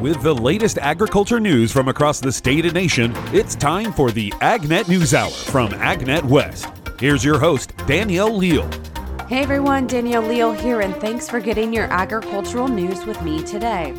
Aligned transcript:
With 0.00 0.22
the 0.22 0.34
latest 0.34 0.78
agriculture 0.78 1.38
news 1.38 1.70
from 1.70 1.88
across 1.88 2.20
the 2.20 2.32
state 2.32 2.64
and 2.64 2.72
nation, 2.72 3.12
it's 3.34 3.54
time 3.54 3.92
for 3.92 4.10
the 4.10 4.30
AgNet 4.40 4.88
News 4.88 5.12
Hour 5.12 5.28
from 5.28 5.72
AgNet 5.72 6.24
West. 6.24 6.68
Here's 6.98 7.22
your 7.22 7.38
host, 7.38 7.74
Danielle 7.86 8.34
Leal. 8.34 8.66
Hey 9.28 9.42
everyone, 9.42 9.86
Danielle 9.86 10.22
Leal 10.22 10.52
here, 10.52 10.80
and 10.80 10.96
thanks 10.96 11.28
for 11.28 11.38
getting 11.38 11.70
your 11.70 11.84
agricultural 11.92 12.66
news 12.66 13.04
with 13.04 13.20
me 13.20 13.42
today. 13.42 13.92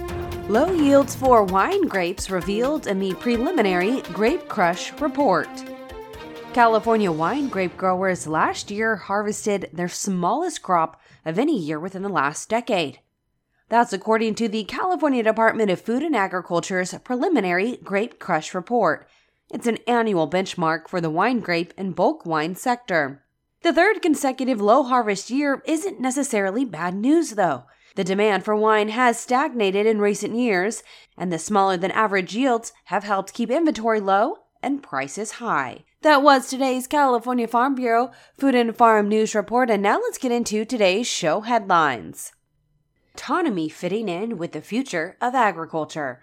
Low 0.49 0.71
yields 0.71 1.13
for 1.13 1.43
wine 1.43 1.87
grapes 1.87 2.31
revealed 2.31 2.87
in 2.87 2.97
the 2.97 3.13
preliminary 3.13 4.01
Grape 4.11 4.49
Crush 4.49 4.91
report. 4.99 5.49
California 6.51 7.11
wine 7.11 7.47
grape 7.47 7.77
growers 7.77 8.25
last 8.25 8.71
year 8.71 8.95
harvested 8.95 9.69
their 9.71 9.87
smallest 9.87 10.63
crop 10.63 10.99
of 11.25 11.37
any 11.37 11.59
year 11.59 11.79
within 11.79 12.01
the 12.01 12.09
last 12.09 12.49
decade. 12.49 12.97
That's 13.71 13.93
according 13.93 14.35
to 14.35 14.49
the 14.49 14.65
California 14.65 15.23
Department 15.23 15.71
of 15.71 15.79
Food 15.79 16.03
and 16.03 16.13
Agriculture's 16.13 16.93
preliminary 17.05 17.77
Grape 17.77 18.19
Crush 18.19 18.53
report. 18.53 19.07
It's 19.49 19.65
an 19.65 19.77
annual 19.87 20.29
benchmark 20.29 20.89
for 20.89 20.99
the 20.99 21.09
wine 21.09 21.39
grape 21.39 21.73
and 21.77 21.95
bulk 21.95 22.25
wine 22.25 22.55
sector. 22.55 23.23
The 23.61 23.71
third 23.71 24.01
consecutive 24.01 24.59
low 24.59 24.83
harvest 24.83 25.29
year 25.29 25.63
isn't 25.65 26.01
necessarily 26.01 26.65
bad 26.65 26.95
news, 26.95 27.35
though. 27.35 27.63
The 27.95 28.03
demand 28.03 28.43
for 28.43 28.57
wine 28.57 28.89
has 28.89 29.17
stagnated 29.17 29.85
in 29.85 29.99
recent 29.99 30.35
years, 30.35 30.83
and 31.17 31.31
the 31.31 31.39
smaller 31.39 31.77
than 31.77 31.91
average 31.91 32.35
yields 32.35 32.73
have 32.87 33.05
helped 33.05 33.33
keep 33.33 33.49
inventory 33.49 34.01
low 34.01 34.39
and 34.61 34.83
prices 34.83 35.31
high. 35.39 35.85
That 36.01 36.21
was 36.21 36.49
today's 36.49 36.87
California 36.87 37.47
Farm 37.47 37.75
Bureau 37.75 38.11
Food 38.37 38.53
and 38.53 38.75
Farm 38.75 39.07
News 39.07 39.33
Report, 39.33 39.69
and 39.69 39.81
now 39.81 39.97
let's 39.97 40.17
get 40.17 40.33
into 40.33 40.65
today's 40.65 41.07
show 41.07 41.39
headlines. 41.39 42.33
Autonomy 43.13 43.67
fitting 43.67 44.07
in 44.07 44.37
with 44.37 44.53
the 44.53 44.61
future 44.61 45.17
of 45.21 45.35
agriculture. 45.35 46.21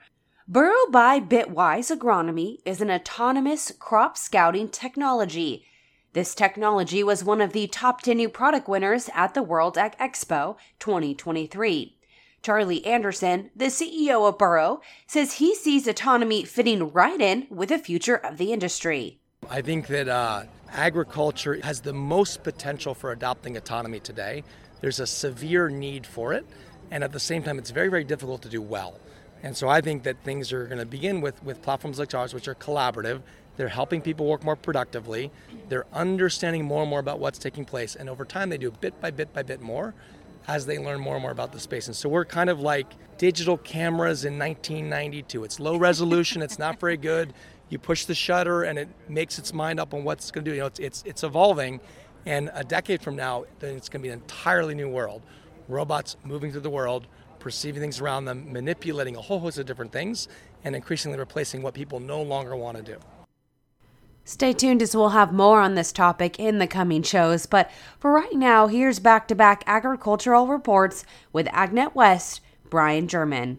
Burro 0.49 0.75
by 0.91 1.21
Bitwise 1.21 1.95
Agronomy 1.95 2.59
is 2.65 2.81
an 2.81 2.91
autonomous 2.91 3.71
crop 3.79 4.17
scouting 4.17 4.69
technology. 4.69 5.67
This 6.15 6.35
technology 6.35 7.05
was 7.05 7.23
one 7.23 7.43
of 7.43 7.53
the 7.53 7.67
top 7.67 8.01
10 8.01 8.17
new 8.17 8.29
product 8.31 8.69
winners 8.69 9.11
at 9.15 9.35
the 9.35 9.43
World 9.43 9.77
Ag 9.77 9.97
Expo 9.99 10.57
2023. 10.79 11.99
Charlie 12.43 12.87
Anderson, 12.87 13.51
the 13.55 13.67
CEO 13.67 14.27
of 14.27 14.39
Burro, 14.39 14.81
says 15.07 15.35
he 15.35 15.55
sees 15.55 15.87
autonomy 15.87 16.45
fitting 16.45 16.91
right 16.93 17.21
in 17.21 17.47
with 17.51 17.69
the 17.69 17.79
future 17.79 18.17
of 18.17 18.39
the 18.39 18.53
industry. 18.53 19.21
I 19.51 19.61
think 19.61 19.87
that 19.89 20.09
uh, 20.09 20.45
agriculture 20.73 21.61
has 21.63 21.83
the 21.83 21.93
most 21.93 22.43
potential 22.43 22.95
for 22.95 23.13
adopting 23.13 23.59
autonomy 23.59 24.01
today. 24.01 24.43
There's 24.81 25.01
a 25.01 25.07
severe 25.07 25.69
need 25.69 26.07
for 26.07 26.33
it, 26.33 26.47
and 26.91 27.05
at 27.05 27.13
the 27.13 27.21
same 27.21 27.43
time, 27.43 27.59
it's 27.59 27.71
very, 27.71 27.89
very 27.89 28.05
difficult 28.05 28.43
to 28.43 28.49
do 28.49 28.63
well. 28.63 28.99
And 29.43 29.57
so 29.57 29.69
I 29.69 29.81
think 29.81 30.03
that 30.03 30.23
things 30.25 30.53
are 30.53 30.67
going 30.67 30.79
to 30.79 30.87
begin 30.87 31.21
with, 31.21 31.43
with 31.45 31.63
platforms 31.63 31.99
like 31.99 32.15
ours, 32.15 32.35
which 32.35 32.49
are 32.49 32.55
collaborative. 32.55 33.23
They're 33.57 33.69
helping 33.69 34.01
people 34.01 34.27
work 34.27 34.45
more 34.45 34.57
productively. 34.57 35.31
They're 35.69 35.87
understanding 35.93 36.65
more 36.65 36.83
and 36.83 36.91
more 36.91 37.01
about 37.01 37.21
what's 37.21 37.39
taking 37.39 37.65
place. 37.65 37.95
And 37.97 38.09
over 38.09 38.25
time, 38.25 38.51
they 38.51 38.59
do 38.59 38.71
bit 38.71 39.01
by 39.01 39.11
bit 39.11 39.33
by 39.33 39.43
bit 39.43 39.61
more 39.61 39.95
as 40.49 40.65
they 40.65 40.79
learn 40.79 41.01
more 41.01 41.15
and 41.15 41.23
more 41.23 41.31
about 41.31 41.53
the 41.53 41.61
space. 41.61 41.87
And 41.87 41.95
so 41.95 42.09
we're 42.09 42.25
kind 42.25 42.49
of 42.51 42.61
like 42.61 42.87
digital 43.19 43.59
cameras 43.59 44.25
in 44.25 44.39
1992. 44.39 45.45
It's 45.45 45.61
low 45.61 45.77
resolution, 45.77 46.41
it's 46.41 46.59
not 46.59 46.81
very 46.81 46.97
good. 46.97 47.35
You 47.69 47.79
push 47.79 48.07
the 48.07 48.15
shutter 48.15 48.63
and 48.63 48.79
it 48.79 48.89
makes 49.09 49.39
its 49.39 49.53
mind 49.53 49.79
up 49.79 49.93
on 49.93 50.03
what's 50.03 50.31
going 50.31 50.45
to 50.47 50.51
do. 50.51 50.55
You 50.55 50.63
know, 50.63 50.67
it's, 50.67 50.79
it's, 50.79 51.03
it's 51.05 51.23
evolving. 51.23 51.81
And 52.25 52.51
a 52.55 52.65
decade 52.65 53.03
from 53.03 53.15
now, 53.15 53.45
then 53.61 53.77
it's 53.77 53.89
going 53.89 54.01
to 54.01 54.09
be 54.09 54.13
an 54.13 54.21
entirely 54.21 54.75
new 54.75 54.89
world. 54.89 55.23
Robots 55.69 56.17
moving 56.25 56.51
through 56.51 56.63
the 56.63 56.71
world, 56.71 57.07
perceiving 57.39 57.81
things 57.81 58.01
around 58.01 58.25
them, 58.25 58.53
manipulating 58.53 59.17
a 59.17 59.21
whole 59.21 59.39
host 59.39 59.59
of 59.59 59.67
different 59.67 59.93
things, 59.93 60.29
and 60.65 60.75
increasingly 60.75 61.19
replacing 61.19 61.63
what 61.63 61.75
people 61.75 62.01
no 62.01 62.23
longer 62.23 62.57
want 62.57 62.77
to 62.77 62.83
do. 62.83 62.99
Stay 64.25 64.53
tuned 64.53 64.83
as 64.83 64.95
we'll 64.95 65.09
have 65.09 65.33
more 65.33 65.59
on 65.63 65.75
this 65.75 65.91
topic 65.91 66.39
in 66.39 66.59
the 66.59 66.67
coming 66.67 67.03
shows. 67.03 67.47
But 67.47 67.71
for 67.99 68.13
right 68.13 68.35
now, 68.35 68.67
here's 68.67 68.99
back 68.99 69.27
to 69.29 69.35
back 69.35 69.65
agricultural 69.67 70.49
reports 70.49 71.07
with 71.33 71.47
AgNet 71.47 71.95
West, 71.95 72.43
Brian 72.69 73.09
German. 73.09 73.59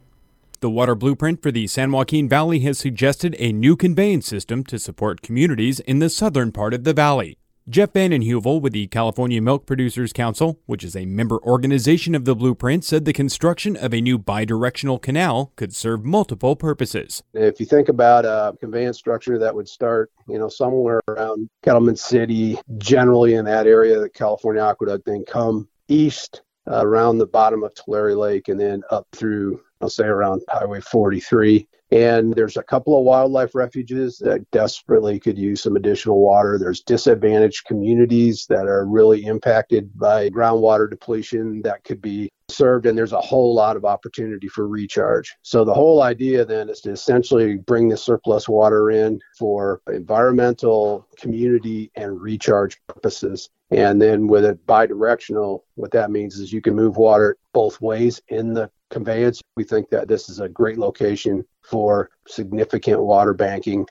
The 0.60 0.70
Water 0.70 0.94
Blueprint 0.94 1.42
for 1.42 1.52
the 1.52 1.66
San 1.66 1.92
Joaquin 1.92 2.30
Valley 2.30 2.60
has 2.60 2.78
suggested 2.78 3.36
a 3.40 3.52
new 3.52 3.76
conveyance 3.76 4.28
system 4.28 4.64
to 4.66 4.78
support 4.78 5.24
communities 5.24 5.80
in 5.80 5.98
the 5.98 6.10
southern 6.10 6.52
part 6.52 6.76
of 6.76 6.84
the 6.84 6.94
valley. 6.94 7.39
Geoff 7.70 7.94
Vanden 7.94 8.24
with 8.64 8.74
the 8.74 8.88
California 8.88 9.40
Milk 9.40 9.68
Producers 9.68 10.12
Council, 10.12 10.60
which 10.66 10.84
is 10.84 10.96
a 10.96 11.06
member 11.06 11.38
organization 11.44 12.16
of 12.16 12.26
the 12.26 12.36
blueprint, 12.36 12.84
said 12.84 13.06
the 13.06 13.14
construction 13.14 13.78
of 13.78 13.94
a 13.94 14.02
new 14.02 14.18
bidirectional 14.18 15.00
canal 15.00 15.54
could 15.56 15.76
serve 15.76 16.04
multiple 16.04 16.56
purposes. 16.56 17.22
If 17.36 17.60
you 17.60 17.68
think 17.68 17.88
about 17.88 18.26
a 18.26 18.58
conveyance 18.60 18.98
structure 18.98 19.38
that 19.38 19.54
would 19.54 19.70
start, 19.70 20.12
you 20.28 20.40
know, 20.40 20.50
somewhere 20.50 21.00
around 21.08 21.48
Kettleman 21.64 21.96
City, 21.96 22.58
generally 22.80 23.36
in 23.36 23.46
that 23.46 23.68
area, 23.68 24.00
the 24.00 24.10
California 24.10 24.64
Aqueduct, 24.64 25.06
then 25.06 25.24
come 25.24 25.68
east 25.88 26.42
uh, 26.66 26.84
around 26.84 27.20
the 27.20 27.28
bottom 27.28 27.64
of 27.64 27.76
Tulare 27.76 28.16
Lake 28.16 28.48
and 28.48 28.60
then 28.60 28.82
up 28.90 29.08
through, 29.12 29.62
I'll 29.80 29.90
say 29.92 30.06
around 30.06 30.42
Highway 30.50 30.82
43 30.82 31.68
and 31.92 32.34
there's 32.34 32.58
a 32.58 32.64
couple 32.64 32.98
of 32.98 33.04
wildlife 33.04 33.56
refuges 33.56 34.18
that 34.20 34.50
desperately 34.52 35.20
could 35.20 35.38
use 35.38 35.62
some 35.62 35.76
additional 35.76 36.20
water. 36.20 36.58
There's 36.60 36.82
disadvantaged 36.82 37.66
communities 37.66 38.46
that 38.50 38.68
are 38.68 38.86
really 38.86 39.26
impacted 39.26 39.98
by 39.98 40.30
groundwater 40.30 40.90
depletion 40.90 41.62
that 41.64 41.84
could 41.84 42.02
be 42.02 42.30
served, 42.48 42.86
and 42.86 42.98
there's 42.98 43.14
a 43.14 43.22
whole 43.22 43.54
lot 43.54 43.76
of 43.76 43.86
opportunity 43.86 44.48
for 44.48 44.68
recharge. 44.68 45.36
So, 45.42 45.64
the 45.64 45.74
whole 45.74 46.02
idea 46.02 46.46
then 46.46 46.70
is 46.70 46.82
to 46.82 46.92
essentially 46.92 47.58
bring 47.58 47.90
the 47.90 47.98
surplus 47.98 48.48
water 48.48 48.92
in 48.92 49.20
for 49.38 49.82
environmental, 49.88 51.08
community, 51.18 51.92
and 51.96 52.22
recharge 52.22 52.80
purposes. 52.88 53.50
And 53.72 54.02
then 54.02 54.28
with 54.28 54.46
it 54.46 54.66
bidirectional, 54.66 55.62
what 55.76 55.92
that 55.92 56.10
means 56.10 56.40
is 56.40 56.52
you 56.52 56.62
can 56.62 56.76
move 56.76 56.98
water 56.98 57.38
both 57.54 57.80
ways 57.82 58.22
in 58.28 58.54
the 58.54 58.70
conveyance. 58.90 59.42
We 59.56 59.64
think 59.64 59.90
that 59.90 60.08
this 60.08 60.30
is 60.30 60.40
a 60.40 60.50
great 60.50 60.78
location 60.78 61.46
for 61.62 62.10
significant 62.28 63.02
water 63.02 63.34
banking. 63.34 63.86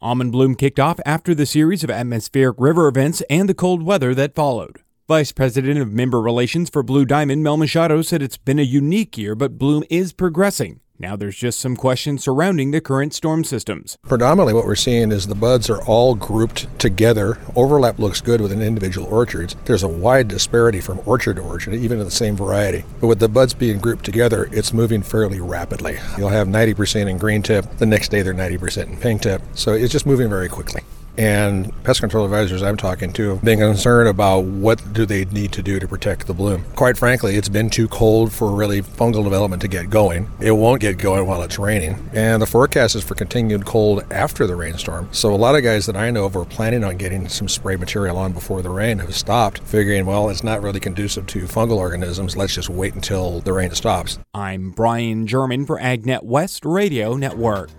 Almond 0.00 0.32
bloom 0.32 0.54
kicked 0.54 0.78
off 0.78 1.00
after 1.04 1.34
the 1.34 1.46
series 1.46 1.82
of 1.82 1.90
atmospheric 1.90 2.56
river 2.58 2.86
events 2.86 3.20
and 3.28 3.48
the 3.48 3.54
cold 3.54 3.82
weather 3.82 4.14
that 4.14 4.34
followed. 4.34 4.82
Vice 5.08 5.32
President 5.32 5.78
of 5.78 5.92
Member 5.92 6.20
Relations 6.20 6.68
for 6.70 6.82
Blue 6.82 7.04
Diamond, 7.04 7.42
Mel 7.42 7.56
Machado, 7.56 8.02
said 8.02 8.22
it's 8.22 8.36
been 8.36 8.58
a 8.58 8.62
unique 8.62 9.16
year, 9.16 9.34
but 9.34 9.58
bloom 9.58 9.82
is 9.88 10.12
progressing. 10.12 10.80
Now 11.00 11.14
there's 11.14 11.36
just 11.36 11.60
some 11.60 11.76
questions 11.76 12.24
surrounding 12.24 12.72
the 12.72 12.80
current 12.80 13.14
storm 13.14 13.44
systems. 13.44 13.98
Predominantly, 14.02 14.52
what 14.52 14.64
we're 14.64 14.74
seeing 14.74 15.12
is 15.12 15.28
the 15.28 15.36
buds 15.36 15.70
are 15.70 15.80
all 15.84 16.16
grouped 16.16 16.66
together. 16.80 17.38
Overlap 17.54 18.00
looks 18.00 18.20
good 18.20 18.40
with 18.40 18.50
an 18.50 18.60
individual 18.60 19.06
orchards. 19.06 19.54
There's 19.64 19.84
a 19.84 19.88
wide 19.88 20.26
disparity 20.26 20.80
from 20.80 21.00
orchard 21.06 21.36
to 21.36 21.42
orchard, 21.42 21.74
even 21.74 22.00
in 22.00 22.04
the 22.04 22.10
same 22.10 22.36
variety. 22.36 22.84
But 23.00 23.06
with 23.06 23.20
the 23.20 23.28
buds 23.28 23.54
being 23.54 23.78
grouped 23.78 24.04
together, 24.04 24.48
it's 24.50 24.72
moving 24.72 25.02
fairly 25.02 25.40
rapidly. 25.40 25.98
You'll 26.16 26.30
have 26.30 26.48
90% 26.48 27.08
in 27.08 27.16
green 27.18 27.42
tip, 27.42 27.64
the 27.78 27.86
next 27.86 28.08
day 28.08 28.22
they're 28.22 28.34
90% 28.34 28.88
in 28.88 28.96
pink 28.96 29.22
tip. 29.22 29.40
So 29.54 29.74
it's 29.74 29.92
just 29.92 30.04
moving 30.04 30.28
very 30.28 30.48
quickly 30.48 30.82
and 31.18 31.72
pest 31.82 32.00
control 32.00 32.24
advisors 32.24 32.62
I'm 32.62 32.76
talking 32.76 33.12
to 33.14 33.36
being 33.38 33.58
concerned 33.58 34.08
about 34.08 34.44
what 34.44 34.92
do 34.92 35.04
they 35.04 35.24
need 35.26 35.52
to 35.52 35.62
do 35.62 35.80
to 35.80 35.88
protect 35.88 36.28
the 36.28 36.32
bloom. 36.32 36.64
Quite 36.76 36.96
frankly, 36.96 37.34
it's 37.34 37.48
been 37.48 37.68
too 37.68 37.88
cold 37.88 38.32
for 38.32 38.52
really 38.52 38.80
fungal 38.80 39.24
development 39.24 39.60
to 39.62 39.68
get 39.68 39.90
going. 39.90 40.30
It 40.40 40.52
won't 40.52 40.80
get 40.80 40.96
going 40.96 41.26
while 41.26 41.42
it's 41.42 41.58
raining, 41.58 42.08
and 42.12 42.40
the 42.40 42.46
forecast 42.46 42.94
is 42.94 43.02
for 43.02 43.16
continued 43.16 43.66
cold 43.66 44.04
after 44.12 44.46
the 44.46 44.54
rainstorm. 44.54 45.08
So 45.10 45.34
a 45.34 45.36
lot 45.36 45.56
of 45.56 45.64
guys 45.64 45.86
that 45.86 45.96
I 45.96 46.10
know 46.10 46.24
of 46.24 46.36
were 46.36 46.44
planning 46.44 46.84
on 46.84 46.96
getting 46.96 47.28
some 47.28 47.48
spray 47.48 47.74
material 47.74 48.16
on 48.16 48.32
before 48.32 48.62
the 48.62 48.70
rain 48.70 49.00
have 49.00 49.14
stopped, 49.14 49.58
figuring, 49.64 50.06
well, 50.06 50.30
it's 50.30 50.44
not 50.44 50.62
really 50.62 50.80
conducive 50.80 51.26
to 51.28 51.40
fungal 51.40 51.78
organisms. 51.78 52.36
Let's 52.36 52.54
just 52.54 52.70
wait 52.70 52.94
until 52.94 53.40
the 53.40 53.52
rain 53.52 53.72
stops. 53.72 54.18
I'm 54.32 54.70
Brian 54.70 55.26
German 55.26 55.66
for 55.66 55.80
AgNet 55.80 56.22
West 56.22 56.64
Radio 56.64 57.16
Network. 57.16 57.70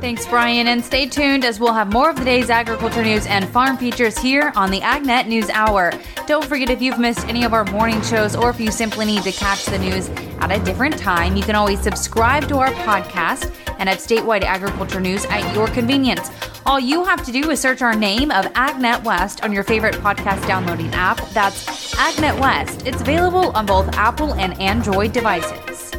Thanks, 0.00 0.26
Brian, 0.26 0.66
and 0.66 0.84
stay 0.84 1.06
tuned 1.06 1.44
as 1.44 1.58
we'll 1.58 1.72
have 1.72 1.90
more 1.90 2.10
of 2.10 2.16
the 2.16 2.24
day's 2.24 2.50
agriculture 2.50 3.02
news 3.02 3.26
and 3.26 3.48
farm 3.48 3.78
features 3.78 4.18
here 4.18 4.52
on 4.54 4.70
the 4.70 4.80
AgNet 4.80 5.26
News 5.26 5.48
Hour. 5.48 5.92
Don't 6.26 6.44
forget 6.44 6.68
if 6.68 6.82
you've 6.82 6.98
missed 6.98 7.26
any 7.26 7.42
of 7.44 7.54
our 7.54 7.64
morning 7.64 8.02
shows 8.02 8.36
or 8.36 8.50
if 8.50 8.60
you 8.60 8.70
simply 8.70 9.06
need 9.06 9.22
to 9.22 9.32
catch 9.32 9.64
the 9.64 9.78
news 9.78 10.10
at 10.40 10.50
a 10.50 10.62
different 10.62 10.98
time, 10.98 11.36
you 11.36 11.42
can 11.42 11.54
always 11.54 11.80
subscribe 11.80 12.46
to 12.48 12.58
our 12.58 12.70
podcast 12.72 13.50
and 13.78 13.88
have 13.88 13.98
statewide 13.98 14.42
agriculture 14.42 15.00
news 15.00 15.24
at 15.26 15.54
your 15.54 15.68
convenience. 15.68 16.30
All 16.66 16.78
you 16.78 17.04
have 17.04 17.24
to 17.24 17.32
do 17.32 17.50
is 17.50 17.60
search 17.60 17.80
our 17.80 17.94
name 17.94 18.30
of 18.30 18.44
AgNet 18.52 19.04
West 19.04 19.42
on 19.42 19.52
your 19.52 19.64
favorite 19.64 19.94
podcast 19.96 20.46
downloading 20.46 20.92
app. 20.92 21.16
That's 21.30 21.94
AgNet 21.94 22.38
West. 22.40 22.86
It's 22.86 23.00
available 23.00 23.50
on 23.56 23.64
both 23.64 23.88
Apple 23.96 24.34
and 24.34 24.60
Android 24.60 25.12
devices. 25.12 25.93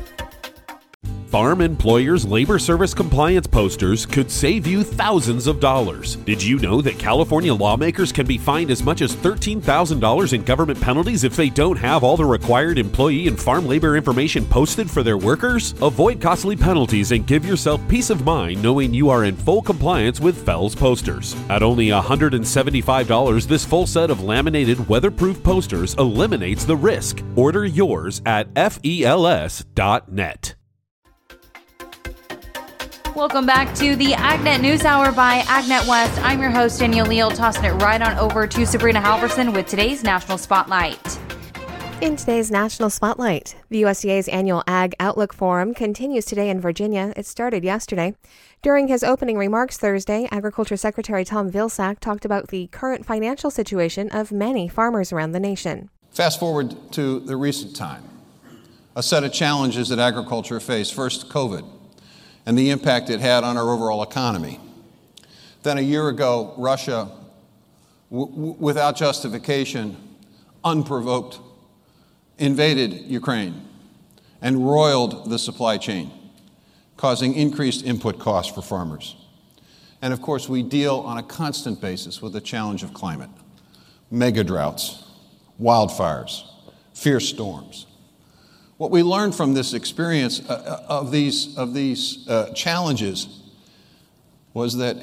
Farm 1.36 1.60
employers' 1.60 2.26
labor 2.26 2.58
service 2.58 2.94
compliance 2.94 3.46
posters 3.46 4.06
could 4.06 4.32
save 4.32 4.66
you 4.66 4.86
thousands 4.86 5.48
of 5.48 5.60
dollars. 5.60 6.16
Did 6.16 6.42
you 6.42 6.58
know 6.60 6.82
that 6.82 6.98
California 6.98 7.54
lawmakers 7.54 8.14
can 8.14 8.26
be 8.26 8.38
fined 8.38 8.72
as 8.72 8.82
much 8.82 9.02
as 9.02 9.18
$13,000 9.18 10.32
in 10.32 10.44
government 10.46 10.80
penalties 10.80 11.26
if 11.26 11.36
they 11.36 11.50
don't 11.50 11.76
have 11.76 12.06
all 12.06 12.16
the 12.16 12.24
required 12.24 12.78
employee 12.78 13.28
and 13.28 13.38
farm 13.38 13.68
labor 13.68 13.98
information 13.98 14.46
posted 14.46 14.90
for 14.90 15.04
their 15.04 15.18
workers? 15.18 15.74
Avoid 15.82 16.22
costly 16.22 16.56
penalties 16.56 17.12
and 17.12 17.28
give 17.28 17.46
yourself 17.46 17.86
peace 17.90 18.10
of 18.10 18.24
mind 18.24 18.64
knowing 18.64 18.94
you 18.94 19.10
are 19.10 19.26
in 19.26 19.36
full 19.36 19.62
compliance 19.62 20.22
with 20.22 20.46
FELS 20.46 20.74
posters. 20.74 21.36
At 21.50 21.64
only 21.64 21.88
$175, 21.88 23.46
this 23.46 23.66
full 23.66 23.88
set 23.88 24.10
of 24.10 24.24
laminated 24.24 24.88
weatherproof 24.88 25.44
posters 25.44 25.96
eliminates 25.96 26.64
the 26.64 26.78
risk. 26.78 27.22
Order 27.36 27.66
yours 27.66 28.22
at 28.26 28.48
fels.net. 28.56 28.96
Welcome 33.16 33.46
back 33.46 33.74
to 33.76 33.96
the 33.96 34.12
Agnet 34.12 34.60
News 34.60 34.84
Hour 34.84 35.14
by 35.14 35.40
Agnet 35.44 35.88
West. 35.88 36.20
I'm 36.22 36.42
your 36.42 36.50
host, 36.50 36.82
Danielle 36.82 37.06
Leal, 37.06 37.32
tossing 37.32 37.64
it 37.64 37.72
right 37.82 38.02
on 38.02 38.18
over 38.18 38.46
to 38.46 38.66
Sabrina 38.66 39.00
Halverson 39.00 39.54
with 39.54 39.68
today's 39.68 40.04
National 40.04 40.38
Spotlight. 40.38 41.18
In 42.02 42.18
today's 42.18 42.52
National 42.52 42.90
Spotlight, 42.90 43.56
the 43.70 43.84
USDA's 43.84 44.28
annual 44.28 44.66
Ag 44.68 44.96
Outlook 45.00 45.34
Forum 45.34 45.74
continues 45.74 46.26
today 46.26 46.50
in 46.50 46.60
Virginia. 46.60 47.14
It 47.16 47.26
started 47.26 47.64
yesterday. 47.64 48.16
During 48.62 48.90
his 48.90 49.02
opening 49.02 49.38
remarks 49.38 49.78
Thursday, 49.78 50.28
Agriculture 50.30 50.76
Secretary 50.76 51.24
Tom 51.24 51.50
Vilsack 51.50 52.02
talked 52.02 52.26
about 52.26 52.50
the 52.50 52.68
current 52.68 53.06
financial 53.06 53.50
situation 53.50 54.10
of 54.10 54.34
many 54.34 54.68
farmers 54.68 55.14
around 55.14 55.32
the 55.32 55.40
nation. 55.40 55.90
Fast 56.12 56.38
forward 56.38 56.76
to 56.92 57.22
the 57.22 57.38
recent 57.38 57.78
time, 57.78 58.04
a 58.94 59.02
set 59.02 59.24
of 59.24 59.32
challenges 59.32 59.88
that 59.88 60.00
agriculture 60.00 60.60
faced. 60.60 60.94
First, 60.94 61.30
COVID 61.30 61.75
and 62.46 62.58
the 62.58 62.70
impact 62.70 63.10
it 63.10 63.20
had 63.20 63.44
on 63.44 63.58
our 63.58 63.70
overall 63.70 64.04
economy. 64.04 64.60
Then, 65.64 65.78
a 65.78 65.82
year 65.82 66.10
ago, 66.10 66.54
Russia, 66.58 67.10
w- 68.12 68.56
without 68.60 68.96
justification, 68.96 69.98
unprovoked, 70.64 71.40
invaded 72.38 72.94
Ukraine 72.94 73.62
and 74.42 74.68
roiled 74.70 75.30
the 75.30 75.40
supply 75.40 75.78
chain, 75.78 76.12
causing 76.98 77.34
increased 77.34 77.84
input 77.84 78.20
costs 78.20 78.54
for 78.54 78.62
farmers. 78.62 79.16
And 80.02 80.14
of 80.14 80.22
course, 80.22 80.48
we 80.48 80.62
deal 80.62 80.98
on 81.00 81.18
a 81.18 81.24
constant 81.24 81.82
basis 81.82 82.22
with 82.22 82.34
the 82.34 82.42
challenge 82.42 82.84
of 82.84 82.94
climate 82.94 83.30
mega 84.12 84.44
droughts, 84.44 85.04
wildfires, 85.60 86.44
fierce 86.94 87.28
storms. 87.28 87.88
What 88.78 88.92
we 88.92 89.04
learned 89.04 89.36
from 89.36 89.54
this 89.54 89.74
experience 89.74 90.42
uh, 90.50 90.84
uh, 90.90 90.94
of 90.94 91.12
these, 91.12 91.58
of 91.58 91.74
these 91.74 92.28
uh, 92.28 92.52
challenges 92.54 93.42
was 94.54 94.78
that 94.78 94.98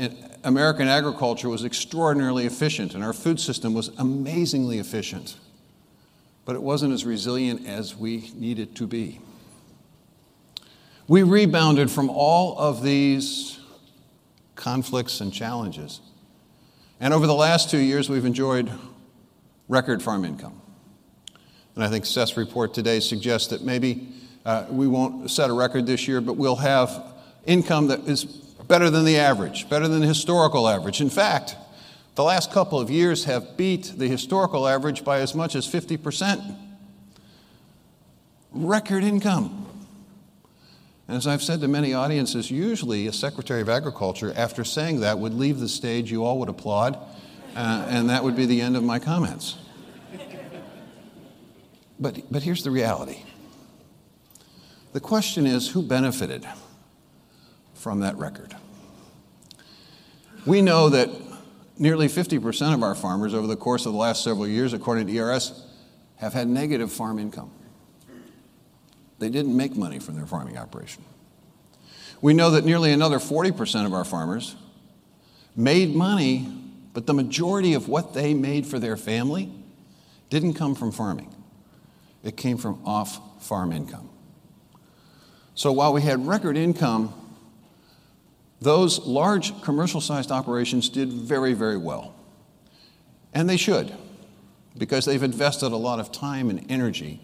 American 0.45 0.89
agriculture 0.89 1.49
was 1.49 1.65
extraordinarily 1.65 2.47
efficient 2.47 2.95
and 2.95 3.03
our 3.03 3.13
food 3.13 3.41
system 3.41 3.73
was 3.73 3.89
amazingly 3.99 4.79
efficient, 4.79 5.37
but 6.45 6.55
it 6.55 6.63
wasn't 6.63 6.93
as 6.93 7.05
resilient 7.05 7.67
as 7.67 7.97
we 7.97 8.31
needed 8.35 8.77
to 8.77 8.87
be. 8.87 9.21
We 11.09 11.23
rebounded 11.23 11.91
from 11.91 12.11
all 12.11 12.59
of 12.59 12.83
these 12.83 13.59
conflicts 14.55 15.21
and 15.21 15.33
challenges. 15.33 16.01
And 17.01 17.13
over 17.13 17.27
the 17.27 17.35
last 17.35 17.71
two 17.71 17.79
years, 17.79 18.09
we've 18.09 18.25
enjoyed 18.25 18.71
record 19.69 20.03
farm 20.03 20.25
income. 20.25 20.62
And 21.75 21.85
I 21.85 21.89
think 21.89 22.05
Seth's 22.05 22.37
report 22.37 22.75
today 22.75 23.01
suggests 23.01 23.49
that 23.49 23.63
maybe 23.63 24.09
uh, 24.45 24.67
we 24.71 24.87
won't 24.87 25.31
set 25.31 25.51
a 25.51 25.53
record 25.53 25.87
this 25.87 26.07
year, 26.07 26.21
but 26.21 26.35
we'll 26.35 26.57
have 26.57 27.13
income 27.47 27.89
that 27.89 28.01
is 28.01 28.25
better 28.25 28.91
than 28.91 29.05
the 29.05 29.17
average, 29.17 29.69
better 29.69 29.89
than 29.89 30.01
the 30.01 30.07
historical 30.07 30.69
average. 30.69 31.01
In 31.01 31.11
fact, 31.11 31.57
the 32.15 32.25
last 32.25 32.53
couple 32.53 32.79
of 32.79 32.91
years 32.91 33.25
have 33.25 33.57
beat 33.57 33.93
the 33.97 34.07
historical 34.07 34.69
average 34.69 35.05
by 35.05 35.21
as 35.21 35.35
much 35.35 35.55
as 35.55 35.67
50%. 35.67 36.57
Record 38.53 39.03
income. 39.03 39.67
And 41.09 41.17
as 41.17 41.27
I've 41.27 41.43
said 41.43 41.61
to 41.63 41.69
many 41.69 41.95
audiences, 41.95 42.51
usually 42.51 43.07
a 43.07 43.13
Secretary 43.13 43.63
of 43.63 43.69
Agriculture, 43.69 44.33
after 44.37 44.63
saying 44.63 45.01
that, 45.01 45.19
would 45.19 45.35
leave 45.35 45.59
the 45.59 45.69
stage, 45.69 46.11
you 46.13 46.25
all 46.25 46.39
would 46.39 46.49
applaud, 46.49 46.99
uh, 47.57 47.87
and 47.89 48.11
that 48.11 48.23
would 48.23 48.37
be 48.37 48.47
the 48.47 48.61
end 48.61 48.77
of 48.77 48.85
my 48.85 48.99
comments. 48.99 49.57
But, 51.99 52.21
but 52.31 52.43
here's 52.43 52.65
the 52.65 52.71
reality 52.71 53.23
the 54.93 55.00
question 55.00 55.47
is 55.47 55.71
who 55.71 55.83
benefited 55.83 56.47
from 57.75 58.00
that 58.00 58.17
record? 58.17 58.55
We 60.44 60.61
know 60.61 60.91
that 60.91 61.09
nearly 61.79 62.09
50% 62.09 62.75
of 62.75 62.83
our 62.83 62.94
farmers 62.94 63.33
over 63.33 63.47
the 63.47 63.56
course 63.56 63.87
of 63.87 63.93
the 63.93 63.99
last 63.99 64.23
several 64.23 64.47
years, 64.47 64.73
according 64.73 65.06
to 65.06 65.17
ERS, 65.17 65.65
have 66.17 66.33
had 66.33 66.49
negative 66.49 66.93
farm 66.93 67.19
income. 67.19 67.50
They 69.19 69.31
didn't 69.31 69.56
make 69.56 69.77
money 69.77 69.99
from 69.99 70.17
their 70.17 70.27
farming 70.27 70.59
operation. 70.59 71.05
We 72.21 72.35
know 72.35 72.50
that 72.50 72.65
nearly 72.65 72.93
another 72.93 73.19
40% 73.19 73.87
of 73.87 73.94
our 73.94 74.05
farmers 74.05 74.56
made 75.56 75.94
money, 75.94 76.49
but 76.93 77.06
the 77.06 77.15
majority 77.15 77.75
of 77.75 77.89
what 77.89 78.15
they 78.15 78.35
made 78.35 78.67
for 78.67 78.79
their 78.79 78.97
family 78.97 79.50
didn't 80.29 80.55
come 80.55 80.75
from 80.75 80.93
farming. 80.93 81.33
It 82.23 82.37
came 82.37 82.57
from 82.57 82.81
off 82.85 83.43
farm 83.43 83.73
income. 83.73 84.09
So 85.55 85.73
while 85.73 85.93
we 85.93 86.03
had 86.03 86.27
record 86.27 86.57
income, 86.57 87.13
those 88.61 89.01
large 89.01 89.61
commercial 89.63 90.01
sized 90.01 90.31
operations 90.31 90.89
did 90.89 91.13
very, 91.13 91.53
very 91.53 91.77
well. 91.77 92.15
And 93.35 93.49
they 93.49 93.57
should, 93.57 93.93
because 94.79 95.05
they've 95.05 95.23
invested 95.23 95.73
a 95.73 95.77
lot 95.77 95.99
of 95.99 96.13
time 96.13 96.49
and 96.49 96.65
energy 96.71 97.21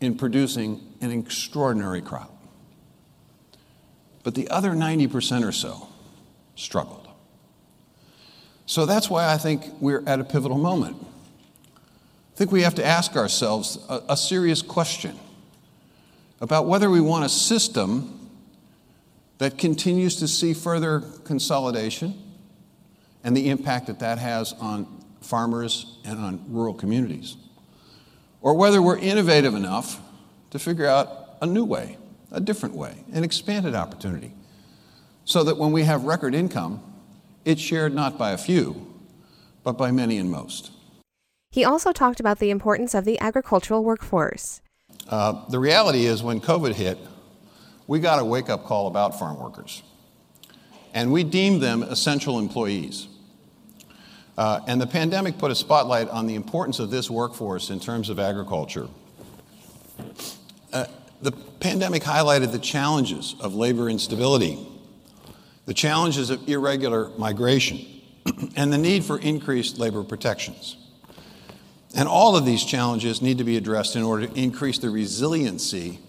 in 0.00 0.16
producing 0.16 0.80
an 1.00 1.12
extraordinary 1.12 2.00
crop. 2.00 2.34
But 4.24 4.34
the 4.34 4.48
other 4.48 4.70
90% 4.70 5.46
or 5.46 5.52
so 5.52 5.88
struggled. 6.56 7.08
So 8.66 8.84
that's 8.84 9.08
why 9.08 9.32
I 9.32 9.38
think 9.38 9.64
we're 9.80 10.02
at 10.06 10.20
a 10.20 10.24
pivotal 10.24 10.58
moment. 10.58 10.96
I 12.38 12.40
think 12.40 12.52
we 12.52 12.62
have 12.62 12.76
to 12.76 12.86
ask 12.86 13.16
ourselves 13.16 13.84
a, 13.88 14.00
a 14.10 14.16
serious 14.16 14.62
question 14.62 15.18
about 16.40 16.68
whether 16.68 16.88
we 16.88 17.00
want 17.00 17.24
a 17.24 17.28
system 17.28 18.30
that 19.38 19.58
continues 19.58 20.14
to 20.20 20.28
see 20.28 20.54
further 20.54 21.00
consolidation 21.24 22.14
and 23.24 23.36
the 23.36 23.50
impact 23.50 23.88
that 23.88 23.98
that 23.98 24.18
has 24.18 24.52
on 24.52 24.86
farmers 25.20 25.98
and 26.04 26.20
on 26.20 26.44
rural 26.46 26.74
communities, 26.74 27.36
or 28.40 28.54
whether 28.54 28.80
we're 28.80 28.98
innovative 28.98 29.56
enough 29.56 30.00
to 30.50 30.60
figure 30.60 30.86
out 30.86 31.38
a 31.42 31.46
new 31.46 31.64
way, 31.64 31.98
a 32.30 32.40
different 32.40 32.76
way, 32.76 32.94
an 33.12 33.24
expanded 33.24 33.74
opportunity, 33.74 34.32
so 35.24 35.42
that 35.42 35.56
when 35.56 35.72
we 35.72 35.82
have 35.82 36.04
record 36.04 36.36
income, 36.36 36.80
it's 37.44 37.60
shared 37.60 37.92
not 37.92 38.16
by 38.16 38.30
a 38.30 38.38
few, 38.38 38.94
but 39.64 39.72
by 39.72 39.90
many 39.90 40.18
and 40.18 40.30
most. 40.30 40.70
He 41.50 41.64
also 41.64 41.92
talked 41.92 42.20
about 42.20 42.38
the 42.38 42.50
importance 42.50 42.94
of 42.94 43.04
the 43.04 43.18
agricultural 43.20 43.82
workforce. 43.82 44.60
Uh, 45.08 45.48
the 45.48 45.58
reality 45.58 46.04
is, 46.04 46.22
when 46.22 46.40
COVID 46.40 46.74
hit, 46.74 46.98
we 47.86 48.00
got 48.00 48.18
a 48.18 48.24
wake 48.24 48.50
up 48.50 48.64
call 48.64 48.86
about 48.86 49.18
farm 49.18 49.38
workers. 49.40 49.82
And 50.92 51.10
we 51.10 51.24
deemed 51.24 51.62
them 51.62 51.82
essential 51.82 52.38
employees. 52.38 53.08
Uh, 54.36 54.60
and 54.66 54.80
the 54.80 54.86
pandemic 54.86 55.38
put 55.38 55.50
a 55.50 55.54
spotlight 55.54 56.08
on 56.10 56.26
the 56.26 56.34
importance 56.34 56.78
of 56.78 56.90
this 56.90 57.10
workforce 57.10 57.70
in 57.70 57.80
terms 57.80 58.10
of 58.10 58.18
agriculture. 58.18 58.88
Uh, 60.72 60.84
the 61.22 61.32
pandemic 61.60 62.02
highlighted 62.02 62.52
the 62.52 62.58
challenges 62.58 63.34
of 63.40 63.54
labor 63.54 63.88
instability, 63.88 64.64
the 65.64 65.74
challenges 65.74 66.30
of 66.30 66.46
irregular 66.48 67.08
migration, 67.18 67.80
and 68.56 68.72
the 68.72 68.78
need 68.78 69.02
for 69.02 69.18
increased 69.18 69.78
labor 69.78 70.04
protections. 70.04 70.76
And 71.94 72.08
all 72.08 72.36
of 72.36 72.44
these 72.44 72.64
challenges 72.64 73.22
need 73.22 73.38
to 73.38 73.44
be 73.44 73.56
addressed 73.56 73.96
in 73.96 74.02
order 74.02 74.26
to 74.26 74.38
increase 74.38 74.78
the 74.78 74.90
resiliency 74.90 76.00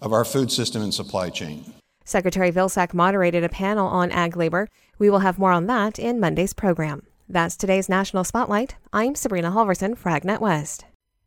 of 0.00 0.12
our 0.12 0.24
food 0.24 0.52
system 0.52 0.82
and 0.82 0.94
supply 0.94 1.30
chain. 1.30 1.72
Secretary 2.04 2.52
Vilsack 2.52 2.94
moderated 2.94 3.42
a 3.42 3.48
panel 3.48 3.88
on 3.88 4.12
ag 4.12 4.36
labor. 4.36 4.68
We 4.98 5.10
will 5.10 5.18
have 5.18 5.38
more 5.38 5.50
on 5.50 5.66
that 5.66 5.98
in 5.98 6.20
Monday's 6.20 6.52
program. 6.52 7.02
That's 7.28 7.56
today's 7.56 7.88
National 7.88 8.22
Spotlight. 8.22 8.76
I'm 8.92 9.16
Sabrina 9.16 9.50
Halverson, 9.50 9.98
for 9.98 10.10
AgNet 10.10 10.40
West. 10.40 10.84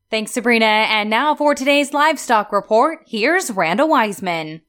Thanks, 0.10 0.32
Sabrina. 0.32 0.65
And 0.65 1.10
now 1.10 1.36
for 1.36 1.53
today's 1.53 1.94
livestock 1.94 2.53
report, 2.53 3.00
here's 3.06 3.51
Randall 3.51 3.89
Wiseman. 3.89 4.62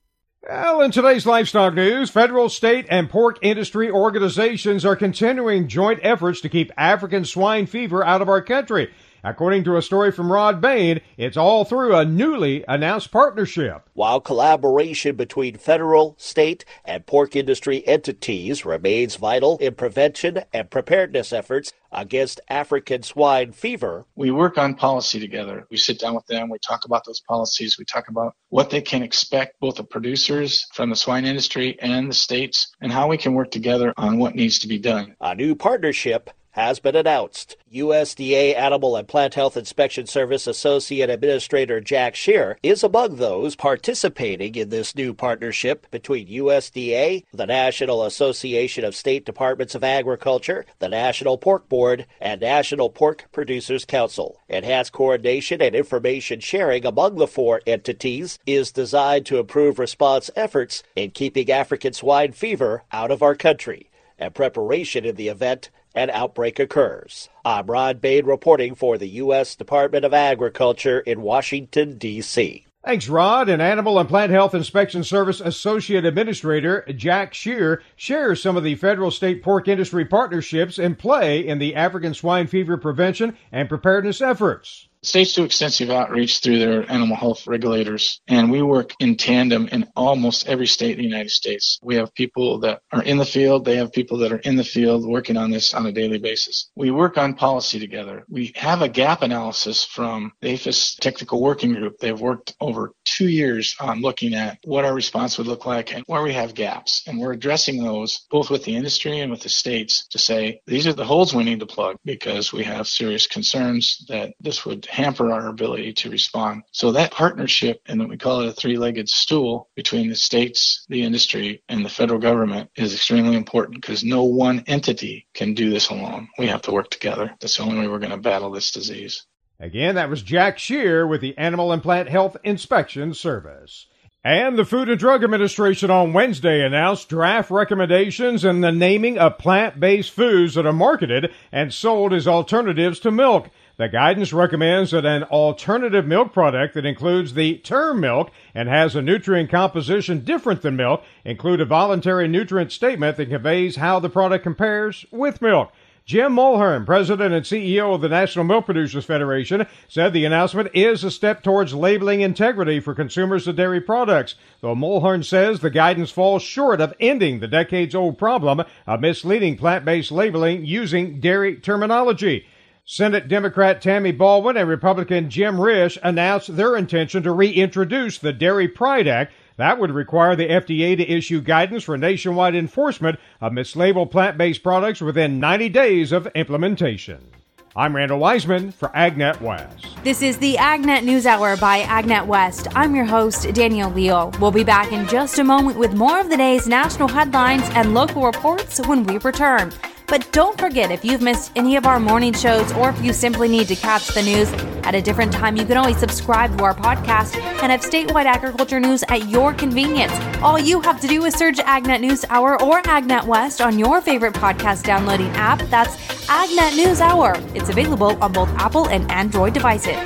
Well, 0.42 0.80
in 0.80 0.90
today's 0.90 1.26
livestock 1.26 1.75
news, 1.75 2.10
federal, 2.10 2.49
state, 2.49 2.87
and 2.90 3.08
pork 3.08 3.38
industry 3.42 3.90
organizations 3.90 4.84
are 4.84 4.96
continuing 4.96 5.68
joint 5.68 6.00
efforts 6.02 6.40
to 6.40 6.49
keep 6.49 6.72
African 6.76 7.25
swine 7.25 7.66
fever 7.66 8.04
out 8.04 8.22
of 8.22 8.28
our 8.28 8.42
country. 8.42 8.90
According 9.22 9.64
to 9.64 9.76
a 9.76 9.82
story 9.82 10.12
from 10.12 10.32
Rod 10.32 10.60
Bain, 10.62 11.00
it's 11.18 11.36
all 11.36 11.64
through 11.66 11.94
a 11.94 12.06
newly 12.06 12.64
announced 12.66 13.10
partnership. 13.10 13.88
While 13.92 14.20
collaboration 14.20 15.16
between 15.16 15.58
federal, 15.58 16.14
state, 16.18 16.64
and 16.86 17.04
pork 17.04 17.36
industry 17.36 17.86
entities 17.86 18.64
remains 18.64 19.16
vital 19.16 19.58
in 19.58 19.74
prevention 19.74 20.44
and 20.54 20.70
preparedness 20.70 21.34
efforts 21.34 21.72
against 21.92 22.40
African 22.48 23.02
swine 23.02 23.52
fever, 23.52 24.06
we 24.14 24.30
work 24.30 24.56
on 24.56 24.74
policy 24.74 25.20
together. 25.20 25.66
We 25.70 25.76
sit 25.76 25.98
down 25.98 26.14
with 26.14 26.26
them, 26.26 26.48
we 26.48 26.58
talk 26.58 26.86
about 26.86 27.04
those 27.04 27.20
policies, 27.20 27.78
we 27.78 27.84
talk 27.84 28.08
about 28.08 28.34
what 28.48 28.70
they 28.70 28.80
can 28.80 29.02
expect, 29.02 29.60
both 29.60 29.76
the 29.76 29.84
producers 29.84 30.66
from 30.72 30.88
the 30.88 30.96
swine 30.96 31.26
industry 31.26 31.78
and 31.80 32.08
the 32.08 32.14
states, 32.14 32.74
and 32.80 32.90
how 32.90 33.08
we 33.08 33.18
can 33.18 33.34
work 33.34 33.50
together 33.50 33.92
on 33.98 34.18
what 34.18 34.34
needs 34.34 34.60
to 34.60 34.68
be 34.68 34.78
done. 34.78 35.14
A 35.20 35.34
new 35.34 35.54
partnership 35.54 36.30
has 36.52 36.80
been 36.80 36.97
announced. 36.97 37.57
USDA 37.73 38.57
Animal 38.57 38.97
and 38.97 39.07
Plant 39.07 39.35
Health 39.35 39.57
Inspection 39.57 40.07
Service 40.07 40.47
Associate 40.47 41.09
Administrator 41.09 41.80
Jack 41.80 42.16
Shere 42.16 42.59
is 42.62 42.83
among 42.83 43.16
those 43.16 43.54
participating 43.54 44.54
in 44.57 44.71
this 44.71 44.95
new 44.95 45.14
partnership 45.14 45.87
between 45.90 46.26
USDA, 46.26 47.25
the 47.33 47.47
National 47.47 48.04
Association 48.04 48.85
of 48.85 48.97
State 48.97 49.25
Departments 49.25 49.75
of 49.75 49.85
Agriculture, 49.85 50.66
the 50.80 50.88
National 50.88 51.38
Pork 51.38 51.69
Board, 51.69 52.07
and 52.21 52.40
National 52.40 52.90
Pork 52.90 53.26
Producers 53.33 53.85
Council. 53.85 54.40
Enhanced 54.49 54.92
coordination 54.92 55.62
and 55.62 55.75
information 55.75 56.40
sharing 56.40 56.85
among 56.85 57.16
the 57.16 57.28
four 57.28 57.61
entities 57.66 58.38
is 58.47 58.73
designed 58.73 59.26
to 59.26 59.38
improve 59.38 59.78
response 59.78 60.30
efforts 60.35 60.83
in 60.97 61.11
keeping 61.11 61.50
African 61.50 61.92
swine 61.92 62.33
fever 62.33 62.83
out 62.92 63.11
of 63.11 63.23
our 63.23 63.35
country 63.35 63.90
and 64.19 64.35
preparation 64.35 65.04
in 65.04 65.16
the 65.16 65.28
event 65.28 65.71
an 65.94 66.11
outbreak 66.11 66.59
occurs. 66.59 67.28
I'm 67.44 67.66
Rod 67.66 68.00
Bain 68.00 68.26
reporting 68.26 68.75
for 68.75 68.99
the 68.99 69.09
U.S. 69.09 69.56
Department 69.56 70.04
of 70.04 70.14
Agriculture 70.14 71.00
in 71.00 71.23
Washington, 71.23 71.99
D.C. 71.99 72.66
Thanks, 72.85 73.09
Rod. 73.09 73.49
And 73.49 73.61
Animal 73.61 73.99
and 73.99 74.09
Plant 74.09 74.32
Health 74.32 74.54
Inspection 74.54 75.04
Service 75.04 75.40
Associate 75.40 76.04
Administrator 76.04 76.87
Jack 76.97 77.35
Shere 77.35 77.82
shares 77.94 78.42
some 78.42 78.56
of 78.56 78.64
the 78.64 78.75
federal 78.75 79.11
state 79.11 79.42
pork 79.42 79.68
industry 79.68 80.06
partnerships 80.06 80.78
in 80.78 80.97
play 80.97 81.47
in 81.47 81.59
the 81.59 81.75
African 81.75 82.14
swine 82.14 82.47
fever 82.47 82.78
prevention 82.78 83.37
and 83.52 83.68
preparedness 83.68 84.23
efforts. 84.23 84.88
States 85.02 85.33
do 85.33 85.45
extensive 85.45 85.90
outreach 85.90 86.40
through 86.40 86.59
their 86.59 86.90
animal 86.90 87.16
health 87.16 87.47
regulators, 87.47 88.21
and 88.28 88.50
we 88.50 88.61
work 88.61 88.92
in 89.00 89.16
tandem 89.16 89.66
in 89.69 89.88
almost 89.97 90.47
every 90.47 90.66
state 90.66 90.92
in 90.92 90.99
the 90.99 91.09
United 91.09 91.30
States. 91.30 91.78
We 91.83 91.97
have 91.97 92.14
people 92.14 92.59
that 92.61 92.83
are 92.92 93.02
in 93.02 93.16
the 93.16 93.25
field, 93.25 93.64
they 93.64 93.76
have 93.76 93.92
people 93.92 94.19
that 94.19 94.33
are 94.33 94.38
in 94.38 94.57
the 94.57 94.64
field 94.64 95.09
working 95.09 95.38
on 95.38 95.50
this 95.50 95.73
on 95.73 95.87
a 95.87 95.92
daily 95.92 96.19
basis. 96.19 96.71
We 96.76 96.90
work 96.90 97.16
on 97.16 97.33
policy 97.33 97.80
together. 97.80 98.25
We 98.28 98.52
have 98.57 98.83
a 98.83 98.90
gap 98.90 99.23
analysis 99.23 99.87
from 99.87 100.33
the 100.42 100.50
APHIS 100.50 100.97
Technical 100.97 101.40
Working 101.40 101.73
Group. 101.73 101.99
They've 101.99 102.21
worked 102.21 102.54
over 102.61 102.92
two 103.04 103.28
years 103.28 103.75
on 103.80 104.02
looking 104.02 104.35
at 104.35 104.59
what 104.64 104.85
our 104.85 104.95
response 104.95 105.38
would 105.38 105.47
look 105.47 105.64
like 105.64 105.95
and 105.95 106.04
where 106.09 106.23
we 106.23 106.35
have 106.35 106.54
gaps. 106.54 107.04
And 107.07 107.19
we're 107.19 107.33
addressing 107.33 107.83
those 107.83 108.26
both 108.30 108.50
with 108.50 108.64
the 108.64 108.76
industry 108.76 109.21
and 109.21 109.30
with 109.30 109.40
the 109.40 109.49
states 109.49 110.07
to 110.09 110.19
say 110.19 110.61
these 110.66 110.87
are 110.87 110.92
the 110.92 111.04
holes 111.04 111.35
we 111.35 111.45
need 111.45 111.61
to 111.61 111.66
plug 111.66 111.97
because 112.04 112.52
we 112.52 112.64
have 112.64 112.87
serious 112.87 113.26
concerns 113.26 114.04
that 114.09 114.35
this 114.40 114.66
would 114.66 114.87
hamper 114.90 115.30
our 115.32 115.49
ability 115.49 115.92
to 115.94 116.11
respond. 116.11 116.62
So 116.73 116.92
that 116.92 117.12
partnership, 117.12 117.80
and 117.87 118.09
we 118.09 118.16
call 118.16 118.42
it 118.42 118.49
a 118.49 118.52
three-legged 118.52 119.09
stool 119.09 119.68
between 119.76 120.09
the 120.09 120.16
states, 120.16 120.85
the 120.88 121.02
industry, 121.02 121.62
and 121.68 121.85
the 121.85 121.88
federal 121.88 122.18
government 122.18 122.70
is 122.76 122.92
extremely 122.92 123.37
important 123.37 123.80
because 123.80 124.04
no 124.04 124.25
one 124.25 124.64
entity 124.66 125.26
can 125.35 125.54
do 125.54 125.70
this 125.70 125.88
alone. 125.90 126.28
We 126.38 126.49
have 126.49 126.62
to 126.62 126.73
work 126.73 126.90
together. 126.90 127.30
That's 127.40 127.56
the 127.56 127.62
only 127.62 127.78
way 127.78 127.88
we're 127.88 127.99
going 127.99 128.11
to 128.11 128.16
battle 128.16 128.50
this 128.50 128.70
disease. 128.70 129.25
Again, 129.61 129.97
that 129.97 130.11
was 130.11 130.23
Jack 130.23 130.59
Shere 130.59 131.06
with 131.06 131.20
the 131.20 131.37
Animal 131.37 131.70
and 131.70 131.82
Plant 131.82 132.09
Health 132.09 132.37
Inspection 132.44 133.12
Service. 133.14 133.87
And 134.23 134.59
the 134.59 134.66
Food 134.66 134.90
and 134.90 134.99
Drug 134.99 135.25
Administration 135.25 135.90
on 135.90 136.12
Wednesday 136.12 136.62
announced 136.62 137.09
draft 137.09 137.50
recommendations 137.50 138.44
in 138.44 138.61
the 138.61 138.70
naming 138.70 139.16
of 139.16 139.38
plant 139.38 139.80
based 139.80 140.11
foods 140.11 140.54
that 140.54 140.66
are 140.66 140.75
marketed 140.75 141.32
and 141.50 141.73
sold 141.73 142.12
as 142.12 142.28
alternatives 142.28 143.00
to 143.00 143.11
milk. 143.11 143.49
The 143.80 143.88
guidance 143.88 144.34
recommends 144.34 144.90
that 144.90 145.06
an 145.06 145.22
alternative 145.22 146.06
milk 146.06 146.34
product 146.34 146.75
that 146.75 146.84
includes 146.84 147.32
the 147.32 147.56
term 147.56 148.00
milk 148.00 148.30
and 148.54 148.68
has 148.68 148.94
a 148.94 149.00
nutrient 149.00 149.49
composition 149.49 150.20
different 150.22 150.60
than 150.60 150.76
milk 150.76 151.02
include 151.25 151.62
a 151.62 151.64
voluntary 151.64 152.28
nutrient 152.28 152.72
statement 152.72 153.16
that 153.16 153.30
conveys 153.30 153.76
how 153.76 153.99
the 153.99 154.10
product 154.10 154.44
compares 154.44 155.06
with 155.10 155.40
milk. 155.40 155.72
Jim 156.04 156.37
Mulhern, 156.37 156.84
president 156.84 157.32
and 157.32 157.46
CEO 157.46 157.94
of 157.94 158.02
the 158.02 158.10
National 158.10 158.44
Milk 158.44 158.66
Producers 158.66 159.06
Federation, 159.06 159.66
said 159.88 160.12
the 160.12 160.26
announcement 160.26 160.68
is 160.75 161.02
a 161.02 161.10
step 161.10 161.42
towards 161.42 161.72
labeling 161.72 162.20
integrity 162.20 162.80
for 162.80 162.94
consumers 162.94 163.49
of 163.49 163.56
dairy 163.56 163.80
products. 163.80 164.34
Though 164.60 164.75
Mulhern 164.75 165.25
says 165.25 165.60
the 165.60 165.70
guidance 165.70 166.10
falls 166.10 166.42
short 166.42 166.82
of 166.82 166.92
ending 167.00 167.40
the 167.40 167.49
decades 167.49 167.94
old 167.94 168.18
problem 168.18 168.62
of 168.87 169.00
misleading 169.00 169.56
plant 169.56 169.87
based 169.87 170.12
labeling 170.12 170.66
using 170.66 171.18
dairy 171.18 171.56
terminology. 171.56 172.44
Senate 172.92 173.28
Democrat 173.28 173.80
Tammy 173.80 174.11
Baldwin 174.11 174.56
and 174.56 174.68
Republican 174.68 175.30
Jim 175.30 175.59
Risch 175.59 175.97
announced 176.02 176.56
their 176.56 176.76
intention 176.76 177.23
to 177.23 177.30
reintroduce 177.30 178.18
the 178.18 178.32
Dairy 178.32 178.66
Pride 178.66 179.06
Act. 179.06 179.32
That 179.59 179.78
would 179.78 179.92
require 179.92 180.35
the 180.35 180.49
FDA 180.49 180.97
to 180.97 181.09
issue 181.09 181.40
guidance 181.40 181.85
for 181.85 181.97
nationwide 181.97 182.56
enforcement 182.56 183.20
of 183.40 183.52
mislabeled 183.52 184.11
plant 184.11 184.37
based 184.37 184.64
products 184.64 185.00
within 185.00 185.38
90 185.38 185.68
days 185.68 186.11
of 186.11 186.26
implementation. 186.35 187.30
I'm 187.76 187.94
Randall 187.94 188.18
Wiseman 188.18 188.73
for 188.73 188.88
AgNet 188.88 189.40
West. 189.40 189.87
This 190.02 190.20
is 190.20 190.38
the 190.38 190.56
AgNet 190.56 191.04
News 191.04 191.26
Hour 191.26 191.56
by 191.59 191.82
AgNet 191.82 192.26
West. 192.26 192.66
I'm 192.75 192.97
your 192.97 193.04
host, 193.04 193.54
Danielle 193.54 193.90
Leal. 193.90 194.32
We'll 194.40 194.50
be 194.50 194.64
back 194.64 194.90
in 194.90 195.06
just 195.06 195.38
a 195.38 195.44
moment 195.44 195.78
with 195.78 195.94
more 195.94 196.18
of 196.18 196.28
the 196.28 196.37
day's 196.37 196.66
national 196.66 197.06
headlines 197.06 197.70
and 197.75 197.94
local 197.94 198.26
reports 198.26 198.85
when 198.85 199.04
we 199.04 199.18
return. 199.18 199.73
But 200.10 200.32
don't 200.32 200.58
forget, 200.58 200.90
if 200.90 201.04
you've 201.04 201.22
missed 201.22 201.52
any 201.54 201.76
of 201.76 201.86
our 201.86 202.00
morning 202.00 202.32
shows 202.32 202.72
or 202.72 202.90
if 202.90 203.00
you 203.00 203.12
simply 203.12 203.46
need 203.46 203.68
to 203.68 203.76
catch 203.76 204.08
the 204.08 204.22
news 204.22 204.52
at 204.82 204.96
a 204.96 205.00
different 205.00 205.32
time, 205.32 205.56
you 205.56 205.64
can 205.64 205.76
always 205.76 205.98
subscribe 205.98 206.58
to 206.58 206.64
our 206.64 206.74
podcast 206.74 207.36
and 207.62 207.70
have 207.70 207.82
statewide 207.82 208.24
agriculture 208.24 208.80
news 208.80 209.04
at 209.08 209.28
your 209.28 209.54
convenience. 209.54 210.12
All 210.42 210.58
you 210.58 210.80
have 210.80 211.00
to 211.02 211.06
do 211.06 211.24
is 211.26 211.34
search 211.34 211.58
AgNet 211.58 212.00
News 212.00 212.24
Hour 212.28 212.60
or 212.60 212.82
AgNet 212.82 213.24
West 213.24 213.60
on 213.60 213.78
your 213.78 214.00
favorite 214.00 214.34
podcast 214.34 214.82
downloading 214.82 215.28
app. 215.36 215.60
That's 215.70 215.96
AgNet 216.26 216.74
News 216.76 217.00
Hour. 217.00 217.36
It's 217.54 217.68
available 217.68 218.20
on 218.20 218.32
both 218.32 218.48
Apple 218.56 218.88
and 218.88 219.08
Android 219.12 219.54
devices. 219.54 219.96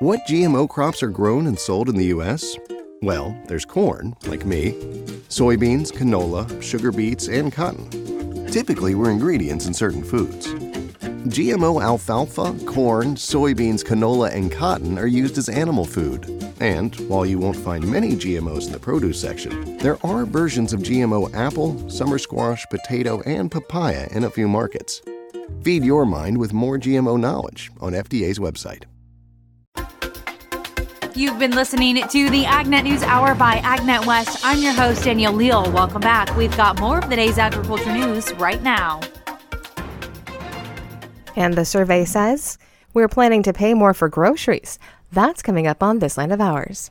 What 0.00 0.20
GMO 0.28 0.68
crops 0.68 1.02
are 1.02 1.08
grown 1.08 1.46
and 1.46 1.58
sold 1.58 1.88
in 1.88 1.96
the 1.96 2.06
U.S.? 2.06 2.58
Well, 3.02 3.36
there's 3.48 3.64
corn, 3.64 4.14
like 4.26 4.46
me, 4.46 4.72
soybeans, 5.28 5.92
canola, 5.92 6.62
sugar 6.62 6.92
beets, 6.92 7.26
and 7.26 7.52
cotton. 7.52 8.46
Typically, 8.46 8.94
we're 8.94 9.10
ingredients 9.10 9.66
in 9.66 9.74
certain 9.74 10.04
foods. 10.04 10.46
GMO 11.26 11.82
alfalfa, 11.82 12.56
corn, 12.64 13.16
soybeans, 13.16 13.84
canola, 13.84 14.32
and 14.32 14.52
cotton 14.52 15.00
are 15.00 15.08
used 15.08 15.36
as 15.36 15.48
animal 15.48 15.84
food. 15.84 16.26
And 16.60 16.94
while 17.08 17.26
you 17.26 17.40
won't 17.40 17.56
find 17.56 17.84
many 17.90 18.12
GMOs 18.12 18.66
in 18.66 18.72
the 18.72 18.78
produce 18.78 19.20
section, 19.20 19.78
there 19.78 19.98
are 20.06 20.24
versions 20.24 20.72
of 20.72 20.80
GMO 20.80 21.34
apple, 21.34 21.90
summer 21.90 22.18
squash, 22.18 22.64
potato, 22.66 23.20
and 23.22 23.50
papaya 23.50 24.06
in 24.12 24.22
a 24.22 24.30
few 24.30 24.46
markets. 24.46 25.02
Feed 25.62 25.82
your 25.82 26.06
mind 26.06 26.38
with 26.38 26.52
more 26.52 26.78
GMO 26.78 27.18
knowledge 27.18 27.72
on 27.80 27.94
FDA's 27.94 28.38
website. 28.38 28.84
You've 31.14 31.38
been 31.38 31.50
listening 31.50 31.96
to 31.96 32.30
the 32.30 32.44
AgNet 32.44 32.84
News 32.84 33.02
Hour 33.02 33.34
by 33.34 33.56
AgNet 33.56 34.06
West. 34.06 34.40
I'm 34.42 34.62
your 34.62 34.72
host, 34.72 35.04
Danielle 35.04 35.34
Leal. 35.34 35.70
Welcome 35.70 36.00
back. 36.00 36.34
We've 36.36 36.56
got 36.56 36.80
more 36.80 37.00
of 37.00 37.10
the 37.10 37.16
day's 37.16 37.36
agriculture 37.36 37.92
news 37.92 38.32
right 38.34 38.62
now. 38.62 39.00
And 41.36 41.52
the 41.52 41.66
survey 41.66 42.06
says 42.06 42.56
we're 42.94 43.08
planning 43.08 43.42
to 43.42 43.52
pay 43.52 43.74
more 43.74 43.92
for 43.92 44.08
groceries. 44.08 44.78
That's 45.12 45.42
coming 45.42 45.66
up 45.66 45.82
on 45.82 45.98
This 45.98 46.16
Land 46.16 46.32
of 46.32 46.40
Ours. 46.40 46.90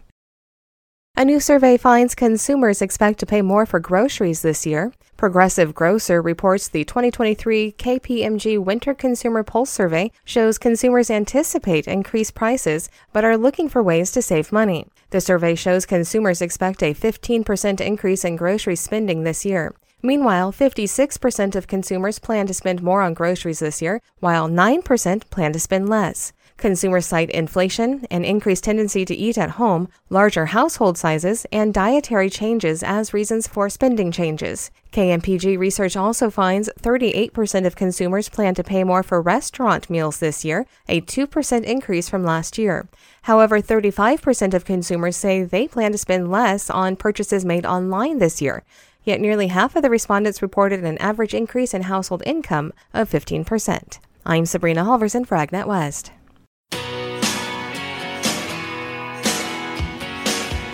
A 1.17 1.25
new 1.25 1.41
survey 1.41 1.77
finds 1.77 2.15
consumers 2.15 2.81
expect 2.81 3.19
to 3.19 3.25
pay 3.25 3.43
more 3.43 3.65
for 3.65 3.79
groceries 3.79 4.41
this 4.41 4.65
year. 4.65 4.91
Progressive 5.17 5.75
Grocer 5.75 6.19
reports 6.19 6.67
the 6.67 6.83
2023 6.83 7.73
KPMG 7.73 8.57
Winter 8.57 8.95
Consumer 8.95 9.43
Pulse 9.43 9.69
Survey 9.69 10.11
shows 10.23 10.57
consumers 10.57 11.11
anticipate 11.11 11.85
increased 11.85 12.33
prices 12.33 12.89
but 13.13 13.23
are 13.23 13.37
looking 13.37 13.69
for 13.69 13.83
ways 13.83 14.09
to 14.13 14.21
save 14.21 14.51
money. 14.51 14.87
The 15.11 15.21
survey 15.21 15.53
shows 15.53 15.85
consumers 15.85 16.41
expect 16.41 16.81
a 16.81 16.95
15% 16.95 17.81
increase 17.81 18.25
in 18.25 18.35
grocery 18.35 18.77
spending 18.77 19.23
this 19.23 19.45
year. 19.45 19.75
Meanwhile, 20.01 20.53
56% 20.53 21.55
of 21.55 21.67
consumers 21.67 22.17
plan 22.17 22.47
to 22.47 22.53
spend 22.55 22.81
more 22.81 23.03
on 23.03 23.13
groceries 23.13 23.59
this 23.59 23.81
year, 23.81 24.01
while 24.21 24.49
9% 24.49 25.29
plan 25.29 25.53
to 25.53 25.59
spend 25.59 25.87
less. 25.87 26.33
Consumers 26.61 27.07
cite 27.07 27.31
inflation, 27.31 28.05
an 28.11 28.23
increased 28.23 28.63
tendency 28.63 29.03
to 29.03 29.15
eat 29.15 29.35
at 29.35 29.57
home, 29.57 29.89
larger 30.11 30.45
household 30.45 30.95
sizes, 30.95 31.43
and 31.51 31.73
dietary 31.73 32.29
changes 32.29 32.83
as 32.83 33.15
reasons 33.15 33.47
for 33.47 33.67
spending 33.67 34.11
changes. 34.11 34.69
KPMG 34.91 35.57
research 35.57 35.97
also 35.97 36.29
finds 36.29 36.69
38% 36.79 37.65
of 37.65 37.75
consumers 37.75 38.29
plan 38.29 38.53
to 38.53 38.63
pay 38.63 38.83
more 38.83 39.01
for 39.01 39.19
restaurant 39.23 39.89
meals 39.89 40.19
this 40.19 40.45
year, 40.45 40.67
a 40.87 41.01
2% 41.01 41.63
increase 41.63 42.07
from 42.07 42.23
last 42.23 42.59
year. 42.59 42.87
However, 43.23 43.59
35% 43.59 44.53
of 44.53 44.63
consumers 44.63 45.17
say 45.17 45.41
they 45.41 45.67
plan 45.67 45.91
to 45.93 45.97
spend 45.97 46.29
less 46.29 46.69
on 46.69 46.95
purchases 46.95 47.43
made 47.43 47.65
online 47.65 48.19
this 48.19 48.39
year. 48.39 48.61
Yet 49.03 49.19
nearly 49.19 49.47
half 49.47 49.75
of 49.75 49.81
the 49.81 49.89
respondents 49.89 50.43
reported 50.43 50.83
an 50.83 50.99
average 50.99 51.33
increase 51.33 51.73
in 51.73 51.83
household 51.83 52.21
income 52.23 52.71
of 52.93 53.09
15%. 53.09 53.97
I'm 54.27 54.45
Sabrina 54.45 54.83
Halverson 54.83 55.25
for 55.25 55.35
AgNet 55.35 55.65
West. 55.65 56.11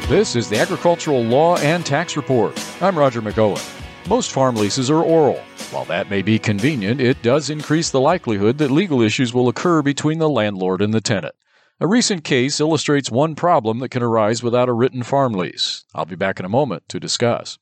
This 0.08 0.38
is 0.38 0.48
the 0.48 0.58
Agricultural 0.58 1.22
Law 1.22 1.58
and 1.58 1.86
Tax 1.86 2.16
Report. 2.16 2.58
I'm 2.82 2.98
Roger 2.98 3.22
McEowen. 3.22 4.08
Most 4.08 4.32
farm 4.32 4.56
leases 4.56 4.90
are 4.90 5.04
oral. 5.04 5.42
While 5.70 5.84
that 5.84 6.10
may 6.10 6.22
be 6.22 6.40
convenient, 6.40 7.02
it 7.02 7.22
does 7.22 7.50
increase 7.50 7.90
the 7.90 8.00
likelihood 8.00 8.58
that 8.60 8.72
legal 8.72 9.02
issues 9.02 9.34
will 9.34 9.50
occur 9.50 9.82
between 9.82 10.20
the 10.20 10.30
landlord 10.30 10.82
and 10.82 10.94
the 10.94 11.02
tenant. 11.02 11.36
A 11.82 11.88
recent 11.88 12.24
case 12.24 12.62
illustrates 12.62 13.12
one 13.12 13.36
problem 13.36 13.80
that 13.80 13.90
can 13.90 14.02
arise 14.02 14.42
without 14.42 14.70
a 14.70 14.74
written 14.74 15.04
farm 15.04 15.34
lease. 15.34 15.84
I'll 15.94 16.06
be 16.06 16.16
back 16.16 16.40
in 16.40 16.46
a 16.46 16.50
moment 16.50 16.88
to 16.88 17.02
discuss. 17.02 17.58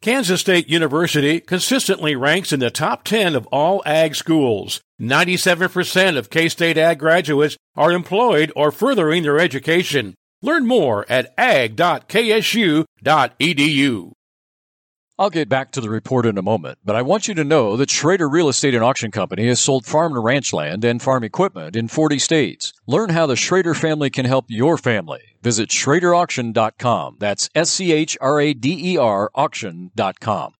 Kansas 0.00 0.40
State 0.40 0.70
University 0.70 1.38
consistently 1.38 2.16
ranks 2.16 2.50
in 2.50 2.60
the 2.60 2.70
top 2.70 3.04
10 3.04 3.36
of 3.36 3.46
all 3.48 3.82
ag 3.84 4.14
schools. 4.14 4.80
97% 4.98 6.16
of 6.16 6.30
K 6.30 6.48
State 6.48 6.78
ag 6.78 6.98
graduates 6.98 7.58
are 7.76 7.92
employed 7.92 8.50
or 8.56 8.72
furthering 8.72 9.22
their 9.22 9.38
education. 9.38 10.14
Learn 10.42 10.66
more 10.66 11.04
at 11.08 11.34
ag.ksu.edu. 11.36 12.86
I'll 15.18 15.28
get 15.28 15.50
back 15.50 15.70
to 15.72 15.82
the 15.82 15.90
report 15.90 16.24
in 16.24 16.38
a 16.38 16.42
moment, 16.42 16.78
but 16.82 16.96
I 16.96 17.02
want 17.02 17.28
you 17.28 17.34
to 17.34 17.44
know 17.44 17.76
that 17.76 17.90
Schrader 17.90 18.26
Real 18.26 18.48
Estate 18.48 18.74
and 18.74 18.82
Auction 18.82 19.10
Company 19.10 19.48
has 19.48 19.60
sold 19.60 19.84
farm 19.84 20.14
and 20.14 20.24
ranch 20.24 20.54
land 20.54 20.82
and 20.82 21.02
farm 21.02 21.22
equipment 21.24 21.76
in 21.76 21.88
40 21.88 22.18
states. 22.18 22.72
Learn 22.86 23.10
how 23.10 23.26
the 23.26 23.36
Schrader 23.36 23.74
family 23.74 24.08
can 24.08 24.24
help 24.24 24.46
your 24.48 24.78
family. 24.78 25.20
Visit 25.42 25.68
schraderauction.com. 25.68 27.16
That's 27.18 27.50
S 27.54 27.68
C 27.68 27.92
H 27.92 28.16
R 28.18 28.40
A 28.40 28.54
D 28.54 28.94
E 28.94 28.96
R 28.96 29.30
auction.com. 29.34 30.54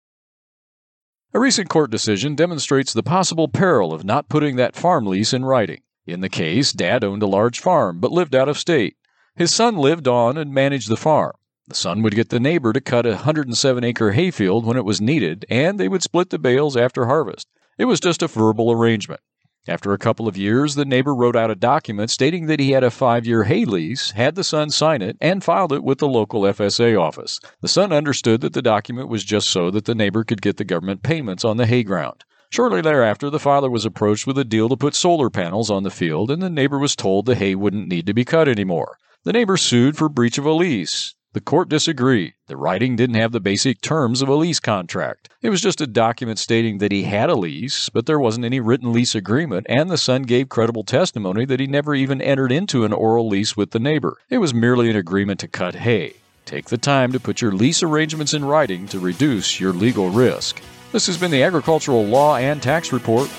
A 1.32 1.40
recent 1.40 1.70
court 1.70 1.90
decision 1.90 2.34
demonstrates 2.34 2.92
the 2.92 3.02
possible 3.02 3.48
peril 3.48 3.94
of 3.94 4.04
not 4.04 4.28
putting 4.28 4.56
that 4.56 4.76
farm 4.76 5.06
lease 5.06 5.32
in 5.32 5.46
writing. 5.46 5.80
In 6.06 6.20
the 6.20 6.28
case, 6.28 6.74
Dad 6.74 7.02
owned 7.02 7.22
a 7.22 7.26
large 7.26 7.60
farm 7.60 7.98
but 7.98 8.12
lived 8.12 8.34
out 8.34 8.48
of 8.48 8.58
state. 8.58 8.96
His 9.40 9.54
son 9.54 9.78
lived 9.78 10.06
on 10.06 10.36
and 10.36 10.52
managed 10.52 10.90
the 10.90 10.98
farm. 10.98 11.32
The 11.66 11.74
son 11.74 12.02
would 12.02 12.14
get 12.14 12.28
the 12.28 12.38
neighbor 12.38 12.74
to 12.74 12.80
cut 12.82 13.06
a 13.06 13.12
107 13.12 13.82
acre 13.82 14.12
hayfield 14.12 14.66
when 14.66 14.76
it 14.76 14.84
was 14.84 15.00
needed, 15.00 15.46
and 15.48 15.80
they 15.80 15.88
would 15.88 16.02
split 16.02 16.28
the 16.28 16.38
bales 16.38 16.76
after 16.76 17.06
harvest. 17.06 17.48
It 17.78 17.86
was 17.86 18.00
just 18.00 18.22
a 18.22 18.28
verbal 18.28 18.70
arrangement. 18.70 19.22
After 19.66 19.94
a 19.94 19.98
couple 19.98 20.28
of 20.28 20.36
years, 20.36 20.74
the 20.74 20.84
neighbor 20.84 21.14
wrote 21.14 21.36
out 21.36 21.50
a 21.50 21.54
document 21.54 22.10
stating 22.10 22.48
that 22.48 22.60
he 22.60 22.72
had 22.72 22.84
a 22.84 22.90
five 22.90 23.24
year 23.24 23.44
hay 23.44 23.64
lease, 23.64 24.10
had 24.10 24.34
the 24.34 24.44
son 24.44 24.68
sign 24.68 25.00
it, 25.00 25.16
and 25.22 25.42
filed 25.42 25.72
it 25.72 25.82
with 25.82 26.00
the 26.00 26.06
local 26.06 26.42
FSA 26.42 27.00
office. 27.00 27.40
The 27.62 27.68
son 27.68 27.94
understood 27.94 28.42
that 28.42 28.52
the 28.52 28.60
document 28.60 29.08
was 29.08 29.24
just 29.24 29.48
so 29.48 29.70
that 29.70 29.86
the 29.86 29.94
neighbor 29.94 30.22
could 30.22 30.42
get 30.42 30.58
the 30.58 30.64
government 30.64 31.02
payments 31.02 31.46
on 31.46 31.56
the 31.56 31.64
hay 31.64 31.82
ground. 31.82 32.24
Shortly 32.50 32.82
thereafter, 32.82 33.30
the 33.30 33.38
father 33.38 33.70
was 33.70 33.86
approached 33.86 34.26
with 34.26 34.36
a 34.36 34.44
deal 34.44 34.68
to 34.68 34.76
put 34.76 34.94
solar 34.94 35.30
panels 35.30 35.70
on 35.70 35.82
the 35.82 35.90
field, 35.90 36.30
and 36.30 36.42
the 36.42 36.50
neighbor 36.50 36.78
was 36.78 36.94
told 36.94 37.24
the 37.24 37.36
hay 37.36 37.54
wouldn't 37.54 37.88
need 37.88 38.04
to 38.04 38.12
be 38.12 38.26
cut 38.26 38.46
anymore. 38.46 38.98
The 39.22 39.34
neighbor 39.34 39.58
sued 39.58 39.98
for 39.98 40.08
breach 40.08 40.38
of 40.38 40.46
a 40.46 40.52
lease. 40.52 41.14
The 41.34 41.42
court 41.42 41.68
disagreed. 41.68 42.32
The 42.46 42.56
writing 42.56 42.96
didn't 42.96 43.16
have 43.16 43.32
the 43.32 43.38
basic 43.38 43.82
terms 43.82 44.22
of 44.22 44.30
a 44.30 44.34
lease 44.34 44.60
contract. 44.60 45.28
It 45.42 45.50
was 45.50 45.60
just 45.60 45.82
a 45.82 45.86
document 45.86 46.38
stating 46.38 46.78
that 46.78 46.90
he 46.90 47.02
had 47.02 47.28
a 47.28 47.34
lease, 47.34 47.90
but 47.90 48.06
there 48.06 48.18
wasn't 48.18 48.46
any 48.46 48.60
written 48.60 48.94
lease 48.94 49.14
agreement, 49.14 49.66
and 49.68 49.90
the 49.90 49.98
son 49.98 50.22
gave 50.22 50.48
credible 50.48 50.84
testimony 50.84 51.44
that 51.44 51.60
he 51.60 51.66
never 51.66 51.94
even 51.94 52.22
entered 52.22 52.50
into 52.50 52.86
an 52.86 52.94
oral 52.94 53.28
lease 53.28 53.58
with 53.58 53.72
the 53.72 53.78
neighbor. 53.78 54.16
It 54.30 54.38
was 54.38 54.54
merely 54.54 54.88
an 54.88 54.96
agreement 54.96 55.38
to 55.40 55.48
cut 55.48 55.74
hay. 55.74 56.14
Take 56.46 56.70
the 56.70 56.78
time 56.78 57.12
to 57.12 57.20
put 57.20 57.42
your 57.42 57.52
lease 57.52 57.82
arrangements 57.82 58.32
in 58.32 58.46
writing 58.46 58.88
to 58.88 58.98
reduce 58.98 59.60
your 59.60 59.74
legal 59.74 60.08
risk. 60.08 60.62
This 60.92 61.06
has 61.08 61.18
been 61.18 61.30
the 61.30 61.42
Agricultural 61.42 62.06
Law 62.06 62.36
and 62.36 62.62
Tax 62.62 62.90
Report. 62.90 63.30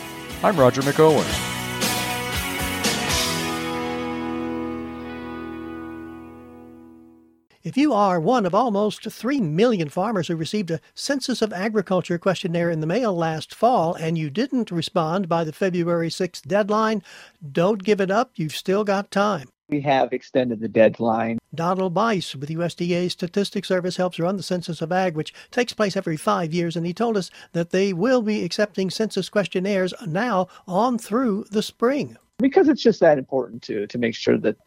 I'm 0.44 0.58
Roger 0.58 0.84
McEowen. 0.84 1.50
If 7.64 7.78
you 7.78 7.94
are 7.94 8.20
one 8.20 8.48
of 8.48 8.56
almost 8.56 9.04
3 9.04 9.40
million 9.40 9.88
farmers 9.88 10.28
who 10.28 10.36
received 10.36 10.72
a 10.72 10.80
Census 10.96 11.44
of 11.44 11.54
Agriculture 11.54 12.18
questionnaire 12.18 12.72
in 12.72 12.80
the 12.80 12.88
mail 12.88 13.16
last 13.16 13.54
fall 13.54 13.94
and 13.94 14.18
you 14.18 14.32
didn't 14.32 14.72
respond 14.72 15.30
by 15.30 15.44
the 15.44 15.54
February 15.54 16.10
6th 16.10 16.48
deadline, 16.48 17.04
don't 17.52 17.84
give 17.84 18.02
it 18.02 18.10
up. 18.10 18.32
You've 18.34 18.56
still 18.56 18.84
got 18.84 19.12
time. 19.12 19.48
We 19.70 19.80
have 19.82 20.12
extended 20.12 20.60
the 20.60 20.68
deadline. 20.68 21.38
Donald 21.54 21.94
Buysse 21.94 22.36
with 22.36 22.50
USDA 22.50 23.12
Statistics 23.12 23.68
Service 23.68 23.96
helps 23.96 24.18
run 24.18 24.38
the 24.38 24.44
Census 24.44 24.82
of 24.82 24.92
Ag, 24.92 25.16
which 25.16 25.32
takes 25.52 25.72
place 25.72 25.96
every 25.96 26.18
five 26.18 26.56
years, 26.56 26.76
and 26.76 26.84
he 26.84 26.96
told 26.96 27.16
us 27.16 27.30
that 27.52 27.70
they 27.70 27.94
will 27.94 28.24
be 28.24 28.44
accepting 28.44 28.90
census 28.90 29.30
questionnaires 29.30 29.94
now 30.08 30.48
on 30.68 30.98
through 30.98 31.46
the 31.52 31.62
spring. 31.62 32.18
Because 32.40 32.68
it's 32.68 32.82
just 32.82 33.02
that 33.02 33.20
important 33.20 33.62
to 33.64 33.86
to 33.86 34.00
make 34.00 34.16
sure 34.16 34.40
that 34.40 34.58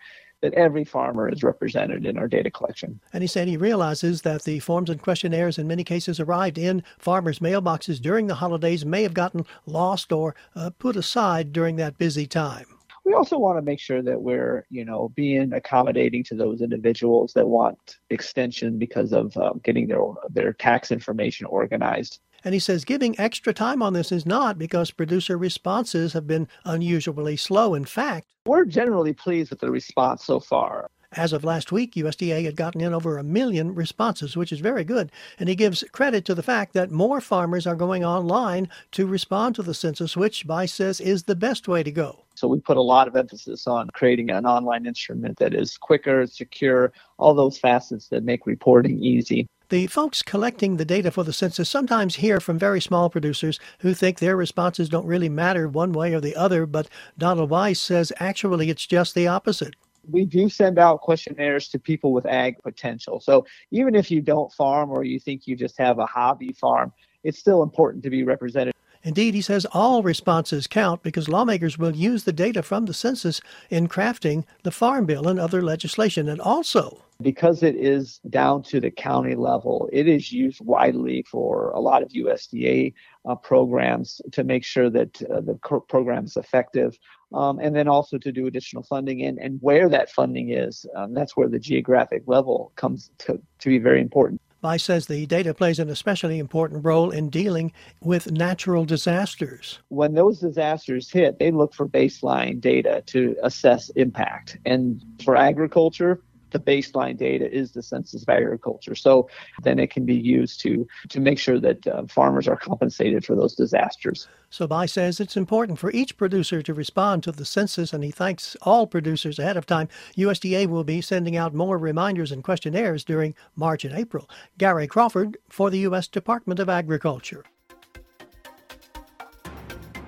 that 0.45 0.53
every 0.55 0.85
farmer 0.85 1.27
is 1.27 1.43
represented 1.43 2.05
in 2.05 2.19
our 2.19 2.29
data 2.29 2.51
collection. 2.51 3.01
And 3.15 3.23
he 3.23 3.27
said 3.27 3.49
he 3.49 3.57
realizes 3.57 4.21
that 4.23 4.45
the 4.45 4.61
forms 4.61 4.91
and 4.91 5.01
questionnaires 5.01 5.57
in 5.57 5.67
many 5.67 5.85
cases 5.85 6.21
arrived 6.21 6.59
in 6.59 6.83
farmers' 6.99 7.39
mailboxes 7.39 7.99
during 7.99 8.27
the 8.27 8.35
holidays 8.35 8.85
may 8.85 9.03
have 9.05 9.15
gotten 9.15 9.47
lost 9.65 10.13
or 10.13 10.37
uh, 10.55 10.69
put 10.79 10.97
aside 10.97 11.51
during 11.51 11.77
that 11.77 11.97
busy 11.97 12.27
time 12.27 12.67
we 13.05 13.13
also 13.13 13.39
want 13.39 13.59
to 13.59 13.63
make 13.63 13.81
sure 13.81 14.03
that 14.03 14.21
we're 14.21 14.67
you 14.71 14.83
know 14.85 15.13
being 15.15 15.53
accommodating 15.53 16.25
to 16.25 16.35
those 16.35 16.63
individuals 16.63 17.35
that 17.35 17.47
want 17.47 17.99
extension 18.09 18.79
because 18.79 19.13
of 19.13 19.37
um, 19.37 19.61
getting 19.63 19.87
their 19.87 20.01
their 20.31 20.55
tax 20.55 20.91
information 20.91 21.47
organized 21.47 22.21
and 22.45 22.55
he 22.55 22.61
says 22.61 22.85
giving 22.85 23.19
extra 23.19 23.53
time 23.53 23.83
on 23.83 23.93
this 23.93 24.13
is 24.13 24.27
not 24.27 24.59
because 24.59 24.91
producer 24.91 25.37
responses 25.37 26.13
have 26.13 26.27
been 26.27 26.49
unusually 26.65 27.37
slow. 27.37 27.75
In 27.75 27.85
fact, 27.85 28.29
we're 28.47 28.65
generally 28.65 29.13
pleased 29.13 29.51
with 29.51 29.61
the 29.61 29.71
response 29.71 30.25
so 30.25 30.39
far. 30.39 30.91
As 31.17 31.33
of 31.33 31.45
last 31.45 31.71
week, 31.71 31.95
USDA 31.95 32.45
had 32.45 32.57
gotten 32.57 32.81
in 32.81 32.93
over 32.93 33.19
a 33.19 33.23
million 33.23 33.73
responses, 33.75 34.37
which 34.37 34.51
is 34.51 34.59
very 34.59 34.83
good. 34.83 35.13
And 35.39 35.49
he 35.49 35.55
gives 35.55 35.85
credit 35.93 36.25
to 36.25 36.35
the 36.35 36.43
fact 36.43 36.73
that 36.73 36.91
more 36.91 37.21
farmers 37.21 37.69
are 37.69 37.77
going 37.77 38.05
online 38.05 38.69
to 38.93 39.07
respond 39.07 39.55
to 39.55 39.63
the 39.63 39.75
census, 39.75 40.17
which 40.17 40.47
Buysse 40.47 40.71
says 40.71 41.01
is 41.01 41.23
the 41.23 41.37
best 41.37 41.69
way 41.69 41.85
to 41.85 41.93
go. 41.93 42.25
So 42.35 42.49
we 42.49 42.59
put 42.59 42.77
a 42.77 42.83
lot 42.83 43.07
of 43.07 43.15
emphasis 43.15 43.69
on 43.69 43.89
creating 43.95 44.31
an 44.31 44.45
online 44.45 44.87
instrument 44.87 45.39
that 45.39 45.55
is 45.55 45.79
quicker, 45.79 46.27
secure, 46.27 46.93
all 47.19 47.33
those 47.33 47.59
facets 47.59 48.09
that 48.09 48.25
make 48.25 48.45
reporting 48.45 49.01
easy. 49.01 49.47
The 49.71 49.87
folks 49.87 50.23
collecting 50.23 50.77
the 50.77 50.85
data 50.85 51.11
for 51.11 51.25
the 51.25 51.33
census 51.33 51.71
sometimes 51.71 52.17
hear 52.17 52.39
from 52.39 52.59
very 52.59 52.83
small 52.83 53.09
producers 53.09 53.59
who 53.79 53.95
think 53.95 54.19
their 54.19 54.37
responses 54.37 54.91
don't 54.91 55.07
really 55.07 55.31
matter 55.31 55.69
one 55.69 55.93
way 55.93 56.13
or 56.13 56.21
the 56.21 56.37
other, 56.37 56.67
but 56.67 56.87
Donald 57.17 57.49
Buysse 57.49 57.79
says 57.79 58.13
actually 58.21 58.69
it's 58.69 58.87
just 58.87 59.15
the 59.15 59.27
opposite. 59.27 59.75
We 60.11 60.27
do 60.27 60.51
send 60.51 60.79
out 60.79 61.01
questionnaires 61.01 61.69
to 61.69 61.79
people 61.79 62.13
with 62.13 62.27
ag 62.27 62.63
potential. 62.63 63.21
So 63.21 63.47
even 63.71 63.95
if 63.95 64.11
you 64.11 64.21
don't 64.21 64.53
farm 64.53 64.91
or 64.91 65.03
you 65.03 65.19
think 65.19 65.47
you 65.47 65.57
just 65.57 65.79
have 65.79 65.99
a 65.99 66.05
hobby 66.05 66.53
farm, 66.53 66.93
it's 67.23 67.39
still 67.39 67.63
important 67.63 68.05
to 68.05 68.11
be 68.11 68.23
represented. 68.23 68.75
Indeed, 69.03 69.35
he 69.35 69.43
says 69.43 69.67
all 69.73 70.03
responses 70.03 70.67
count 70.67 71.03
because 71.03 71.29
lawmakers 71.29 71.79
will 71.79 71.95
use 71.95 72.25
the 72.25 72.33
data 72.33 72.63
from 72.63 72.85
the 72.85 72.95
census 72.95 73.41
in 73.71 73.87
crafting 73.87 74.45
the 74.63 74.71
Farm 74.71 75.05
Bill 75.05 75.29
and 75.29 75.39
other 75.39 75.63
legislation. 75.63 76.29
And 76.29 76.41
also, 76.41 77.03
because 77.25 77.63
it 77.63 77.75
is 77.75 78.21
down 78.31 78.63
to 78.63 78.79
the 78.79 78.91
county 78.91 79.35
level, 79.35 79.89
it 79.93 80.07
is 80.07 80.31
used 80.31 80.61
widely 80.61 81.25
for 81.29 81.71
a 81.71 81.81
lot 81.81 82.03
of 82.03 82.11
USDA 82.11 82.93
uh, 83.27 83.35
programs 83.35 84.21
to 84.33 84.45
make 84.45 84.63
sure 84.63 84.91
that 84.91 85.21
uh, 85.23 85.41
the 85.41 85.55
program 85.89 86.27
is 86.27 86.37
effective. 86.37 86.97
Um, 87.33 87.59
and 87.59 87.75
then 87.75 87.89
also 87.89 88.17
to 88.19 88.31
do 88.31 88.47
additional 88.47 88.85
funding 88.85 89.23
and, 89.23 89.39
and 89.39 89.59
where 89.61 89.89
that 89.89 90.13
funding 90.13 90.51
is. 90.51 90.87
Um, 90.95 91.15
that's 91.15 91.37
where 91.37 91.49
the 91.49 91.59
geographic 91.59 92.23
level 92.27 92.71
comes 92.77 93.11
to, 93.19 93.41
to 93.59 93.69
be 93.69 93.79
very 93.79 94.01
important. 94.01 94.41
Buysse 94.63 94.83
says 94.83 95.07
the 95.07 95.27
data 95.27 95.53
plays 95.53 95.79
an 95.79 95.91
especially 95.91 96.39
important 96.39 96.85
role 96.85 97.11
in 97.11 97.29
dealing 97.29 97.73
with 98.01 98.31
natural 98.31 98.85
disasters. 98.85 99.81
When 99.89 100.15
those 100.15 100.41
disasters 100.41 101.11
hit, 101.11 101.39
they 101.39 101.51
look 101.51 101.75
for 101.75 101.87
baseline 101.87 102.61
data 102.61 103.03
to 103.07 103.37
assess 103.43 103.91
impact. 103.91 104.57
And 104.65 105.05
for 105.23 105.37
agriculture, 105.37 106.23
the 106.55 106.61
baseline 106.61 107.17
data 107.17 107.53
is 107.53 107.73
the 107.73 107.83
census 107.83 108.23
of 108.23 108.29
agriculture. 108.29 108.95
So 108.95 109.29
then 109.63 109.81
it 109.81 109.91
can 109.91 110.07
be 110.07 110.15
used 110.15 110.61
to 110.61 110.87
to 111.09 111.21
make 111.21 111.39
sure 111.39 111.59
that 111.59 111.87
uh, 111.87 112.07
farmers 112.07 112.47
are 112.49 112.57
compensated 112.57 113.25
for 113.27 113.35
those 113.35 113.55
disasters. 113.55 114.29
So 114.51 114.69
Buysse 114.69 114.91
says 114.91 115.19
it's 115.19 115.37
important 115.37 115.81
for 115.81 115.91
each 115.91 116.17
producer 116.17 116.63
to 116.63 116.73
respond 116.73 117.25
to 117.25 117.33
the 117.33 117.45
census, 117.45 117.93
and 117.93 118.05
he 118.05 118.13
thanks 118.13 118.57
all 118.63 118.87
producers 118.87 119.41
ahead 119.41 119.57
of 119.57 119.67
time. 119.67 119.89
USDA 120.17 120.69
will 120.69 120.85
be 120.85 121.01
sending 121.01 121.37
out 121.37 121.53
more 121.53 121.77
reminders 121.77 122.31
and 122.31 122.45
questionnaires 122.45 123.03
during 123.03 123.35
March 123.57 123.85
and 123.85 123.95
April. 123.95 124.31
Gary 124.57 124.87
Crawford 124.87 125.37
for 125.49 125.71
the 125.71 125.81
U.S. 125.81 126.07
Department 126.07 126.61
of 126.61 126.69
Agriculture. 126.69 127.45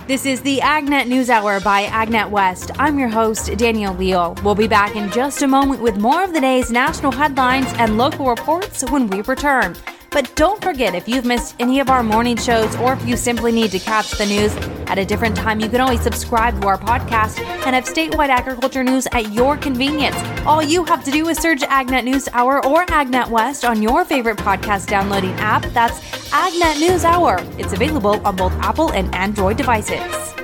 This 0.07 0.25
is 0.25 0.41
the 0.41 0.59
AgNet 0.59 1.09
News 1.09 1.31
Hour 1.31 1.59
by 1.59 1.87
AgNet 1.87 2.31
West. 2.31 2.71
I'm 2.79 2.97
your 2.97 3.09
host, 3.09 3.51
Danielle 3.57 3.95
Leal. 3.95 4.37
We'll 4.45 4.55
be 4.55 4.69
back 4.69 4.95
in 4.95 5.11
just 5.11 5.43
a 5.43 5.49
moment 5.49 5.83
with 5.83 5.97
more 5.97 6.23
of 6.23 6.33
the 6.33 6.41
day's 6.41 6.71
national 6.71 7.11
headlines 7.11 7.67
and 7.79 7.99
local 7.99 8.29
reports 8.29 8.89
when 8.89 9.09
we 9.09 9.23
return. 9.23 9.75
But 10.17 10.35
don't 10.35 10.63
forget, 10.63 10.95
if 10.95 11.07
you've 11.07 11.27
missed 11.27 11.57
any 11.61 11.79
of 11.79 11.91
our 11.91 12.03
morning 12.03 12.39
shows 12.39 12.75
or 12.77 12.95
if 12.95 13.07
you 13.07 13.19
simply 13.19 13.53
need 13.53 13.71
to 13.73 13.79
catch 13.79 14.13
the 14.13 14.25
news 14.25 14.57
at 14.87 14.97
a 14.97 15.05
different 15.05 15.37
time, 15.37 15.61
you 15.61 15.69
can 15.69 15.83
always 15.83 16.01
subscribe 16.01 16.59
to 16.63 16.69
our 16.69 16.79
podcast 16.79 17.39
and 17.67 17.75
have 17.75 17.85
statewide 17.85 18.31
agriculture 18.31 18.83
news 18.83 19.07
at 19.13 19.35
your 19.35 19.59
convenience. 19.59 20.17
All 20.47 20.63
you 20.63 20.85
have 20.85 21.05
to 21.05 21.11
do 21.11 21.29
is 21.29 21.37
search 21.37 21.61
AgNet 21.61 22.05
News 22.05 22.31
Hour 22.33 22.65
or 22.65 22.87
AgNet 22.87 23.29
West 23.29 23.67
on 23.67 23.83
your 23.83 24.07
favorite 24.07 24.39
podcast 24.39 24.87
downloading 24.87 25.33
app. 25.33 25.67
That's 25.75 26.01
AgNet 26.31 26.81
News 26.81 27.05
Hour. 27.05 27.37
It's 27.59 27.75
available 27.75 28.27
on 28.27 28.37
both 28.37 28.53
Apple 28.55 28.95
and 28.95 29.15
Android 29.15 29.59
devices. 29.59 30.36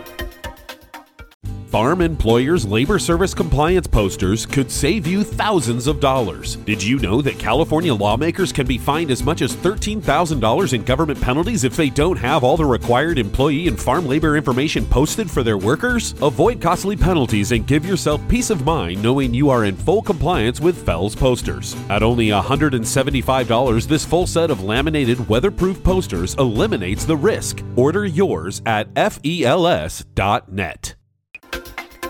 Farm 1.72 2.02
Employers 2.02 2.66
Labor 2.66 2.98
Service 2.98 3.32
Compliance 3.32 3.86
posters 3.86 4.44
could 4.44 4.70
save 4.70 5.06
you 5.06 5.24
thousands 5.24 5.86
of 5.86 6.00
dollars. 6.00 6.56
Did 6.56 6.82
you 6.82 6.98
know 6.98 7.22
that 7.22 7.38
California 7.38 7.94
lawmakers 7.94 8.52
can 8.52 8.66
be 8.66 8.76
fined 8.76 9.10
as 9.10 9.22
much 9.22 9.40
as 9.40 9.56
$13,000 9.56 10.74
in 10.74 10.84
government 10.84 11.18
penalties 11.18 11.64
if 11.64 11.74
they 11.74 11.88
don't 11.88 12.18
have 12.18 12.44
all 12.44 12.58
the 12.58 12.64
required 12.66 13.18
employee 13.18 13.68
and 13.68 13.80
farm 13.80 14.06
labor 14.06 14.36
information 14.36 14.84
posted 14.84 15.30
for 15.30 15.42
their 15.42 15.56
workers? 15.56 16.12
Avoid 16.20 16.60
costly 16.60 16.94
penalties 16.94 17.52
and 17.52 17.66
give 17.66 17.86
yourself 17.86 18.20
peace 18.28 18.50
of 18.50 18.66
mind 18.66 19.02
knowing 19.02 19.32
you 19.32 19.48
are 19.48 19.64
in 19.64 19.74
full 19.74 20.02
compliance 20.02 20.60
with 20.60 20.84
FELS 20.84 21.16
posters. 21.16 21.74
At 21.88 22.02
only 22.02 22.26
$175, 22.28 23.86
this 23.86 24.04
full 24.04 24.26
set 24.26 24.50
of 24.50 24.62
laminated 24.62 25.26
weatherproof 25.26 25.82
posters 25.82 26.34
eliminates 26.34 27.06
the 27.06 27.16
risk. 27.16 27.64
Order 27.76 28.04
yours 28.04 28.60
at 28.66 28.94
fels.net. 28.94 30.02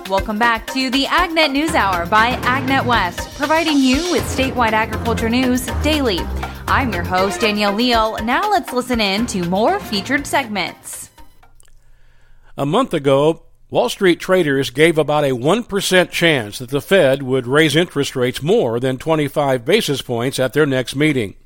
Welcome 0.09 0.39
back 0.39 0.67
to 0.69 0.91
the 0.91 1.05
AgNet 1.05 1.53
News 1.53 1.75
Hour 1.75 2.07
by 2.07 2.33
AgNet 2.33 2.85
West, 2.85 3.35
providing 3.37 3.79
you 3.79 4.11
with 4.11 4.23
statewide 4.25 4.73
agriculture 4.73 5.31
news 5.31 5.65
daily. 5.83 6.19
I'm 6.67 6.93
your 6.93 7.05
host, 7.05 7.41
Danielle 7.41 7.73
Leal. 7.73 8.19
Now 8.25 8.51
let's 8.51 8.73
listen 8.73 9.01
in 9.01 9.27
to 9.27 9.45
more 9.49 9.79
featured 9.79 10.27
segments. 10.27 11.11
A 12.57 12.67
month 12.67 12.93
ago, 12.93 13.45
Wall 13.71 13.89
Street 13.89 14.19
traders 14.19 14.71
gave 14.71 14.99
about 14.99 15.25
a 15.25 15.31
1% 15.31 16.11
chance 16.11 16.59
that 16.59 16.71
the 16.71 16.83
Fed 16.83 17.23
would 17.23 17.47
raise 17.47 17.77
interest 17.77 18.17
rates 18.17 18.43
more 18.43 18.81
than 18.81 18.99
25 18.99 19.65
basis 19.65 20.03
points 20.03 20.39
at 20.39 20.53
their 20.53 20.67
next 20.67 20.97
meeting. 20.97 21.37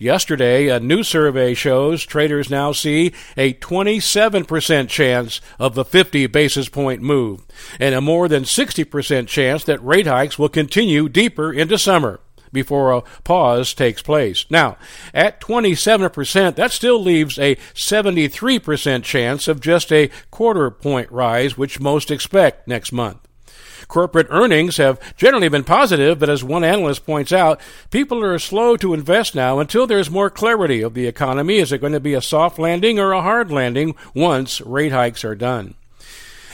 Yesterday, 0.00 0.68
a 0.68 0.80
new 0.80 1.02
survey 1.02 1.52
shows 1.52 2.06
traders 2.06 2.48
now 2.48 2.72
see 2.72 3.12
a 3.36 3.52
27% 3.52 4.88
chance 4.88 5.42
of 5.58 5.74
the 5.74 5.84
50 5.84 6.26
basis 6.28 6.70
point 6.70 7.02
move 7.02 7.42
and 7.78 7.94
a 7.94 8.00
more 8.00 8.26
than 8.26 8.44
60% 8.44 9.28
chance 9.28 9.62
that 9.64 9.84
rate 9.84 10.06
hikes 10.06 10.38
will 10.38 10.48
continue 10.48 11.10
deeper 11.10 11.52
into 11.52 11.76
summer 11.76 12.18
before 12.50 12.92
a 12.92 13.02
pause 13.24 13.74
takes 13.74 14.00
place. 14.00 14.46
Now, 14.48 14.78
at 15.12 15.38
27%, 15.38 16.54
that 16.54 16.72
still 16.72 17.02
leaves 17.02 17.38
a 17.38 17.56
73% 17.74 19.02
chance 19.02 19.48
of 19.48 19.60
just 19.60 19.92
a 19.92 20.10
quarter 20.30 20.70
point 20.70 21.12
rise, 21.12 21.58
which 21.58 21.78
most 21.78 22.10
expect 22.10 22.66
next 22.66 22.90
month. 22.90 23.18
Corporate 23.90 24.28
earnings 24.30 24.76
have 24.76 25.00
generally 25.16 25.48
been 25.48 25.64
positive, 25.64 26.20
but 26.20 26.30
as 26.30 26.44
one 26.44 26.62
analyst 26.62 27.04
points 27.04 27.32
out, 27.32 27.60
people 27.90 28.22
are 28.22 28.38
slow 28.38 28.76
to 28.76 28.94
invest 28.94 29.34
now 29.34 29.58
until 29.58 29.84
there's 29.84 30.08
more 30.08 30.30
clarity 30.30 30.80
of 30.80 30.94
the 30.94 31.08
economy. 31.08 31.56
Is 31.56 31.72
it 31.72 31.80
going 31.80 31.92
to 31.92 31.98
be 31.98 32.14
a 32.14 32.22
soft 32.22 32.56
landing 32.56 33.00
or 33.00 33.10
a 33.10 33.20
hard 33.20 33.50
landing 33.50 33.96
once 34.14 34.60
rate 34.60 34.92
hikes 34.92 35.24
are 35.24 35.34
done? 35.34 35.74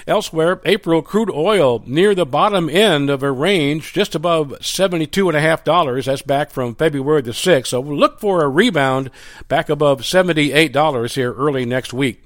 Elsewhere, 0.07 0.63
April 0.65 1.03
crude 1.03 1.31
oil 1.31 1.83
near 1.85 2.15
the 2.15 2.25
bottom 2.25 2.71
end 2.71 3.11
of 3.11 3.23
a 3.23 3.31
range 3.31 3.93
just 3.93 4.15
above 4.15 4.55
$72.5. 4.61 6.05
That's 6.07 6.23
back 6.23 6.51
from 6.51 6.75
February 6.75 7.21
the 7.21 7.33
6th. 7.33 7.67
So 7.67 7.81
look 7.83 8.19
for 8.19 8.45
a 8.45 8.49
rebound 8.49 9.11
back 9.47 9.69
above 9.69 10.01
$78 10.01 11.15
here 11.15 11.35
early 11.35 11.67
next 11.67 11.93
week. 11.93 12.23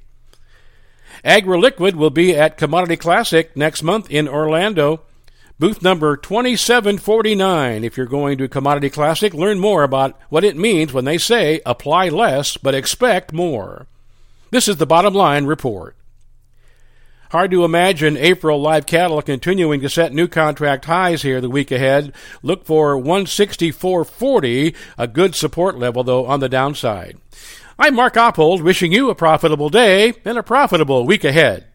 AgroLiquid 1.24 1.94
will 1.94 2.10
be 2.10 2.34
at 2.34 2.56
Commodity 2.56 2.96
Classic 2.96 3.54
next 3.56 3.82
month 3.82 4.10
in 4.10 4.26
Orlando. 4.26 5.02
Booth 5.58 5.82
number 5.82 6.16
2749. 6.16 7.84
If 7.84 7.98
you're 7.98 8.06
going 8.06 8.38
to 8.38 8.48
Commodity 8.48 8.88
Classic, 8.88 9.34
learn 9.34 9.58
more 9.58 9.82
about 9.82 10.18
what 10.30 10.44
it 10.44 10.56
means 10.56 10.92
when 10.92 11.04
they 11.04 11.18
say 11.18 11.60
apply 11.66 12.08
less 12.08 12.56
but 12.56 12.74
expect 12.74 13.32
more. 13.32 13.86
This 14.50 14.68
is 14.68 14.78
the 14.78 14.86
bottom 14.86 15.12
line 15.12 15.44
report. 15.44 15.96
Hard 17.30 17.52
to 17.52 17.64
imagine 17.64 18.16
April 18.16 18.60
live 18.60 18.86
cattle 18.86 19.22
continuing 19.22 19.80
to 19.82 19.88
set 19.88 20.12
new 20.12 20.26
contract 20.26 20.86
highs 20.86 21.22
here 21.22 21.40
the 21.40 21.50
week 21.50 21.70
ahead. 21.70 22.12
Look 22.42 22.64
for 22.64 22.96
164.40, 22.96 24.74
a 24.98 25.06
good 25.06 25.36
support 25.36 25.78
level 25.78 26.02
though 26.02 26.26
on 26.26 26.40
the 26.40 26.48
downside. 26.48 27.18
I'm 27.82 27.94
Mark 27.94 28.12
Oppold, 28.12 28.60
wishing 28.60 28.92
you 28.92 29.08
a 29.08 29.14
profitable 29.14 29.70
day 29.70 30.12
and 30.26 30.36
a 30.36 30.42
profitable 30.42 31.06
week 31.06 31.24
ahead. 31.24 31.68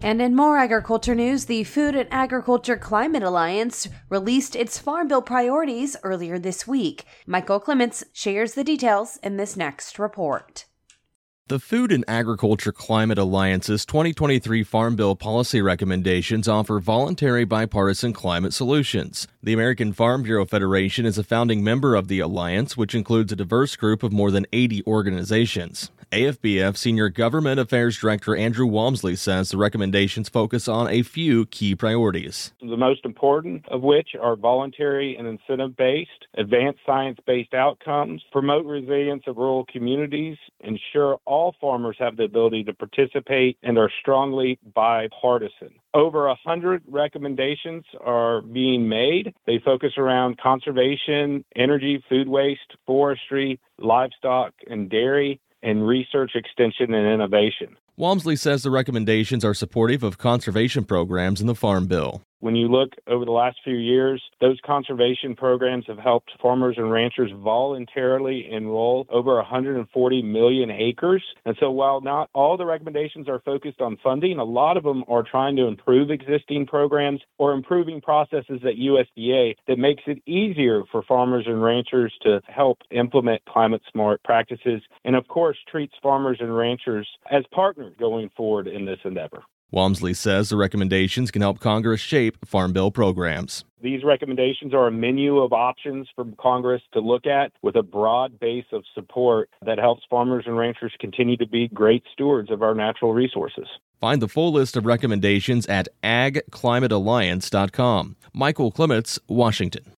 And 0.00 0.22
in 0.22 0.34
more 0.34 0.56
agriculture 0.56 1.14
news, 1.14 1.44
the 1.44 1.64
Food 1.64 1.94
and 1.94 2.08
Agriculture 2.10 2.78
Climate 2.78 3.22
Alliance 3.22 3.90
released 4.08 4.56
its 4.56 4.78
Farm 4.78 5.06
Bill 5.06 5.20
priorities 5.20 5.98
earlier 6.02 6.38
this 6.38 6.66
week. 6.66 7.04
Michael 7.26 7.60
Clements 7.60 8.04
shares 8.14 8.54
the 8.54 8.64
details 8.64 9.18
in 9.22 9.36
this 9.36 9.54
next 9.54 9.98
report. 9.98 10.64
The 11.52 11.58
Food 11.58 11.92
and 11.92 12.02
Agriculture 12.08 12.72
Climate 12.72 13.18
Alliance's 13.18 13.84
2023 13.84 14.62
Farm 14.62 14.96
Bill 14.96 15.14
policy 15.14 15.60
recommendations 15.60 16.48
offer 16.48 16.80
voluntary 16.80 17.44
bipartisan 17.44 18.14
climate 18.14 18.54
solutions. 18.54 19.28
The 19.42 19.52
American 19.52 19.92
Farm 19.92 20.22
Bureau 20.22 20.46
Federation 20.46 21.04
is 21.04 21.18
a 21.18 21.22
founding 21.22 21.62
member 21.62 21.94
of 21.94 22.08
the 22.08 22.20
alliance, 22.20 22.78
which 22.78 22.94
includes 22.94 23.32
a 23.32 23.36
diverse 23.36 23.76
group 23.76 24.02
of 24.02 24.14
more 24.14 24.30
than 24.30 24.46
80 24.50 24.82
organizations. 24.86 25.90
AFBF 26.12 26.76
Senior 26.76 27.08
Government 27.08 27.58
Affairs 27.58 27.96
Director 27.96 28.36
Andrew 28.36 28.66
Walmsley 28.66 29.16
says 29.16 29.48
the 29.48 29.56
recommendations 29.56 30.28
focus 30.28 30.68
on 30.68 30.86
a 30.88 31.00
few 31.00 31.46
key 31.46 31.74
priorities. 31.74 32.52
The 32.60 32.76
most 32.76 33.06
important 33.06 33.66
of 33.70 33.80
which 33.80 34.10
are 34.20 34.36
voluntary 34.36 35.16
and 35.16 35.26
incentive 35.26 35.74
based, 35.74 36.10
advanced 36.36 36.80
science 36.84 37.18
based 37.26 37.54
outcomes, 37.54 38.22
promote 38.30 38.66
resilience 38.66 39.22
of 39.26 39.38
rural 39.38 39.64
communities, 39.72 40.36
ensure 40.60 41.18
all 41.24 41.54
farmers 41.58 41.96
have 41.98 42.18
the 42.18 42.24
ability 42.24 42.64
to 42.64 42.74
participate, 42.74 43.56
and 43.62 43.78
are 43.78 43.90
strongly 44.02 44.58
bipartisan. 44.74 45.70
Over 45.94 46.26
a 46.26 46.34
hundred 46.34 46.82
recommendations 46.88 47.84
are 48.04 48.42
being 48.42 48.86
made. 48.86 49.32
They 49.46 49.62
focus 49.64 49.92
around 49.96 50.38
conservation, 50.38 51.46
energy, 51.56 52.04
food 52.10 52.28
waste, 52.28 52.76
forestry, 52.86 53.58
livestock, 53.78 54.52
and 54.68 54.90
dairy 54.90 55.40
and 55.62 55.86
research, 55.86 56.32
extension, 56.34 56.94
and 56.94 57.06
innovation. 57.06 57.76
Walmsley 57.96 58.36
says 58.36 58.62
the 58.62 58.70
recommendations 58.70 59.44
are 59.44 59.54
supportive 59.54 60.02
of 60.02 60.18
conservation 60.18 60.84
programs 60.84 61.40
in 61.40 61.46
the 61.46 61.54
Farm 61.54 61.86
Bill. 61.86 62.22
When 62.42 62.56
you 62.56 62.66
look 62.66 62.94
over 63.06 63.24
the 63.24 63.30
last 63.30 63.58
few 63.62 63.76
years, 63.76 64.20
those 64.40 64.58
conservation 64.66 65.36
programs 65.36 65.84
have 65.86 65.98
helped 65.98 66.32
farmers 66.42 66.74
and 66.76 66.90
ranchers 66.90 67.30
voluntarily 67.36 68.48
enroll 68.50 69.06
over 69.10 69.36
140 69.36 70.22
million 70.22 70.68
acres. 70.68 71.22
And 71.44 71.56
so 71.60 71.70
while 71.70 72.00
not 72.00 72.30
all 72.34 72.56
the 72.56 72.66
recommendations 72.66 73.28
are 73.28 73.38
focused 73.44 73.80
on 73.80 73.96
funding, 74.02 74.40
a 74.40 74.44
lot 74.44 74.76
of 74.76 74.82
them 74.82 75.04
are 75.06 75.22
trying 75.22 75.54
to 75.54 75.68
improve 75.68 76.10
existing 76.10 76.66
programs 76.66 77.20
or 77.38 77.52
improving 77.52 78.00
processes 78.00 78.60
at 78.64 78.74
USDA 78.74 79.54
that 79.68 79.78
makes 79.78 80.02
it 80.08 80.20
easier 80.26 80.82
for 80.90 81.04
farmers 81.04 81.44
and 81.46 81.62
ranchers 81.62 82.12
to 82.22 82.40
help 82.48 82.78
implement 82.90 83.44
climate 83.44 83.82
smart 83.92 84.20
practices 84.24 84.82
and 85.04 85.14
of 85.14 85.28
course 85.28 85.58
treats 85.70 85.94
farmers 86.02 86.38
and 86.40 86.56
ranchers 86.56 87.08
as 87.30 87.44
partners 87.54 87.94
going 88.00 88.30
forward 88.36 88.66
in 88.66 88.84
this 88.84 88.98
endeavor. 89.04 89.44
Walmsley 89.72 90.12
says 90.12 90.50
the 90.50 90.56
recommendations 90.56 91.30
can 91.30 91.40
help 91.40 91.58
Congress 91.58 92.00
shape 92.00 92.36
Farm 92.44 92.74
Bill 92.74 92.90
programs. 92.90 93.64
These 93.80 94.04
recommendations 94.04 94.74
are 94.74 94.86
a 94.86 94.92
menu 94.92 95.38
of 95.38 95.54
options 95.54 96.08
for 96.14 96.26
Congress 96.38 96.82
to 96.92 97.00
look 97.00 97.26
at 97.26 97.52
with 97.62 97.74
a 97.74 97.82
broad 97.82 98.38
base 98.38 98.66
of 98.70 98.84
support 98.94 99.48
that 99.64 99.78
helps 99.78 100.02
farmers 100.10 100.44
and 100.46 100.58
ranchers 100.58 100.92
continue 101.00 101.38
to 101.38 101.46
be 101.46 101.68
great 101.68 102.02
stewards 102.12 102.50
of 102.50 102.62
our 102.62 102.74
natural 102.74 103.14
resources. 103.14 103.66
Find 103.98 104.20
the 104.20 104.28
full 104.28 104.52
list 104.52 104.76
of 104.76 104.84
recommendations 104.84 105.64
at 105.66 105.88
agclimatealliance.com. 106.04 108.16
Michael 108.34 108.70
Clements, 108.70 109.18
Washington. 109.26 109.94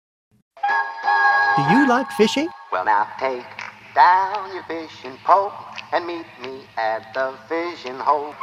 Do 1.55 1.62
you 1.71 1.88
like 1.88 2.12
fishing? 2.12 2.47
Well, 2.71 2.86
now 2.86 3.07
take 3.19 3.43
down 3.95 4.53
your 4.53 4.63
fishing 4.63 5.17
pole 5.25 5.51
and 5.91 6.05
meet 6.05 6.27
me 6.41 6.62
at 6.77 7.12
the 7.13 7.33
fishing 7.47 7.95
hole. 7.95 8.36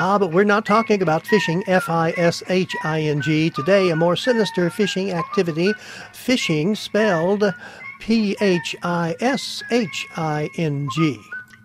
Ah, 0.00 0.16
but 0.16 0.30
we're 0.30 0.44
not 0.44 0.64
talking 0.64 1.02
about 1.02 1.26
fishing, 1.26 1.64
F 1.66 1.90
I 1.90 2.14
S 2.16 2.40
H 2.48 2.72
I 2.84 3.00
N 3.00 3.20
G. 3.20 3.50
Today, 3.50 3.90
a 3.90 3.96
more 3.96 4.14
sinister 4.14 4.70
fishing 4.70 5.10
activity, 5.10 5.72
fishing 6.12 6.76
spelled 6.76 7.52
P 7.98 8.36
H 8.40 8.76
I 8.84 9.16
S 9.18 9.64
H 9.72 10.06
I 10.16 10.50
N 10.56 10.88
G. 10.94 11.20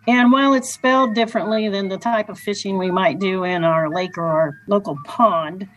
And 0.08 0.32
while 0.32 0.56
it's 0.56 0.74
spelled 0.74 1.14
differently 1.14 1.70
than 1.70 1.90
the 1.90 2.00
type 2.00 2.28
of 2.28 2.40
fishing 2.40 2.80
we 2.80 2.90
might 2.90 3.20
do 3.20 3.44
in 3.44 3.64
our 3.64 3.88
lake 3.88 4.18
or 4.18 4.26
our 4.26 4.58
local 4.68 4.98
pond, 5.06 5.70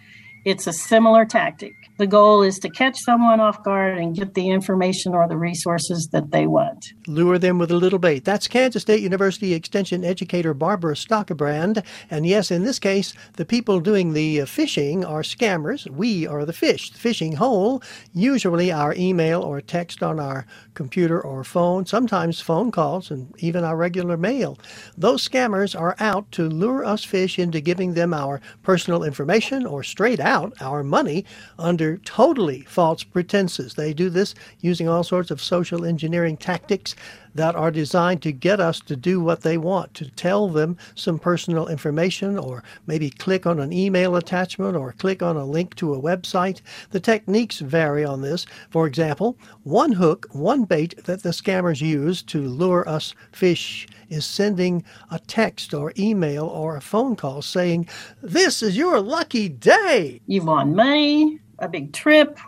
it's 0.46 0.66
a 0.66 0.72
similar 0.72 1.26
tactic. 1.26 1.74
The 1.98 2.06
goal 2.06 2.42
is 2.42 2.58
to 2.58 2.68
catch 2.68 2.98
someone 2.98 3.40
off 3.40 3.62
guard 3.62 3.96
and 3.96 4.14
get 4.14 4.34
the 4.34 4.50
information 4.50 5.14
or 5.14 5.26
the 5.26 5.38
resources 5.38 6.08
that 6.12 6.30
they 6.30 6.46
want. 6.46 6.92
Lure 7.06 7.38
them 7.38 7.58
with 7.58 7.70
a 7.70 7.76
little 7.76 7.98
bait. 7.98 8.22
That's 8.22 8.46
Kansas 8.48 8.82
State 8.82 9.00
University 9.00 9.54
Extension 9.54 10.04
educator 10.04 10.52
Barbara 10.52 10.94
Stockebrand. 10.94 11.82
And 12.10 12.26
yes, 12.26 12.50
in 12.50 12.64
this 12.64 12.78
case, 12.78 13.14
the 13.34 13.46
people 13.46 13.80
doing 13.80 14.12
the 14.12 14.42
uh, 14.42 14.46
fishing 14.46 15.06
are 15.06 15.22
scammers. 15.22 15.90
We 15.90 16.26
are 16.26 16.44
the 16.44 16.52
fish. 16.52 16.90
The 16.90 16.98
fishing 16.98 17.32
hole, 17.36 17.82
usually 18.12 18.70
our 18.70 18.94
email 18.94 19.40
or 19.40 19.62
text 19.62 20.02
on 20.02 20.20
our 20.20 20.44
computer 20.74 21.18
or 21.18 21.44
phone, 21.44 21.86
sometimes 21.86 22.42
phone 22.42 22.70
calls, 22.72 23.10
and 23.10 23.34
even 23.38 23.64
our 23.64 23.76
regular 23.76 24.18
mail. 24.18 24.58
Those 24.98 25.26
scammers 25.26 25.78
are 25.78 25.96
out 25.98 26.30
to 26.32 26.46
lure 26.46 26.84
us 26.84 27.04
fish 27.04 27.38
into 27.38 27.62
giving 27.62 27.94
them 27.94 28.12
our 28.12 28.42
personal 28.62 29.02
information 29.02 29.64
or 29.64 29.82
straight 29.82 30.20
out 30.20 30.52
our 30.60 30.84
money 30.84 31.24
under 31.58 31.85
under 31.86 31.98
totally 31.98 32.62
false 32.62 33.04
pretenses. 33.04 33.74
They 33.74 33.94
do 33.94 34.10
this 34.10 34.34
using 34.60 34.88
all 34.88 35.04
sorts 35.04 35.30
of 35.30 35.40
social 35.40 35.84
engineering 35.84 36.36
tactics 36.36 36.96
that 37.34 37.54
are 37.54 37.70
designed 37.70 38.22
to 38.22 38.32
get 38.32 38.60
us 38.60 38.80
to 38.80 38.96
do 38.96 39.20
what 39.20 39.42
they 39.42 39.58
want, 39.58 39.94
to 39.94 40.10
tell 40.10 40.48
them 40.48 40.76
some 40.94 41.18
personal 41.18 41.68
information, 41.68 42.38
or 42.38 42.64
maybe 42.86 43.10
click 43.10 43.46
on 43.46 43.60
an 43.60 43.72
email 43.72 44.16
attachment 44.16 44.74
or 44.74 44.92
click 44.92 45.22
on 45.22 45.36
a 45.36 45.44
link 45.44 45.74
to 45.76 45.94
a 45.94 46.00
website. 46.00 46.60
The 46.90 47.00
techniques 47.00 47.60
vary 47.60 48.04
on 48.04 48.22
this. 48.22 48.46
For 48.70 48.86
example, 48.86 49.36
one 49.62 49.92
hook, 49.92 50.26
one 50.32 50.64
bait 50.64 51.04
that 51.04 51.22
the 51.22 51.30
scammers 51.30 51.80
use 51.80 52.22
to 52.24 52.40
lure 52.40 52.88
us 52.88 53.14
fish 53.32 53.86
is 54.08 54.24
sending 54.24 54.82
a 55.10 55.18
text 55.18 55.74
or 55.74 55.92
email 55.98 56.46
or 56.46 56.76
a 56.76 56.80
phone 56.80 57.16
call 57.16 57.42
saying, 57.42 57.88
This 58.22 58.62
is 58.62 58.76
your 58.76 59.00
lucky 59.00 59.48
day. 59.48 60.20
You've 60.26 60.46
won 60.46 60.74
money 60.74 61.40
a 61.58 61.68
big 61.68 61.92
trip. 61.92 62.38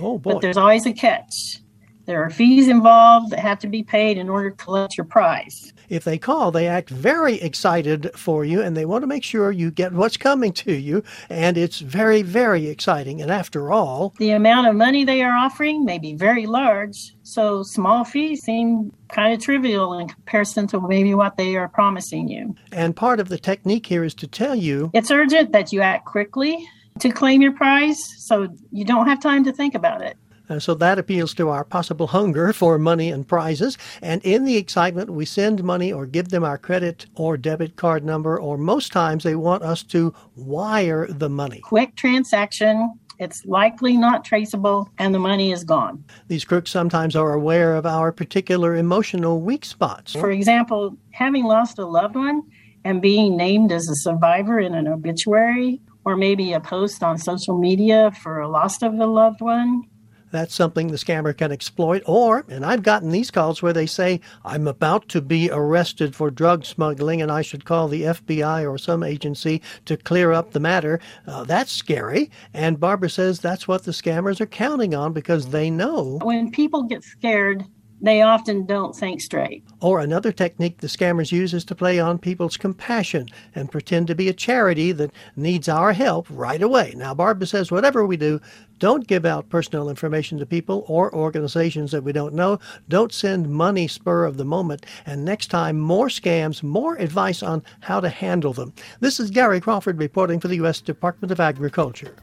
Oh 0.00 0.18
boy! 0.18 0.34
But 0.34 0.42
there's 0.42 0.56
always 0.56 0.86
a 0.86 0.92
catch. 0.92 1.60
There 2.06 2.24
are 2.24 2.30
fees 2.30 2.66
involved 2.66 3.30
that 3.30 3.38
have 3.38 3.60
to 3.60 3.68
be 3.68 3.82
paid 3.82 4.18
in 4.18 4.28
order 4.28 4.50
to 4.50 4.56
collect 4.56 4.96
your 4.96 5.04
prize. 5.04 5.72
If 5.88 6.04
they 6.04 6.18
call, 6.18 6.50
they 6.50 6.66
act 6.66 6.88
very 6.88 7.40
excited 7.40 8.10
for 8.16 8.44
you 8.44 8.62
and 8.62 8.76
they 8.76 8.84
want 8.84 9.02
to 9.02 9.06
make 9.06 9.22
sure 9.22 9.52
you 9.52 9.70
get 9.70 9.92
what's 9.92 10.16
coming 10.16 10.52
to 10.54 10.72
you. 10.72 11.04
And 11.28 11.56
it's 11.56 11.80
very, 11.80 12.22
very 12.22 12.68
exciting. 12.68 13.20
And 13.20 13.30
after 13.30 13.70
all, 13.70 14.14
the 14.18 14.30
amount 14.30 14.68
of 14.68 14.76
money 14.76 15.04
they 15.04 15.22
are 15.22 15.36
offering 15.36 15.84
may 15.84 15.98
be 15.98 16.14
very 16.14 16.46
large. 16.46 17.14
So 17.22 17.62
small 17.62 18.04
fees 18.04 18.42
seem 18.42 18.92
kind 19.12 19.32
of 19.32 19.40
trivial 19.40 19.98
in 19.98 20.08
comparison 20.08 20.66
to 20.68 20.80
maybe 20.80 21.14
what 21.14 21.36
they 21.36 21.56
are 21.56 21.68
promising 21.68 22.28
you. 22.28 22.56
And 22.72 22.96
part 22.96 23.20
of 23.20 23.28
the 23.28 23.38
technique 23.38 23.86
here 23.86 24.04
is 24.04 24.14
to 24.14 24.26
tell 24.26 24.54
you 24.54 24.90
it's 24.94 25.10
urgent 25.10 25.52
that 25.52 25.72
you 25.72 25.80
act 25.80 26.06
quickly 26.06 26.68
to 26.98 27.10
claim 27.10 27.40
your 27.40 27.52
prize, 27.52 27.98
so 28.18 28.48
you 28.70 28.84
don't 28.84 29.06
have 29.06 29.20
time 29.20 29.44
to 29.44 29.52
think 29.52 29.74
about 29.74 30.02
it. 30.02 30.16
Uh, 30.50 30.58
so 30.58 30.74
that 30.74 30.98
appeals 30.98 31.32
to 31.32 31.48
our 31.48 31.64
possible 31.64 32.08
hunger 32.08 32.52
for 32.52 32.76
money 32.76 33.08
and 33.10 33.26
prizes. 33.26 33.78
And 34.02 34.20
in 34.24 34.44
the 34.44 34.56
excitement, 34.56 35.10
we 35.10 35.24
send 35.24 35.62
money 35.62 35.92
or 35.92 36.06
give 36.06 36.30
them 36.30 36.42
our 36.42 36.58
credit 36.58 37.06
or 37.14 37.36
debit 37.36 37.76
card 37.76 38.04
number, 38.04 38.38
or 38.38 38.58
most 38.58 38.90
times 38.92 39.22
they 39.22 39.36
want 39.36 39.62
us 39.62 39.84
to 39.84 40.12
wire 40.34 41.06
the 41.06 41.28
money. 41.28 41.60
Quick 41.60 41.94
transaction. 41.94 42.98
It's 43.20 43.44
likely 43.44 43.96
not 43.96 44.24
traceable, 44.24 44.88
and 44.98 45.14
the 45.14 45.18
money 45.18 45.52
is 45.52 45.62
gone. 45.62 46.02
These 46.28 46.44
crooks 46.44 46.70
sometimes 46.70 47.14
are 47.14 47.34
aware 47.34 47.74
of 47.74 47.84
our 47.86 48.12
particular 48.12 48.74
emotional 48.74 49.42
weak 49.42 49.64
spots. 49.64 50.14
For 50.14 50.30
example, 50.30 50.96
having 51.10 51.44
lost 51.44 51.78
a 51.78 51.84
loved 51.84 52.16
one 52.16 52.42
and 52.82 53.02
being 53.02 53.36
named 53.36 53.72
as 53.72 53.88
a 53.88 53.94
survivor 53.94 54.58
in 54.58 54.74
an 54.74 54.88
obituary 54.88 55.82
or 56.04 56.16
maybe 56.16 56.52
a 56.52 56.60
post 56.60 57.02
on 57.02 57.18
social 57.18 57.58
media 57.58 58.10
for 58.22 58.40
a 58.40 58.48
loss 58.48 58.82
of 58.82 58.94
a 58.94 59.06
loved 59.06 59.40
one. 59.40 59.84
That's 60.30 60.54
something 60.54 60.88
the 60.88 60.96
scammer 60.96 61.36
can 61.36 61.50
exploit. 61.50 62.02
Or, 62.06 62.44
and 62.48 62.64
I've 62.64 62.82
gotten 62.82 63.10
these 63.10 63.30
calls 63.30 63.62
where 63.62 63.72
they 63.72 63.86
say, 63.86 64.20
I'm 64.44 64.68
about 64.68 65.08
to 65.08 65.20
be 65.20 65.50
arrested 65.50 66.14
for 66.14 66.30
drug 66.30 66.64
smuggling 66.64 67.20
and 67.20 67.32
I 67.32 67.42
should 67.42 67.64
call 67.64 67.88
the 67.88 68.02
FBI 68.02 68.70
or 68.70 68.78
some 68.78 69.02
agency 69.02 69.60
to 69.86 69.96
clear 69.96 70.32
up 70.32 70.52
the 70.52 70.60
matter. 70.60 71.00
Uh, 71.26 71.44
that's 71.44 71.72
scary. 71.72 72.30
And 72.54 72.78
Barbara 72.78 73.10
says 73.10 73.40
that's 73.40 73.66
what 73.66 73.84
the 73.84 73.90
scammers 73.90 74.40
are 74.40 74.46
counting 74.46 74.94
on 74.94 75.12
because 75.12 75.48
they 75.48 75.70
know. 75.70 76.18
When 76.22 76.50
people 76.52 76.84
get 76.84 77.02
scared, 77.02 77.64
they 78.00 78.22
often 78.22 78.64
don't 78.66 78.96
think 78.96 79.20
straight. 79.20 79.64
Or 79.80 80.00
another 80.00 80.32
technique 80.32 80.78
the 80.78 80.86
scammers 80.86 81.32
use 81.32 81.52
is 81.52 81.64
to 81.66 81.74
play 81.74 81.98
on 81.98 82.18
people's 82.18 82.56
compassion 82.56 83.28
and 83.54 83.70
pretend 83.70 84.06
to 84.06 84.14
be 84.14 84.28
a 84.28 84.32
charity 84.32 84.92
that 84.92 85.12
needs 85.36 85.68
our 85.68 85.92
help 85.92 86.26
right 86.30 86.62
away. 86.62 86.94
Now, 86.96 87.14
Barbara 87.14 87.46
says 87.46 87.70
whatever 87.70 88.06
we 88.06 88.16
do, 88.16 88.40
don't 88.78 89.06
give 89.06 89.26
out 89.26 89.50
personal 89.50 89.90
information 89.90 90.38
to 90.38 90.46
people 90.46 90.84
or 90.88 91.14
organizations 91.14 91.90
that 91.92 92.02
we 92.02 92.12
don't 92.12 92.34
know. 92.34 92.58
Don't 92.88 93.12
send 93.12 93.50
money 93.50 93.86
spur 93.86 94.24
of 94.24 94.38
the 94.38 94.44
moment. 94.44 94.86
And 95.04 95.24
next 95.24 95.48
time, 95.48 95.78
more 95.78 96.08
scams, 96.08 96.62
more 96.62 96.96
advice 96.96 97.42
on 97.42 97.62
how 97.80 98.00
to 98.00 98.08
handle 98.08 98.54
them. 98.54 98.72
This 99.00 99.20
is 99.20 99.30
Gary 99.30 99.60
Crawford 99.60 99.98
reporting 99.98 100.40
for 100.40 100.48
the 100.48 100.56
U.S. 100.56 100.80
Department 100.80 101.30
of 101.30 101.40
Agriculture. 101.40 102.16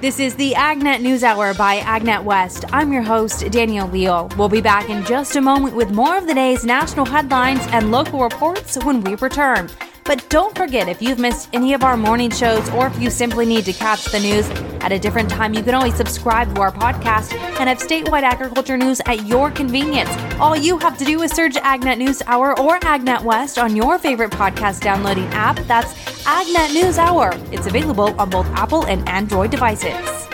This 0.00 0.18
is 0.18 0.34
the 0.34 0.52
AgNet 0.52 1.02
News 1.02 1.22
Hour 1.22 1.52
by 1.52 1.80
AgNet 1.80 2.24
West. 2.24 2.64
I'm 2.72 2.90
your 2.90 3.02
host, 3.02 3.50
Danielle 3.50 3.88
Leal. 3.88 4.30
We'll 4.38 4.48
be 4.48 4.62
back 4.62 4.88
in 4.88 5.04
just 5.04 5.36
a 5.36 5.42
moment 5.42 5.76
with 5.76 5.90
more 5.90 6.16
of 6.16 6.26
the 6.26 6.32
day's 6.32 6.64
national 6.64 7.04
headlines 7.04 7.60
and 7.70 7.90
local 7.90 8.22
reports 8.22 8.82
when 8.82 9.02
we 9.02 9.14
return. 9.16 9.68
But 10.04 10.28
don't 10.28 10.56
forget, 10.56 10.88
if 10.88 11.00
you've 11.00 11.18
missed 11.18 11.48
any 11.52 11.74
of 11.74 11.84
our 11.84 11.96
morning 11.96 12.30
shows 12.30 12.68
or 12.70 12.86
if 12.86 13.00
you 13.00 13.10
simply 13.10 13.46
need 13.46 13.64
to 13.66 13.72
catch 13.72 14.04
the 14.06 14.18
news 14.18 14.48
at 14.80 14.92
a 14.92 14.98
different 14.98 15.30
time, 15.30 15.54
you 15.54 15.62
can 15.62 15.74
always 15.74 15.94
subscribe 15.94 16.54
to 16.54 16.60
our 16.60 16.72
podcast 16.72 17.32
and 17.60 17.68
have 17.68 17.78
statewide 17.78 18.22
agriculture 18.22 18.76
news 18.76 19.00
at 19.06 19.26
your 19.26 19.50
convenience. 19.50 20.10
All 20.40 20.56
you 20.56 20.78
have 20.78 20.96
to 20.98 21.04
do 21.04 21.22
is 21.22 21.32
search 21.32 21.54
AgNet 21.54 21.98
News 21.98 22.22
Hour 22.26 22.58
or 22.58 22.78
AgNet 22.80 23.22
West 23.22 23.58
on 23.58 23.76
your 23.76 23.98
favorite 23.98 24.30
podcast 24.32 24.80
downloading 24.80 25.26
app. 25.26 25.56
That's 25.66 25.92
AgNet 26.24 26.72
News 26.72 26.98
Hour. 26.98 27.32
It's 27.52 27.66
available 27.66 28.18
on 28.20 28.30
both 28.30 28.46
Apple 28.48 28.86
and 28.86 29.06
Android 29.08 29.50
devices. 29.50 30.28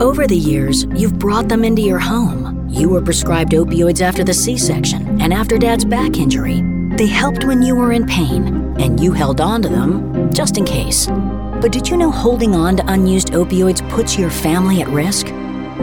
Over 0.00 0.26
the 0.26 0.36
years, 0.36 0.86
you've 0.94 1.18
brought 1.18 1.48
them 1.48 1.64
into 1.64 1.80
your 1.82 2.00
home. 2.00 2.68
You 2.68 2.88
were 2.88 3.00
prescribed 3.00 3.52
opioids 3.52 4.02
after 4.02 4.24
the 4.24 4.34
C 4.34 4.58
section 4.58 5.20
and 5.20 5.32
after 5.32 5.56
dad's 5.56 5.84
back 5.84 6.16
injury. 6.16 6.73
They 6.96 7.08
helped 7.08 7.44
when 7.44 7.60
you 7.60 7.74
were 7.74 7.92
in 7.92 8.06
pain, 8.06 8.76
and 8.78 9.00
you 9.00 9.10
held 9.12 9.40
on 9.40 9.62
to 9.62 9.68
them 9.68 10.32
just 10.32 10.58
in 10.58 10.64
case. 10.64 11.08
But 11.60 11.72
did 11.72 11.88
you 11.88 11.96
know 11.96 12.12
holding 12.12 12.54
on 12.54 12.76
to 12.76 12.92
unused 12.92 13.32
opioids 13.32 13.82
puts 13.90 14.16
your 14.16 14.30
family 14.30 14.80
at 14.80 14.86
risk? 14.88 15.26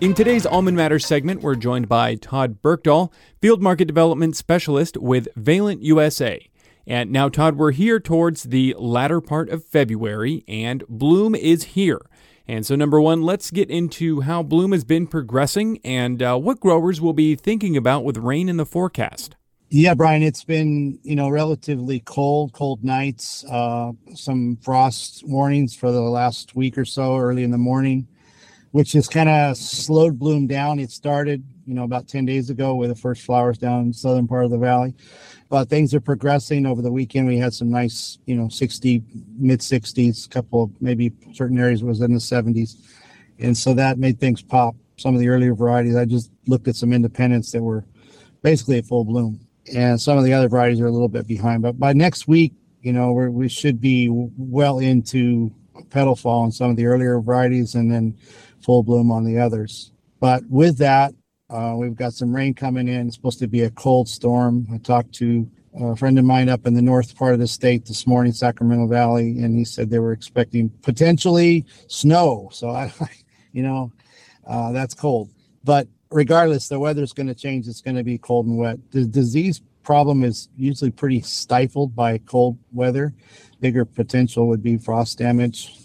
In 0.00 0.14
today's 0.14 0.46
Almond 0.46 0.76
Matters 0.76 1.04
segment, 1.04 1.42
we're 1.42 1.56
joined 1.56 1.88
by 1.88 2.14
Todd 2.14 2.62
Bergdahl, 2.62 3.12
Field 3.42 3.60
Market 3.60 3.86
Development 3.86 4.36
Specialist 4.36 4.96
with 4.96 5.26
Valent 5.34 5.82
USA. 5.82 6.48
And 6.86 7.10
now, 7.10 7.28
Todd, 7.28 7.56
we're 7.56 7.72
here 7.72 7.98
towards 7.98 8.44
the 8.44 8.76
latter 8.78 9.20
part 9.20 9.48
of 9.48 9.64
February, 9.64 10.44
and 10.46 10.84
bloom 10.88 11.34
is 11.34 11.64
here. 11.64 12.02
And 12.46 12.64
so, 12.64 12.76
number 12.76 13.00
one, 13.00 13.20
let's 13.22 13.50
get 13.50 13.68
into 13.68 14.20
how 14.20 14.44
bloom 14.44 14.70
has 14.70 14.84
been 14.84 15.08
progressing 15.08 15.80
and 15.82 16.22
uh, 16.22 16.38
what 16.38 16.60
growers 16.60 17.00
will 17.00 17.14
be 17.14 17.34
thinking 17.34 17.76
about 17.76 18.04
with 18.04 18.16
rain 18.16 18.48
in 18.48 18.58
the 18.58 18.66
forecast. 18.66 19.34
Yeah, 19.76 19.94
Brian, 19.94 20.22
it's 20.22 20.44
been, 20.44 21.00
you 21.02 21.16
know, 21.16 21.28
relatively 21.28 21.98
cold, 21.98 22.52
cold 22.52 22.84
nights, 22.84 23.44
uh, 23.50 23.90
some 24.14 24.56
frost 24.62 25.24
warnings 25.26 25.74
for 25.74 25.90
the 25.90 26.00
last 26.00 26.54
week 26.54 26.78
or 26.78 26.84
so 26.84 27.16
early 27.18 27.42
in 27.42 27.50
the 27.50 27.58
morning, 27.58 28.06
which 28.70 28.92
has 28.92 29.08
kind 29.08 29.28
of 29.28 29.56
slowed 29.56 30.16
bloom 30.16 30.46
down. 30.46 30.78
It 30.78 30.92
started, 30.92 31.42
you 31.66 31.74
know, 31.74 31.82
about 31.82 32.06
10 32.06 32.24
days 32.24 32.50
ago 32.50 32.76
with 32.76 32.88
the 32.88 32.94
first 32.94 33.22
flowers 33.22 33.58
down 33.58 33.80
in 33.80 33.88
the 33.88 33.94
southern 33.94 34.28
part 34.28 34.44
of 34.44 34.52
the 34.52 34.58
valley. 34.58 34.94
But 35.48 35.68
things 35.70 35.92
are 35.92 36.00
progressing 36.00 36.66
over 36.66 36.80
the 36.80 36.92
weekend. 36.92 37.26
We 37.26 37.38
had 37.38 37.52
some 37.52 37.68
nice, 37.68 38.18
you 38.26 38.36
know, 38.36 38.48
60, 38.48 39.02
mid 39.36 39.58
60s, 39.58 40.26
a 40.26 40.28
couple 40.28 40.62
of 40.62 40.70
maybe 40.80 41.10
certain 41.32 41.58
areas 41.58 41.82
was 41.82 42.00
in 42.00 42.14
the 42.14 42.20
70s. 42.20 42.76
And 43.40 43.58
so 43.58 43.74
that 43.74 43.98
made 43.98 44.20
things 44.20 44.40
pop. 44.40 44.76
Some 44.98 45.16
of 45.16 45.20
the 45.20 45.30
earlier 45.30 45.52
varieties, 45.52 45.96
I 45.96 46.04
just 46.04 46.30
looked 46.46 46.68
at 46.68 46.76
some 46.76 46.92
independents 46.92 47.50
that 47.50 47.62
were 47.64 47.84
basically 48.40 48.78
at 48.78 48.86
full 48.86 49.04
bloom 49.04 49.43
and 49.72 50.00
some 50.00 50.18
of 50.18 50.24
the 50.24 50.32
other 50.32 50.48
varieties 50.48 50.80
are 50.80 50.86
a 50.86 50.90
little 50.90 51.08
bit 51.08 51.26
behind. 51.26 51.62
But 51.62 51.78
by 51.78 51.92
next 51.92 52.28
week, 52.28 52.52
you 52.82 52.92
know, 52.92 53.12
we 53.12 53.28
we 53.28 53.48
should 53.48 53.80
be 53.80 54.08
well 54.10 54.78
into 54.78 55.52
petal 55.90 56.16
fall 56.16 56.42
on 56.42 56.52
some 56.52 56.70
of 56.70 56.76
the 56.76 56.86
earlier 56.86 57.20
varieties, 57.20 57.74
and 57.74 57.90
then 57.90 58.16
full 58.60 58.82
bloom 58.82 59.10
on 59.10 59.24
the 59.24 59.38
others. 59.38 59.92
But 60.20 60.44
with 60.48 60.78
that, 60.78 61.14
uh, 61.50 61.74
we've 61.76 61.94
got 61.94 62.12
some 62.12 62.34
rain 62.34 62.54
coming 62.54 62.88
in. 62.88 63.06
It's 63.06 63.16
supposed 63.16 63.38
to 63.40 63.46
be 63.46 63.62
a 63.62 63.70
cold 63.70 64.08
storm. 64.08 64.66
I 64.72 64.78
talked 64.78 65.12
to 65.14 65.48
a 65.80 65.96
friend 65.96 66.18
of 66.18 66.24
mine 66.24 66.48
up 66.48 66.66
in 66.66 66.74
the 66.74 66.82
north 66.82 67.16
part 67.16 67.34
of 67.34 67.40
the 67.40 67.46
state 67.46 67.84
this 67.84 68.06
morning, 68.06 68.32
Sacramento 68.32 68.86
Valley, 68.86 69.38
and 69.38 69.58
he 69.58 69.64
said 69.64 69.90
they 69.90 69.98
were 69.98 70.12
expecting 70.12 70.70
potentially 70.82 71.66
snow. 71.88 72.48
So 72.52 72.70
I, 72.70 72.92
you 73.52 73.62
know, 73.62 73.92
uh, 74.46 74.72
that's 74.72 74.94
cold. 74.94 75.30
But 75.64 75.88
regardless, 76.14 76.68
the 76.68 76.78
weather's 76.78 77.12
going 77.12 77.26
to 77.26 77.34
change. 77.34 77.66
It's 77.66 77.80
going 77.82 77.96
to 77.96 78.04
be 78.04 78.16
cold 78.16 78.46
and 78.46 78.56
wet. 78.56 78.78
The 78.92 79.04
disease 79.04 79.60
problem 79.82 80.22
is 80.22 80.48
usually 80.56 80.92
pretty 80.92 81.20
stifled 81.20 81.94
by 81.94 82.18
cold 82.18 82.56
weather. 82.72 83.12
Bigger 83.60 83.84
potential 83.84 84.46
would 84.48 84.62
be 84.62 84.78
frost 84.78 85.18
damage. 85.18 85.76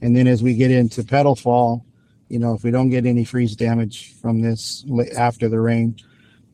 And 0.00 0.16
then 0.16 0.26
as 0.26 0.42
we 0.42 0.54
get 0.54 0.70
into 0.70 1.04
petal 1.04 1.36
fall, 1.36 1.84
you 2.28 2.38
know, 2.38 2.54
if 2.54 2.64
we 2.64 2.70
don't 2.70 2.88
get 2.88 3.04
any 3.04 3.24
freeze 3.24 3.54
damage 3.54 4.14
from 4.14 4.40
this 4.40 4.84
after 5.16 5.48
the 5.48 5.60
rain, 5.60 5.96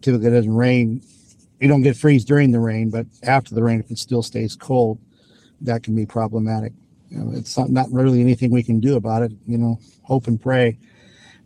typically 0.02 0.26
it 0.26 0.30
doesn't 0.32 0.54
rain. 0.54 1.00
You 1.60 1.68
don't 1.68 1.82
get 1.82 1.96
freeze 1.96 2.24
during 2.24 2.50
the 2.50 2.60
rain, 2.60 2.90
but 2.90 3.06
after 3.22 3.54
the 3.54 3.62
rain, 3.62 3.78
if 3.80 3.90
it 3.90 3.98
still 3.98 4.22
stays 4.22 4.56
cold, 4.56 4.98
that 5.60 5.84
can 5.84 5.94
be 5.94 6.04
problematic. 6.04 6.72
You 7.10 7.18
know, 7.18 7.32
it's 7.36 7.56
not, 7.56 7.70
not 7.70 7.92
really 7.92 8.20
anything 8.20 8.50
we 8.50 8.62
can 8.62 8.80
do 8.80 8.96
about 8.96 9.22
it. 9.22 9.32
You 9.46 9.58
know, 9.58 9.78
hope 10.02 10.26
and 10.26 10.40
pray 10.40 10.78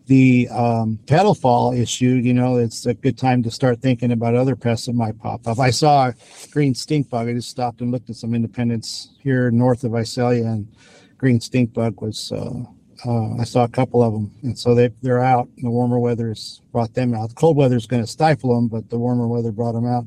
the 0.06 0.48
um, 0.50 0.98
petal 1.06 1.34
fall 1.34 1.72
issue, 1.72 2.20
you 2.22 2.34
know, 2.34 2.58
it's 2.58 2.84
a 2.86 2.94
good 2.94 3.16
time 3.16 3.42
to 3.42 3.50
start 3.50 3.80
thinking 3.80 4.12
about 4.12 4.34
other 4.34 4.54
pests 4.54 4.86
that 4.86 4.94
might 4.94 5.18
pop 5.18 5.46
up. 5.46 5.58
I 5.58 5.70
saw 5.70 6.08
a 6.08 6.14
green 6.50 6.74
stink 6.74 7.08
bug. 7.08 7.28
I 7.28 7.32
just 7.32 7.48
stopped 7.48 7.80
and 7.80 7.90
looked 7.90 8.10
at 8.10 8.16
some 8.16 8.34
Independence 8.34 9.14
here 9.20 9.50
north 9.50 9.82
of 9.84 9.92
Visalia, 9.92 10.44
and 10.44 10.68
green 11.16 11.40
stink 11.40 11.72
bug 11.72 12.00
was. 12.00 12.32
Uh, 12.32 12.64
uh, 13.06 13.36
I 13.36 13.44
saw 13.44 13.64
a 13.64 13.68
couple 13.68 14.02
of 14.02 14.12
them, 14.12 14.30
and 14.42 14.58
so 14.58 14.74
they 14.74 14.88
they're 15.02 15.22
out. 15.22 15.48
The 15.58 15.70
warmer 15.70 15.98
weather 15.98 16.28
has 16.28 16.60
brought 16.72 16.94
them 16.94 17.12
out. 17.14 17.30
The 17.30 17.34
cold 17.34 17.56
weather 17.56 17.76
is 17.76 17.86
going 17.86 18.02
to 18.02 18.06
stifle 18.06 18.54
them, 18.54 18.68
but 18.68 18.88
the 18.88 18.98
warmer 18.98 19.26
weather 19.26 19.52
brought 19.52 19.72
them 19.72 19.86
out. 19.86 20.06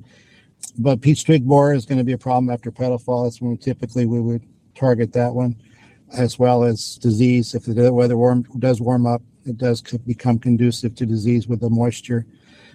But 0.80 1.02
peach 1.02 1.26
twig 1.26 1.46
borer 1.46 1.74
is 1.74 1.86
going 1.86 1.98
to 2.00 2.04
be 2.04 2.14
a 2.14 2.18
problem 2.18 2.50
after 2.50 2.72
petal 2.72 2.98
fall. 2.98 3.24
That's 3.24 3.42
when 3.42 3.52
we 3.52 3.58
typically 3.58 4.06
we 4.06 4.20
would 4.20 4.44
target 4.74 5.14
that 5.14 5.34
one, 5.34 5.56
as 6.14 6.40
well 6.40 6.64
as 6.64 6.96
disease. 6.96 7.54
If 7.54 7.66
the 7.66 7.94
weather 7.94 8.18
warm 8.18 8.44
does 8.60 8.82
warm 8.82 9.06
up, 9.06 9.22
it 9.48 9.58
does 9.58 9.82
become 9.82 10.40
conducive 10.40 10.96
to 10.96 11.06
disease 11.06 11.48
with 11.48 11.62
the 11.62 11.70
moisture. 11.70 12.26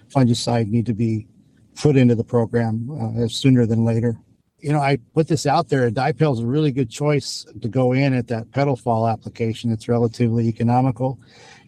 Fungicide 0.09 0.67
need 0.69 0.85
to 0.85 0.93
be 0.93 1.27
put 1.75 1.95
into 1.95 2.15
the 2.15 2.23
program 2.23 2.89
uh, 2.91 3.27
sooner 3.27 3.65
than 3.65 3.85
later. 3.85 4.17
You 4.59 4.71
know, 4.71 4.79
I 4.79 4.97
put 5.13 5.27
this 5.27 5.45
out 5.45 5.69
there. 5.69 5.89
Dipel 5.91 6.33
is 6.33 6.39
a 6.39 6.45
really 6.45 6.71
good 6.71 6.89
choice 6.89 7.45
to 7.61 7.67
go 7.67 7.91
in 7.91 8.13
at 8.13 8.27
that 8.27 8.51
petal 8.51 8.75
fall 8.75 9.07
application. 9.07 9.71
It's 9.71 9.89
relatively 9.89 10.47
economical, 10.47 11.19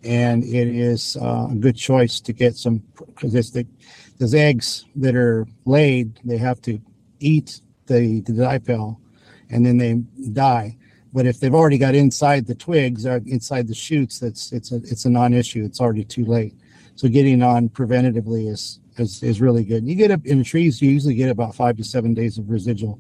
and 0.04 0.44
it 0.44 0.68
is 0.70 1.18
uh, 1.22 1.48
a 1.52 1.56
good 1.56 1.76
choice 1.76 2.22
to 2.22 2.32
get 2.32 2.56
some 2.56 2.82
because 3.08 3.36
it's 3.36 3.52
the 3.52 3.68
those 4.18 4.34
eggs 4.34 4.86
that 4.96 5.16
are 5.16 5.46
laid. 5.66 6.22
They 6.24 6.38
have 6.38 6.62
to 6.62 6.80
eat 7.20 7.60
the 7.88 8.22
the 8.22 8.32
dipel, 8.32 8.98
and 9.50 9.66
then 9.66 9.78
they 9.78 9.96
die. 10.32 10.78
But 11.16 11.26
if 11.26 11.40
they've 11.40 11.56
already 11.56 11.78
got 11.78 11.96
inside 11.96 12.46
the 12.46 12.56
twigs 12.56 13.06
or 13.06 13.22
inside 13.26 13.70
the 13.70 13.74
shoots, 13.74 14.20
that's 14.20 14.52
it's 14.52 14.74
a 14.74 14.76
it's 14.84 15.06
a 15.06 15.10
non-issue. 15.10 15.64
It's 15.64 15.80
already 15.80 16.04
too 16.04 16.26
late. 16.26 16.54
So 16.96 17.08
getting 17.08 17.42
on 17.42 17.70
preventatively 17.70 18.52
is 18.52 18.82
is, 18.98 19.24
is 19.24 19.40
really 19.40 19.64
good. 19.64 19.88
You 19.88 19.96
get 19.96 20.12
up 20.12 20.26
in 20.26 20.40
the 20.40 20.44
trees, 20.44 20.82
you 20.82 20.92
usually 20.92 21.16
get 21.16 21.30
about 21.30 21.56
five 21.56 21.78
to 21.78 21.86
seven 21.86 22.14
days 22.14 22.38
of 22.38 22.50
residual 22.50 23.00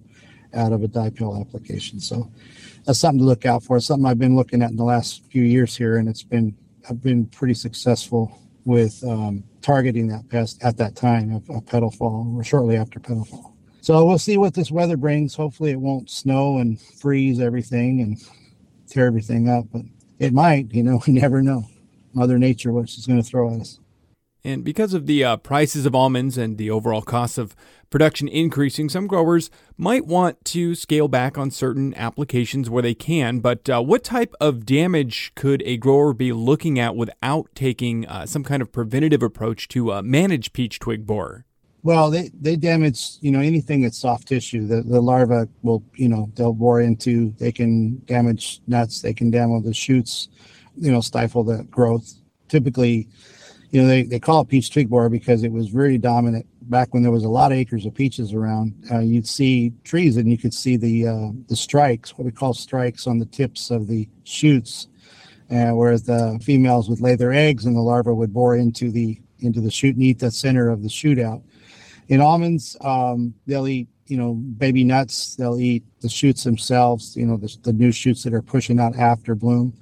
out 0.53 0.71
of 0.71 0.81
a 0.81 0.87
dipel 0.87 1.39
application. 1.41 1.99
So 1.99 2.31
that's 2.85 2.99
something 2.99 3.19
to 3.19 3.25
look 3.25 3.45
out 3.45 3.63
for. 3.63 3.75
It's 3.75 3.85
something 3.87 4.05
I've 4.05 4.17
been 4.17 4.37
looking 4.37 4.61
at 4.61 4.69
in 4.71 4.77
the 4.77 4.85
last 4.85 5.25
few 5.29 5.43
years 5.43 5.75
here, 5.75 5.97
and 5.97 6.07
it's 6.07 6.23
been 6.23 6.55
I've 6.89 7.01
been 7.03 7.25
pretty 7.25 7.53
successful 7.53 8.39
with 8.63 9.03
um, 9.03 9.43
targeting 9.61 10.07
that 10.07 10.29
pest 10.29 10.63
at 10.63 10.77
that 10.77 10.95
time 10.95 11.33
of, 11.33 11.49
of 11.49 11.65
petal 11.65 11.91
fall 11.91 12.33
or 12.37 12.45
shortly 12.45 12.77
after 12.77 12.97
petal 12.97 13.25
fall. 13.25 13.54
So 13.85 14.03
we'll 14.03 14.17
see 14.17 14.37
what 14.37 14.55
this 14.55 14.71
weather 14.71 14.97
brings. 14.97 15.35
Hopefully, 15.35 15.69
it 15.69 15.79
won't 15.79 16.09
snow 16.09 16.57
and 16.57 16.81
freeze 16.81 17.39
everything 17.39 18.01
and 18.01 18.17
tear 18.89 19.05
everything 19.05 19.47
up, 19.47 19.65
but 19.71 19.83
it 20.17 20.33
might. 20.33 20.73
You 20.73 20.81
know, 20.81 21.03
we 21.07 21.13
never 21.13 21.43
know. 21.43 21.65
Mother 22.11 22.39
Nature, 22.39 22.71
what 22.71 22.89
she's 22.89 23.05
going 23.05 23.21
to 23.21 23.29
throw 23.29 23.53
at 23.53 23.61
us. 23.61 23.79
And 24.43 24.63
because 24.63 24.95
of 24.95 25.05
the 25.05 25.23
uh, 25.23 25.37
prices 25.37 25.85
of 25.85 25.93
almonds 25.93 26.35
and 26.35 26.57
the 26.57 26.71
overall 26.71 27.03
cost 27.03 27.37
of 27.37 27.55
production 27.91 28.27
increasing, 28.27 28.89
some 28.89 29.05
growers 29.05 29.51
might 29.77 30.07
want 30.07 30.43
to 30.45 30.73
scale 30.73 31.07
back 31.07 31.37
on 31.37 31.51
certain 31.51 31.93
applications 31.93 32.71
where 32.71 32.81
they 32.81 32.95
can. 32.95 33.37
But 33.37 33.69
uh, 33.69 33.83
what 33.83 34.03
type 34.03 34.33
of 34.41 34.65
damage 34.65 35.31
could 35.35 35.61
a 35.63 35.77
grower 35.77 36.11
be 36.13 36.33
looking 36.33 36.79
at 36.79 36.95
without 36.95 37.49
taking 37.53 38.07
uh, 38.07 38.25
some 38.25 38.43
kind 38.43 38.63
of 38.63 38.71
preventative 38.71 39.21
approach 39.21 39.67
to 39.67 39.93
uh, 39.93 40.01
manage 40.01 40.53
peach 40.53 40.79
twig 40.79 41.05
borer? 41.05 41.45
Well, 41.85 42.09
they, 42.09 42.31
they 42.41 42.55
damage, 42.55 43.17
you 43.21 43.29
know, 43.29 43.41
anything 43.41 43.83
that's 43.83 43.99
soft 43.99 44.27
tissue. 44.27 44.65
The, 44.65 44.81
the 44.81 44.99
larva 44.99 45.47
will, 45.61 45.83
you 45.93 46.09
know, 46.09 46.31
they'll 46.33 46.51
bore 46.51 46.81
into, 46.81 47.29
they 47.37 47.51
can 47.51 48.03
damage 48.05 48.59
nuts, 48.65 49.03
they 49.03 49.13
can 49.13 49.29
damage 49.29 49.65
the 49.65 49.73
shoots, 49.75 50.29
you 50.75 50.91
know, 50.91 50.99
stifle 50.99 51.43
the 51.43 51.63
growth. 51.65 52.11
Typically, 52.47 53.07
you 53.69 53.83
know, 53.83 53.87
they, 53.87 54.01
they 54.01 54.19
call 54.19 54.41
it 54.41 54.47
peach 54.47 54.73
twig 54.73 54.89
borer 54.89 55.09
because 55.09 55.43
it 55.43 55.51
was 55.51 55.67
very 55.67 55.99
dominant 55.99 56.47
back 56.71 56.91
when 56.91 57.03
there 57.03 57.11
was 57.11 57.23
a 57.23 57.29
lot 57.29 57.51
of 57.51 57.59
acres 57.59 57.85
of 57.85 57.93
peaches 57.93 58.33
around. 58.33 58.73
Uh, 58.91 58.97
you'd 58.97 59.27
see 59.27 59.71
trees 59.83 60.17
and 60.17 60.31
you 60.31 60.39
could 60.39 60.55
see 60.55 60.77
the 60.77 61.07
uh, 61.07 61.29
the 61.49 61.55
strikes, 61.55 62.17
what 62.17 62.25
we 62.25 62.31
call 62.31 62.55
strikes 62.55 63.05
on 63.05 63.19
the 63.19 63.27
tips 63.27 63.69
of 63.69 63.85
the 63.85 64.09
shoots, 64.23 64.87
uh, 65.51 65.69
whereas 65.69 66.01
the 66.01 66.39
females 66.41 66.89
would 66.89 66.99
lay 66.99 67.15
their 67.15 67.31
eggs 67.31 67.65
and 67.65 67.75
the 67.75 67.81
larva 67.81 68.11
would 68.11 68.33
bore 68.33 68.55
into 68.55 68.89
the 68.89 69.21
into 69.41 69.61
the 69.61 69.69
shoot 69.69 69.95
and 69.95 70.03
eat 70.03 70.17
the 70.17 70.31
center 70.31 70.71
of 70.71 70.81
the 70.81 70.89
shoot 70.89 71.19
out. 71.19 71.43
In 72.07 72.21
almonds, 72.21 72.77
um, 72.81 73.33
they'll 73.47 73.67
eat, 73.67 73.87
you 74.07 74.17
know, 74.17 74.33
baby 74.33 74.83
nuts. 74.83 75.35
They'll 75.35 75.59
eat 75.59 75.83
the 76.01 76.09
shoots 76.09 76.43
themselves, 76.43 77.15
you 77.17 77.25
know, 77.25 77.37
the, 77.37 77.55
the 77.63 77.73
new 77.73 77.91
shoots 77.91 78.23
that 78.23 78.33
are 78.33 78.41
pushing 78.41 78.79
out 78.79 78.95
after 78.95 79.33
bloom. 79.35 79.73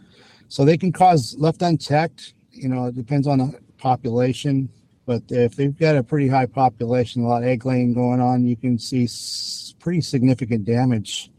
So 0.48 0.64
they 0.64 0.78
can 0.78 0.92
cause, 0.92 1.36
left 1.38 1.62
unchecked, 1.62 2.34
you 2.52 2.70
know, 2.70 2.86
it 2.86 2.96
depends 2.96 3.28
on 3.28 3.40
the 3.40 3.60
population. 3.78 4.70
But 5.06 5.24
if 5.30 5.56
they've 5.56 5.78
got 5.78 5.98
a 5.98 6.04
pretty 6.04 6.30
high 6.30 6.46
population, 6.46 7.24
a 7.24 7.28
lot 7.28 7.44
of 7.44 7.50
egg 7.50 7.66
laying 7.66 7.94
going 7.94 8.22
on, 8.22 8.46
you 8.46 8.56
can 8.56 8.80
see 8.80 9.04
s- 9.04 9.76
pretty 9.80 10.00
significant 10.00 10.64
damage, 10.64 11.30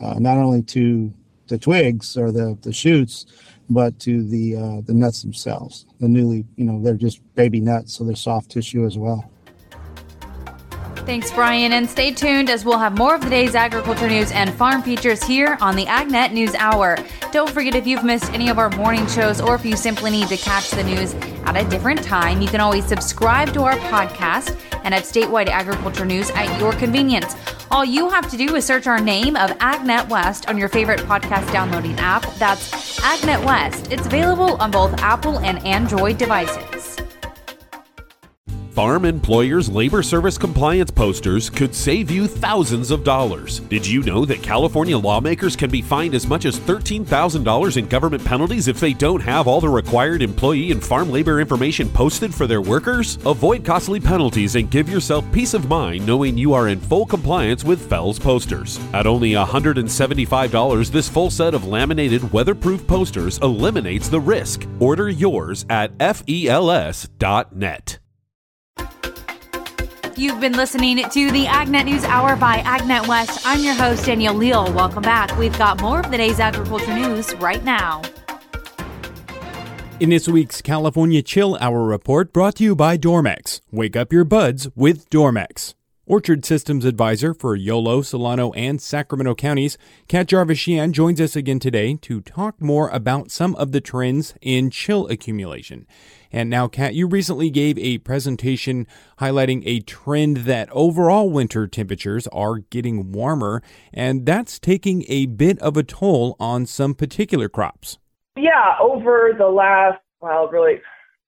uh, 0.00 0.18
not 0.18 0.38
only 0.38 0.62
to 0.62 1.12
the 1.46 1.58
twigs 1.58 2.16
or 2.16 2.32
the, 2.32 2.58
the 2.62 2.72
shoots, 2.72 3.26
but 3.70 3.98
to 4.00 4.24
the 4.24 4.56
uh, 4.56 4.80
the 4.86 4.94
nuts 4.94 5.22
themselves. 5.22 5.86
The 6.00 6.08
newly, 6.08 6.44
you 6.56 6.64
know, 6.64 6.82
they're 6.82 6.94
just 6.94 7.20
baby 7.34 7.60
nuts, 7.60 7.94
so 7.94 8.04
they're 8.04 8.16
soft 8.16 8.50
tissue 8.50 8.86
as 8.86 8.96
well. 8.98 9.30
Thanks, 11.06 11.30
Brian, 11.30 11.72
and 11.72 11.88
stay 11.88 12.10
tuned 12.10 12.50
as 12.50 12.64
we'll 12.64 12.80
have 12.80 12.98
more 12.98 13.14
of 13.14 13.20
the 13.20 13.30
day's 13.30 13.54
agriculture 13.54 14.08
news 14.08 14.32
and 14.32 14.52
farm 14.52 14.82
features 14.82 15.22
here 15.22 15.56
on 15.60 15.76
the 15.76 15.84
AgNet 15.84 16.32
News 16.32 16.52
Hour. 16.56 16.98
Don't 17.30 17.48
forget 17.48 17.76
if 17.76 17.86
you've 17.86 18.02
missed 18.02 18.32
any 18.32 18.48
of 18.48 18.58
our 18.58 18.70
morning 18.70 19.06
shows 19.06 19.40
or 19.40 19.54
if 19.54 19.64
you 19.64 19.76
simply 19.76 20.10
need 20.10 20.26
to 20.26 20.36
catch 20.36 20.68
the 20.70 20.82
news 20.82 21.14
at 21.44 21.56
a 21.56 21.62
different 21.70 22.02
time, 22.02 22.40
you 22.40 22.48
can 22.48 22.60
always 22.60 22.84
subscribe 22.84 23.52
to 23.54 23.62
our 23.62 23.76
podcast 23.76 24.58
and 24.82 24.92
have 24.92 25.04
statewide 25.04 25.46
agriculture 25.46 26.04
news 26.04 26.28
at 26.30 26.58
your 26.58 26.72
convenience. 26.72 27.36
All 27.70 27.84
you 27.84 28.10
have 28.10 28.28
to 28.32 28.36
do 28.36 28.56
is 28.56 28.64
search 28.64 28.88
our 28.88 28.98
name 28.98 29.36
of 29.36 29.50
AgNet 29.58 30.08
West 30.08 30.48
on 30.48 30.58
your 30.58 30.68
favorite 30.68 30.98
podcast 31.00 31.52
downloading 31.52 31.96
app. 32.00 32.22
That's 32.34 32.98
AgNet 32.98 33.44
West. 33.44 33.92
It's 33.92 34.06
available 34.06 34.60
on 34.60 34.72
both 34.72 35.00
Apple 35.00 35.38
and 35.38 35.64
Android 35.64 36.18
devices. 36.18 36.96
Farm 38.76 39.04
Employers 39.06 39.70
Labor 39.70 40.02
Service 40.02 40.36
Compliance 40.36 40.90
posters 40.90 41.48
could 41.48 41.74
save 41.74 42.10
you 42.10 42.26
thousands 42.26 42.90
of 42.90 43.04
dollars. 43.04 43.60
Did 43.60 43.86
you 43.86 44.02
know 44.02 44.26
that 44.26 44.42
California 44.42 44.98
lawmakers 44.98 45.56
can 45.56 45.70
be 45.70 45.80
fined 45.80 46.14
as 46.14 46.26
much 46.26 46.44
as 46.44 46.60
$13,000 46.60 47.76
in 47.78 47.88
government 47.88 48.22
penalties 48.22 48.68
if 48.68 48.78
they 48.78 48.92
don't 48.92 49.22
have 49.22 49.48
all 49.48 49.62
the 49.62 49.68
required 49.70 50.20
employee 50.20 50.72
and 50.72 50.84
farm 50.84 51.10
labor 51.10 51.40
information 51.40 51.88
posted 51.88 52.34
for 52.34 52.46
their 52.46 52.60
workers? 52.60 53.16
Avoid 53.24 53.64
costly 53.64 53.98
penalties 53.98 54.56
and 54.56 54.70
give 54.70 54.90
yourself 54.90 55.24
peace 55.32 55.54
of 55.54 55.70
mind 55.70 56.06
knowing 56.06 56.36
you 56.36 56.52
are 56.52 56.68
in 56.68 56.78
full 56.78 57.06
compliance 57.06 57.64
with 57.64 57.88
FELS 57.88 58.18
posters. 58.18 58.78
At 58.92 59.06
only 59.06 59.30
$175, 59.30 60.90
this 60.90 61.08
full 61.08 61.30
set 61.30 61.54
of 61.54 61.66
laminated 61.66 62.30
weatherproof 62.30 62.86
posters 62.86 63.38
eliminates 63.38 64.10
the 64.10 64.20
risk. 64.20 64.66
Order 64.80 65.08
yours 65.08 65.64
at 65.70 65.98
FELS.net. 65.98 67.08
You've 70.18 70.40
been 70.40 70.54
listening 70.54 70.96
to 70.96 71.30
the 71.30 71.44
AgNet 71.44 71.84
News 71.84 72.02
Hour 72.04 72.36
by 72.36 72.60
AgNet 72.60 73.06
West. 73.06 73.42
I'm 73.44 73.62
your 73.62 73.74
host, 73.74 74.06
Danielle 74.06 74.32
Leal. 74.32 74.72
Welcome 74.72 75.02
back. 75.02 75.36
We've 75.36 75.56
got 75.58 75.82
more 75.82 76.00
of 76.00 76.10
the 76.10 76.16
day's 76.16 76.40
agriculture 76.40 76.94
news 76.94 77.34
right 77.34 77.62
now. 77.62 78.00
In 80.00 80.08
this 80.08 80.26
week's 80.26 80.62
California 80.62 81.20
Chill 81.20 81.56
Hour 81.56 81.84
report, 81.84 82.32
brought 82.32 82.54
to 82.54 82.64
you 82.64 82.74
by 82.74 82.96
Dormex. 82.96 83.60
Wake 83.70 83.94
up 83.94 84.10
your 84.10 84.24
buds 84.24 84.70
with 84.74 85.10
Dormex. 85.10 85.74
Orchard 86.06 86.46
Systems 86.46 86.86
Advisor 86.86 87.34
for 87.34 87.54
Yolo, 87.54 88.00
Solano, 88.00 88.52
and 88.52 88.80
Sacramento 88.80 89.34
counties, 89.34 89.76
Kat 90.08 90.28
Jarvis-Sheehan 90.28 90.94
joins 90.94 91.20
us 91.20 91.36
again 91.36 91.58
today 91.58 91.98
to 92.00 92.22
talk 92.22 92.62
more 92.62 92.88
about 92.88 93.30
some 93.30 93.54
of 93.56 93.72
the 93.72 93.82
trends 93.82 94.32
in 94.40 94.70
chill 94.70 95.08
accumulation. 95.08 95.86
And 96.32 96.50
now, 96.50 96.68
Kat, 96.68 96.94
you 96.94 97.06
recently 97.06 97.50
gave 97.50 97.78
a 97.78 97.98
presentation 97.98 98.86
highlighting 99.18 99.62
a 99.64 99.80
trend 99.80 100.38
that 100.38 100.68
overall 100.70 101.30
winter 101.30 101.66
temperatures 101.66 102.26
are 102.28 102.58
getting 102.58 103.12
warmer, 103.12 103.62
and 103.92 104.26
that's 104.26 104.58
taking 104.58 105.04
a 105.08 105.26
bit 105.26 105.58
of 105.60 105.76
a 105.76 105.82
toll 105.82 106.36
on 106.38 106.66
some 106.66 106.94
particular 106.94 107.48
crops. 107.48 107.98
Yeah, 108.36 108.76
over 108.80 109.32
the 109.36 109.48
last, 109.48 109.98
well, 110.20 110.48
really 110.48 110.80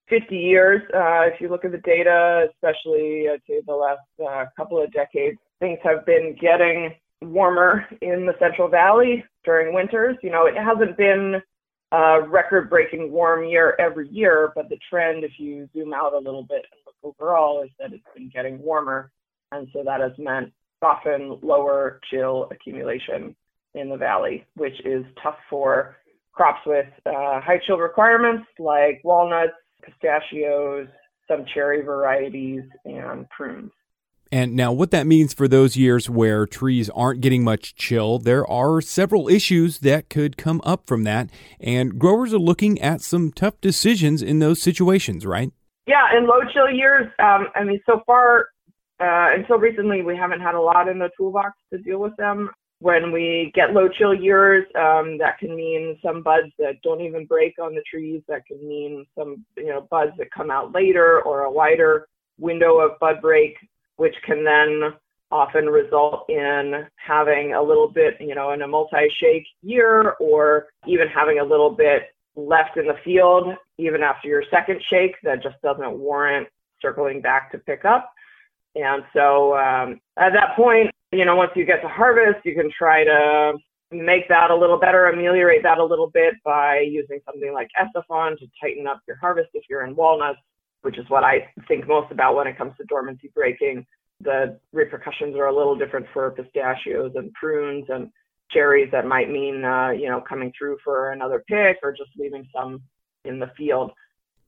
50 0.09 0.35
years, 0.35 0.81
uh, 0.93 1.33
if 1.33 1.39
you 1.39 1.49
look 1.49 1.65
at 1.65 1.71
the 1.71 1.77
data, 1.79 2.47
especially 2.53 3.27
I'd 3.31 3.41
say 3.47 3.61
the 3.65 3.73
last 3.73 3.99
uh, 4.27 4.45
couple 4.57 4.81
of 4.81 4.91
decades, 4.91 5.37
things 5.59 5.79
have 5.83 6.05
been 6.05 6.35
getting 6.39 6.93
warmer 7.21 7.85
in 8.01 8.25
the 8.25 8.33
Central 8.39 8.67
Valley 8.67 9.23
during 9.43 9.73
winters. 9.73 10.17
You 10.23 10.31
know, 10.31 10.45
it 10.45 10.55
hasn't 10.55 10.97
been 10.97 11.41
a 11.91 12.21
record 12.27 12.69
breaking 12.69 13.11
warm 13.11 13.45
year 13.45 13.75
every 13.79 14.07
year, 14.09 14.51
but 14.55 14.69
the 14.69 14.77
trend, 14.89 15.23
if 15.23 15.31
you 15.37 15.67
zoom 15.73 15.93
out 15.93 16.13
a 16.13 16.17
little 16.17 16.43
bit 16.43 16.65
and 16.71 16.81
look 16.85 16.95
overall, 17.03 17.63
is 17.63 17.69
that 17.79 17.93
it's 17.93 18.03
been 18.15 18.29
getting 18.29 18.59
warmer. 18.61 19.11
And 19.51 19.67
so 19.73 19.83
that 19.83 19.99
has 19.99 20.11
meant 20.17 20.53
often 20.81 21.39
lower 21.41 21.99
chill 22.09 22.47
accumulation 22.51 23.35
in 23.73 23.89
the 23.89 23.97
valley, 23.97 24.45
which 24.55 24.79
is 24.85 25.03
tough 25.21 25.37
for 25.49 25.97
crops 26.33 26.61
with 26.65 26.87
uh, 27.05 27.41
high 27.41 27.59
chill 27.65 27.77
requirements 27.77 28.47
like 28.59 29.01
walnuts, 29.03 29.53
pistachios, 29.83 30.87
some 31.27 31.45
cherry 31.53 31.81
varieties, 31.81 32.63
and 32.85 33.29
prunes. 33.29 33.71
And 34.31 34.55
now, 34.55 34.71
what 34.71 34.91
that 34.91 35.07
means 35.07 35.33
for 35.33 35.47
those 35.47 35.75
years 35.75 36.07
where 36.07 36.45
trees 36.45 36.89
aren't 36.91 37.21
getting 37.21 37.43
much 37.43 37.73
chill, 37.75 38.19
there 38.19 38.45
are 38.45 38.79
several 38.79 39.27
issues 39.27 39.79
that 39.79 40.09
could 40.09 40.37
come 40.37 40.61
up 40.63 40.85
from 40.85 41.03
that. 41.05 41.31
And 41.59 41.97
growers 41.97 42.31
are 42.31 42.39
looking 42.39 42.79
at 42.79 43.01
some 43.01 43.31
tough 43.31 43.59
decisions 43.59 44.21
in 44.21 44.37
those 44.37 44.61
situations, 44.61 45.25
right? 45.25 45.51
Yeah, 45.87 46.15
in 46.15 46.27
low 46.27 46.41
chill 46.53 46.69
years, 46.69 47.07
um, 47.17 47.47
I 47.55 47.63
mean, 47.63 47.81
so 47.87 48.03
far, 48.05 48.49
uh, 48.99 49.33
until 49.33 49.57
recently, 49.57 50.03
we 50.03 50.15
haven't 50.15 50.41
had 50.41 50.53
a 50.53 50.61
lot 50.61 50.87
in 50.87 50.99
the 50.99 51.09
toolbox 51.17 51.53
to 51.73 51.79
deal 51.79 51.97
with 51.97 52.15
them. 52.17 52.51
When 52.81 53.11
we 53.11 53.51
get 53.55 53.73
low 53.73 53.89
chill 53.89 54.13
years, 54.13 54.65
um, 54.75 55.17
that 55.17 55.39
can 55.39 55.55
mean 55.55 55.97
some 56.05 56.21
buds 56.21 56.51
that 56.59 56.81
don't 56.83 57.01
even 57.01 57.25
break 57.25 57.55
on 57.59 57.73
the 57.73 57.81
trees. 57.89 58.21
That 58.27 58.45
can 58.45 58.65
mean 58.65 59.07
some, 59.17 59.43
you 59.57 59.67
know, 59.67 59.87
buds 59.89 60.11
that 60.19 60.31
come 60.31 60.51
out 60.51 60.71
later 60.71 61.19
or 61.23 61.41
a 61.41 61.51
wider 61.51 62.07
window 62.37 62.79
of 62.79 62.91
bud 62.99 63.15
break 63.21 63.57
which 63.99 64.15
can 64.25 64.45
then 64.45 64.93
often 65.29 65.65
result 65.65 66.25
in 66.29 66.87
having 66.95 67.53
a 67.53 67.61
little 67.61 67.87
bit, 67.87 68.15
you 68.21 68.33
know, 68.33 68.51
in 68.51 68.61
a 68.61 68.67
multi-shake 68.67 69.45
year 69.61 70.11
or 70.21 70.67
even 70.87 71.07
having 71.07 71.39
a 71.39 71.43
little 71.43 71.69
bit 71.69 72.03
left 72.35 72.77
in 72.77 72.87
the 72.87 72.95
field 73.03 73.53
even 73.77 74.01
after 74.01 74.29
your 74.29 74.41
second 74.49 74.81
shake 74.89 75.15
that 75.23 75.43
just 75.43 75.61
doesn't 75.61 75.99
warrant 75.99 76.47
circling 76.81 77.19
back 77.19 77.51
to 77.51 77.57
pick 77.57 77.83
up. 77.83 78.09
And 78.73 79.03
so 79.13 79.57
um, 79.57 79.99
at 80.17 80.31
that 80.31 80.55
point, 80.55 80.91
you 81.11 81.25
know, 81.25 81.35
once 81.35 81.51
you 81.55 81.65
get 81.65 81.81
to 81.81 81.89
harvest, 81.89 82.45
you 82.45 82.55
can 82.55 82.71
try 82.75 83.03
to 83.03 83.53
make 83.91 84.29
that 84.29 84.49
a 84.49 84.55
little 84.55 84.79
better, 84.79 85.07
ameliorate 85.07 85.63
that 85.63 85.77
a 85.77 85.83
little 85.83 86.09
bit 86.09 86.35
by 86.45 86.79
using 86.79 87.19
something 87.25 87.51
like 87.51 87.67
Ethephon 87.77 88.37
to 88.37 88.47
tighten 88.61 88.87
up 88.87 89.01
your 89.07 89.17
harvest 89.17 89.49
if 89.53 89.63
you're 89.69 89.85
in 89.85 89.93
walnuts 89.93 90.39
which 90.81 90.97
is 90.97 91.09
what 91.09 91.23
I 91.23 91.51
think 91.67 91.87
most 91.87 92.11
about 92.11 92.35
when 92.35 92.47
it 92.47 92.57
comes 92.57 92.73
to 92.77 92.83
dormancy 92.85 93.31
breaking. 93.33 93.85
The 94.21 94.59
repercussions 94.73 95.35
are 95.35 95.47
a 95.47 95.55
little 95.55 95.77
different 95.77 96.07
for 96.13 96.31
pistachios 96.31 97.13
and 97.15 97.33
prunes 97.33 97.85
and 97.89 98.09
cherries 98.51 98.89
that 98.91 99.05
might 99.05 99.29
mean, 99.29 99.63
uh, 99.63 99.91
you 99.91 100.09
know, 100.09 100.21
coming 100.27 100.51
through 100.57 100.77
for 100.83 101.11
another 101.11 101.43
pick 101.47 101.77
or 101.83 101.91
just 101.91 102.09
leaving 102.17 102.47
some 102.53 102.81
in 103.25 103.39
the 103.39 103.51
field. 103.57 103.91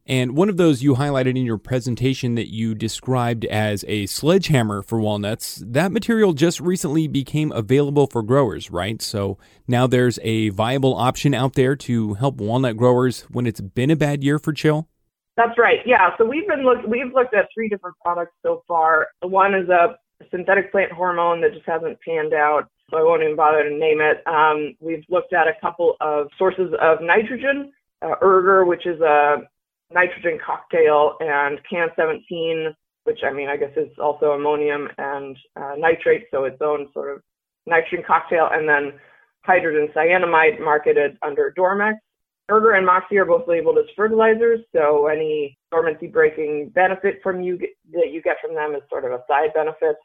And 0.07 0.35
one 0.35 0.49
of 0.49 0.57
those 0.57 0.81
you 0.81 0.95
highlighted 0.95 1.37
in 1.37 1.45
your 1.45 1.59
presentation 1.59 2.33
that 2.35 2.51
you 2.51 2.73
described 2.73 3.45
as 3.45 3.85
a 3.87 4.07
sledgehammer 4.07 4.81
for 4.81 4.99
walnuts, 4.99 5.61
that 5.65 5.91
material 5.91 6.33
just 6.33 6.59
recently 6.59 7.07
became 7.07 7.51
available 7.51 8.07
for 8.07 8.23
growers, 8.23 8.71
right? 8.71 8.99
So 9.01 9.37
now 9.67 9.85
there's 9.85 10.17
a 10.23 10.49
viable 10.49 10.95
option 10.95 11.35
out 11.35 11.53
there 11.53 11.75
to 11.77 12.15
help 12.15 12.37
walnut 12.37 12.77
growers 12.77 13.21
when 13.29 13.45
it's 13.45 13.61
been 13.61 13.91
a 13.91 13.95
bad 13.95 14.23
year 14.23 14.39
for 14.39 14.53
chill? 14.53 14.87
That's 15.37 15.57
right. 15.57 15.79
Yeah. 15.85 16.09
So 16.17 16.25
we've 16.25 16.47
been 16.47 16.63
look 16.63 16.85
we've 16.85 17.13
looked 17.13 17.33
at 17.33 17.47
three 17.53 17.69
different 17.69 17.95
products 18.03 18.33
so 18.43 18.63
far. 18.67 19.07
One 19.21 19.55
is 19.55 19.69
a 19.69 19.97
synthetic 20.29 20.71
plant 20.71 20.91
hormone 20.91 21.41
that 21.41 21.53
just 21.53 21.65
hasn't 21.65 21.97
panned 22.01 22.33
out, 22.33 22.67
so 22.89 22.97
I 22.97 23.03
won't 23.03 23.23
even 23.23 23.35
bother 23.35 23.63
to 23.63 23.69
name 23.69 24.01
it. 24.01 24.25
Um, 24.27 24.75
we've 24.79 25.03
looked 25.09 25.33
at 25.33 25.47
a 25.47 25.53
couple 25.61 25.95
of 26.01 26.27
sources 26.37 26.73
of 26.81 26.99
nitrogen, 27.01 27.71
uh, 28.01 28.15
Erger, 28.21 28.65
which 28.65 28.85
is 28.85 28.99
a 29.01 29.37
nitrogen 29.91 30.37
cocktail, 30.45 31.15
and 31.19 31.59
CAN 31.69 31.87
17, 31.95 32.75
which 33.05 33.19
I 33.23 33.33
mean 33.33 33.47
I 33.49 33.57
guess 33.57 33.71
is 33.77 33.89
also 33.97 34.31
ammonium 34.31 34.89
and 34.97 35.37
uh, 35.55 35.73
nitrate, 35.77 36.25
so 36.29 36.43
its 36.43 36.61
own 36.61 36.89
sort 36.93 37.15
of 37.15 37.23
nitrogen 37.65 38.03
cocktail, 38.05 38.49
and 38.51 38.67
then 38.67 38.99
hydrogen 39.43 39.87
cyanamide 39.95 40.59
marketed 40.59 41.17
under 41.23 41.53
Dormex. 41.57 41.95
Erger 42.51 42.73
and 42.73 42.85
Moxie 42.85 43.17
are 43.17 43.25
both 43.25 43.47
labeled 43.47 43.77
as 43.77 43.85
fertilizers, 43.95 44.59
so 44.75 45.07
any 45.07 45.57
dormancy 45.71 46.07
breaking 46.07 46.69
benefit 46.75 47.21
from 47.23 47.41
you 47.41 47.57
that 47.93 48.11
you 48.11 48.21
get 48.21 48.35
from 48.45 48.53
them 48.53 48.75
is 48.75 48.81
sort 48.89 49.05
of 49.05 49.11
a 49.11 49.23
side 49.27 49.53
benefit. 49.53 49.95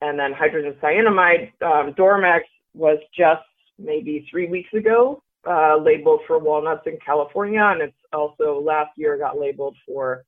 And 0.00 0.18
then 0.18 0.32
hydrogen 0.32 0.74
cyanamide, 0.82 1.52
um, 1.62 1.94
Dormex 1.94 2.40
was 2.74 2.98
just 3.16 3.42
maybe 3.78 4.26
three 4.28 4.48
weeks 4.48 4.72
ago 4.74 5.22
uh, 5.48 5.76
labeled 5.76 6.22
for 6.26 6.40
walnuts 6.40 6.82
in 6.86 6.98
California, 7.04 7.62
and 7.62 7.80
it's 7.80 7.96
also 8.12 8.60
last 8.60 8.90
year 8.96 9.16
got 9.16 9.38
labeled 9.38 9.76
for 9.86 10.24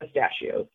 pistachios. 0.00 0.66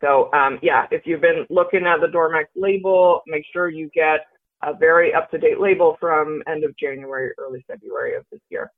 So 0.00 0.32
um, 0.32 0.60
yeah, 0.62 0.86
if 0.92 1.02
you've 1.04 1.20
been 1.20 1.46
looking 1.50 1.84
at 1.84 2.00
the 2.00 2.06
Dormex 2.06 2.44
label, 2.54 3.22
make 3.26 3.44
sure 3.52 3.68
you 3.68 3.90
get 3.92 4.20
a 4.62 4.72
very 4.72 5.12
up-to-date 5.12 5.60
label 5.60 5.96
from 5.98 6.42
end 6.48 6.62
of 6.62 6.76
January, 6.78 7.32
early 7.38 7.64
February 7.66 8.14
of 8.14 8.24
this 8.30 8.40
year. 8.50 8.70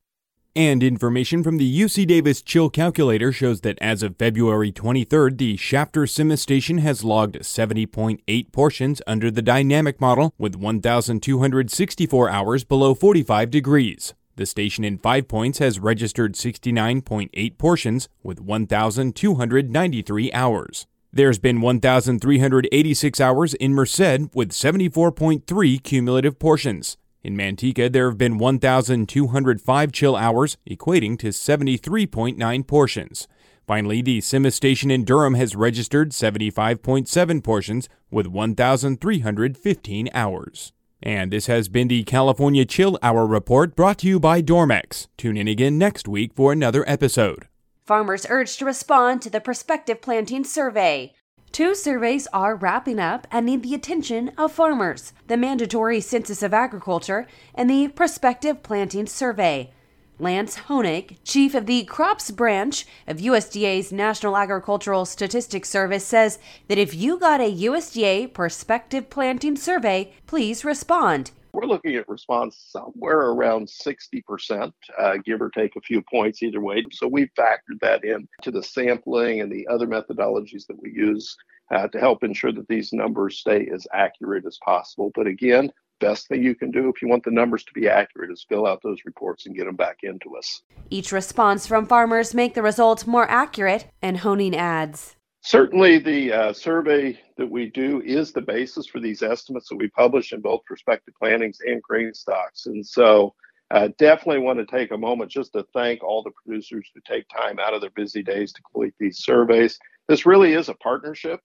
And 0.57 0.83
information 0.83 1.43
from 1.45 1.59
the 1.59 1.81
UC 1.81 2.07
Davis 2.07 2.43
Chill 2.43 2.69
Calculator 2.69 3.31
shows 3.31 3.61
that 3.61 3.79
as 3.81 4.03
of 4.03 4.17
February 4.17 4.73
23rd, 4.73 5.39
the 5.39 5.57
Shafter 5.57 6.07
CIMIS 6.07 6.41
station 6.41 6.79
has 6.79 7.05
logged 7.05 7.37
70.8 7.37 8.53
portions 8.53 9.01
under 9.07 9.31
the 9.31 9.43
dynamic 9.43 10.01
model 10.01 10.35
with 10.37 10.57
1,264 10.57 12.29
hours 12.29 12.65
below 12.65 12.95
45 12.95 13.51
degrees. 13.51 14.15
The 14.35 14.47
station 14.47 14.85
in 14.85 14.99
Five 14.99 15.29
Points 15.29 15.59
has 15.59 15.81
registered 15.81 16.35
69.8 16.35 17.59
portions 17.59 18.09
with 18.23 18.41
1,293 18.41 20.33
hours. 20.33 20.87
There's 21.13 21.39
been 21.39 21.61
1,386 21.61 23.21
hours 23.21 23.55
in 23.55 23.75
Merced 23.75 24.35
with 24.35 24.51
74.3 24.51 25.83
cumulative 25.83 26.39
portions. 26.39 26.97
In 27.23 27.37
Manteca, 27.37 27.93
there 27.93 28.09
have 28.09 28.19
been 28.19 28.39
1,205 28.39 29.93
chill 29.93 30.17
hours, 30.17 30.57
equating 30.69 31.19
to 31.19 31.29
73.9 31.29 32.67
portions. 32.67 33.29
Finally, 33.67 34.01
the 34.01 34.21
CIMIS 34.21 34.55
station 34.55 34.91
in 34.91 35.05
Durham 35.05 35.35
has 35.35 35.55
registered 35.55 36.13
75.7 36.13 37.45
portions 37.45 37.89
with 38.11 38.27
1,315 38.27 40.09
hours. 40.15 40.73
And 41.03 41.31
this 41.33 41.47
has 41.47 41.69
been 41.69 41.89
the 41.89 42.03
California 42.05 42.65
Chill 42.65 42.99
Hour 43.03 43.27
Report 43.27 43.77
brought 43.77 43.99
to 43.99 44.09
you 44.09 44.19
by 44.19 44.41
Dormex. 44.41 45.07
Tune 45.17 45.37
in 45.37 45.47
again 45.47 45.77
next 45.77 46.09
week 46.09 46.33
for 46.35 46.51
another 46.51 46.89
episode. 46.89 47.47
Farmers 47.85 48.27
urged 48.29 48.59
to 48.59 48.65
respond 48.65 49.23
to 49.23 49.31
the 49.31 49.41
prospective 49.41 50.03
planting 50.03 50.45
survey. 50.45 51.13
Two 51.53 51.75
surveys 51.75 52.27
are 52.33 52.55
wrapping 52.55 53.01
up 53.01 53.27
and 53.31 53.47
need 53.47 53.63
the 53.63 53.75
attention 53.75 54.31
of 54.37 54.53
farmers 54.53 55.13
the 55.27 55.37
mandatory 55.37 56.01
Census 56.01 56.43
of 56.43 56.55
Agriculture 56.55 57.27
and 57.55 57.69
the 57.69 57.89
Prospective 57.89 58.63
Planting 58.63 59.07
Survey. 59.07 59.73
Lance 60.21 60.57
Honig, 60.69 61.17
chief 61.25 61.55
of 61.55 61.67
the 61.67 61.85
crops 61.85 62.31
branch 62.31 62.87
of 63.07 63.19
USDA's 63.19 63.93
National 63.93 64.37
Agricultural 64.37 65.05
Statistics 65.05 65.69
Service, 65.69 66.05
says 66.05 66.39
that 66.67 66.79
if 66.79 66.95
you 66.95 67.19
got 67.19 67.41
a 67.41 67.55
USDA 67.55 68.33
prospective 68.33 69.11
planting 69.11 69.57
survey, 69.57 70.13
please 70.27 70.65
respond. 70.65 71.31
We're 71.61 71.67
looking 71.67 71.97
at 71.97 72.09
response 72.09 72.57
somewhere 72.71 73.19
around 73.19 73.67
60%, 73.67 74.73
uh, 74.97 75.17
give 75.25 75.43
or 75.43 75.51
take 75.51 75.75
a 75.75 75.81
few 75.81 76.01
points 76.09 76.41
either 76.41 76.61
way. 76.61 76.85
So 76.93 77.09
we've 77.09 77.33
factored 77.37 77.81
that 77.81 78.05
in 78.05 78.29
to 78.43 78.53
the 78.53 78.63
sampling 78.63 79.41
and 79.41 79.51
the 79.51 79.67
other 79.67 79.89
methodologies 79.89 80.69
that 80.69 80.81
we 80.81 80.93
use 80.93 81.37
uh, 81.75 81.89
to 81.89 81.99
help 81.99 82.23
ensure 82.23 82.53
that 82.53 82.69
these 82.69 82.93
numbers 82.93 83.41
stay 83.41 83.69
as 83.75 83.89
accurate 83.93 84.47
as 84.47 84.57
possible. 84.65 85.11
But 85.17 85.27
again, 85.27 85.73
best 85.99 86.29
thing 86.29 86.45
you 86.45 86.55
can 86.55 86.71
do 86.71 86.89
if 86.91 87.03
you 87.03 87.09
want 87.09 87.25
the 87.25 87.33
numbers 87.33 87.65
to 87.65 87.73
be 87.73 87.89
accurate 87.89 88.31
is 88.31 88.47
fill 88.49 88.65
out 88.65 88.81
those 88.85 88.99
reports 89.05 89.47
and 89.47 89.57
get 89.57 89.65
them 89.65 89.75
back 89.75 90.05
into 90.05 90.37
us. 90.37 90.63
Each 90.91 91.11
response 91.11 91.67
from 91.67 91.87
farmers 91.87 92.35
make 92.35 92.55
the 92.55 92.63
results 92.63 93.05
more 93.05 93.29
accurate, 93.29 93.89
and 94.01 94.19
Honig 94.19 94.55
adds. 94.55 95.17
Certainly, 95.49 96.01
the 96.01 96.31
uh, 96.31 96.53
survey 96.53 97.19
that 97.39 97.51
we 97.51 97.71
do 97.71 98.03
is 98.03 98.33
the 98.33 98.43
basis 98.43 98.87
for 98.87 99.01
these 99.01 99.23
estimates 99.23 99.71
that 99.71 99.77
we 99.77 99.89
publish 99.89 100.35
in 100.35 100.43
both 100.43 100.63
prospective 100.67 101.15
plantings 101.19 101.61
and 101.67 101.83
grain 101.83 102.13
stocks. 102.13 102.67
And 102.67 102.87
so, 102.87 103.35
uh, 103.71 103.89
definitely 103.97 104.43
want 104.43 104.59
to 104.59 104.67
take 104.67 104.91
a 104.91 104.99
moment 104.99 105.31
just 105.31 105.55
to 105.55 105.65
thank 105.73 106.05
all 106.05 106.23
the 106.23 106.33
producers 106.33 106.91
who 106.93 107.01
take 107.01 107.25
time 107.31 107.59
out 107.59 107.73
of 107.73 107.81
their 107.81 107.89
busy 107.97 108.23
days 108.23 108.53
to 108.53 108.61
complete 108.61 108.93
these 109.01 109.21
surveys. 109.21 109.79
This 110.07 110.27
really 110.27 110.53
is 110.53 110.69
a 110.69 110.75
partnership. 110.75 111.41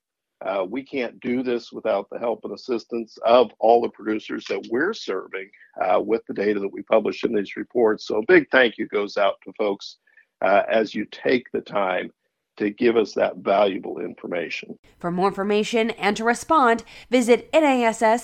Uh, 0.45 0.65
we 0.69 0.83
can't 0.83 1.17
do 1.21 1.41
this 1.41 1.71
without 1.71 2.09
the 2.09 2.19
help 2.19 2.41
and 2.43 2.53
assistance 2.53 3.17
of 3.23 3.51
all 3.59 3.81
the 3.81 3.87
producers 3.87 4.43
that 4.49 4.67
we're 4.69 4.93
serving 4.93 5.49
uh, 5.81 6.01
with 6.01 6.25
the 6.27 6.33
data 6.33 6.59
that 6.59 6.73
we 6.73 6.81
publish 6.81 7.23
in 7.23 7.33
these 7.33 7.55
reports. 7.55 8.07
So, 8.07 8.17
a 8.17 8.25
big 8.27 8.49
thank 8.51 8.77
you 8.77 8.85
goes 8.89 9.15
out 9.15 9.35
to 9.45 9.53
folks 9.57 9.99
uh, 10.41 10.63
as 10.67 10.93
you 10.93 11.05
take 11.09 11.49
the 11.53 11.61
time 11.61 12.11
to 12.57 12.69
give 12.69 12.97
us 12.97 13.13
that 13.13 13.37
valuable 13.37 13.99
information. 13.99 14.77
For 14.99 15.11
more 15.11 15.27
information 15.27 15.89
and 15.91 16.15
to 16.17 16.23
respond, 16.23 16.83
visit 17.09 17.49
nass.usda.gov. 17.53 18.15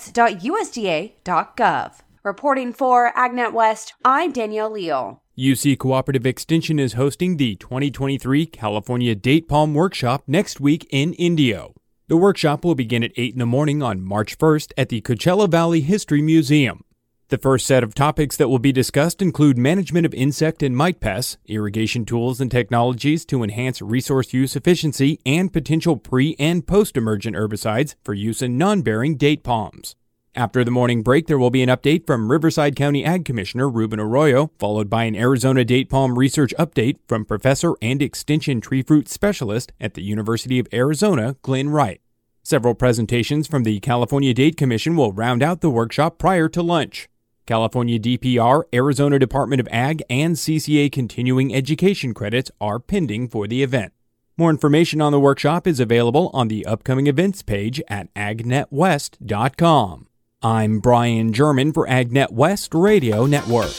Reporting 2.22 2.72
for 2.74 3.12
AgNet 3.14 3.54
West, 3.54 3.94
I'm 4.04 4.32
Danielle 4.32 4.70
Leal. 4.70 5.22
UC 5.38 5.78
Cooperative 5.78 6.26
Extension 6.26 6.78
is 6.78 6.92
hosting 6.92 7.38
the 7.38 7.54
2023 7.56 8.44
California 8.44 9.14
Date 9.14 9.48
Palm 9.48 9.72
Workshop 9.72 10.24
next 10.26 10.60
week 10.60 10.86
in 10.90 11.14
Indio. 11.14 11.74
The 12.08 12.18
workshop 12.18 12.62
will 12.64 12.74
begin 12.74 13.02
at 13.02 13.12
8 13.16 13.32
in 13.32 13.38
the 13.38 13.46
morning 13.46 13.82
on 13.82 14.02
March 14.02 14.36
1st 14.36 14.72
at 14.76 14.90
the 14.90 15.00
Coachella 15.00 15.48
Valley 15.48 15.80
History 15.80 16.20
Museum. 16.20 16.84
The 17.30 17.38
first 17.38 17.64
set 17.64 17.84
of 17.84 17.94
topics 17.94 18.36
that 18.38 18.48
will 18.48 18.58
be 18.58 18.72
discussed 18.72 19.22
include 19.22 19.56
management 19.56 20.04
of 20.04 20.12
insect 20.12 20.64
and 20.64 20.76
mite 20.76 20.98
pests, 20.98 21.38
irrigation 21.46 22.04
tools 22.04 22.40
and 22.40 22.50
technologies 22.50 23.24
to 23.26 23.44
enhance 23.44 23.80
resource 23.80 24.34
use 24.34 24.56
efficiency, 24.56 25.20
and 25.24 25.52
potential 25.52 25.96
pre 25.96 26.34
and 26.40 26.66
post 26.66 26.96
emergent 26.96 27.36
herbicides 27.36 27.94
for 28.02 28.14
use 28.14 28.42
in 28.42 28.58
non 28.58 28.82
bearing 28.82 29.16
date 29.16 29.44
palms. 29.44 29.94
After 30.34 30.64
the 30.64 30.72
morning 30.72 31.04
break, 31.04 31.28
there 31.28 31.38
will 31.38 31.50
be 31.50 31.62
an 31.62 31.68
update 31.68 32.04
from 32.04 32.32
Riverside 32.32 32.74
County 32.74 33.04
Ag 33.04 33.24
Commissioner 33.24 33.68
Ruben 33.68 34.00
Arroyo, 34.00 34.50
followed 34.58 34.90
by 34.90 35.04
an 35.04 35.14
Arizona 35.14 35.64
date 35.64 35.88
palm 35.88 36.18
research 36.18 36.52
update 36.58 36.96
from 37.06 37.24
Professor 37.24 37.74
and 37.80 38.02
Extension 38.02 38.60
Tree 38.60 38.82
Fruit 38.82 39.08
Specialist 39.08 39.70
at 39.80 39.94
the 39.94 40.02
University 40.02 40.58
of 40.58 40.66
Arizona, 40.72 41.36
Glenn 41.42 41.68
Wright. 41.70 42.00
Several 42.42 42.74
presentations 42.74 43.46
from 43.46 43.62
the 43.62 43.78
California 43.78 44.34
Date 44.34 44.56
Commission 44.56 44.96
will 44.96 45.12
round 45.12 45.44
out 45.44 45.60
the 45.60 45.70
workshop 45.70 46.18
prior 46.18 46.48
to 46.48 46.60
lunch. 46.60 47.08
California 47.50 47.98
DPR, 47.98 48.62
Arizona 48.72 49.18
Department 49.18 49.58
of 49.58 49.66
Ag, 49.72 50.04
and 50.08 50.36
CCA 50.36 50.92
continuing 50.92 51.52
education 51.52 52.14
credits 52.14 52.48
are 52.60 52.78
pending 52.78 53.26
for 53.26 53.48
the 53.48 53.64
event. 53.64 53.92
More 54.36 54.50
information 54.50 55.00
on 55.00 55.10
the 55.10 55.18
workshop 55.18 55.66
is 55.66 55.80
available 55.80 56.30
on 56.32 56.46
the 56.46 56.64
upcoming 56.64 57.08
events 57.08 57.42
page 57.42 57.82
at 57.88 58.14
agnetwest.com. 58.14 60.06
I'm 60.40 60.78
Brian 60.78 61.32
German 61.32 61.72
for 61.72 61.88
AgNet 61.88 62.30
West 62.30 62.72
Radio 62.72 63.26
Network. 63.26 63.72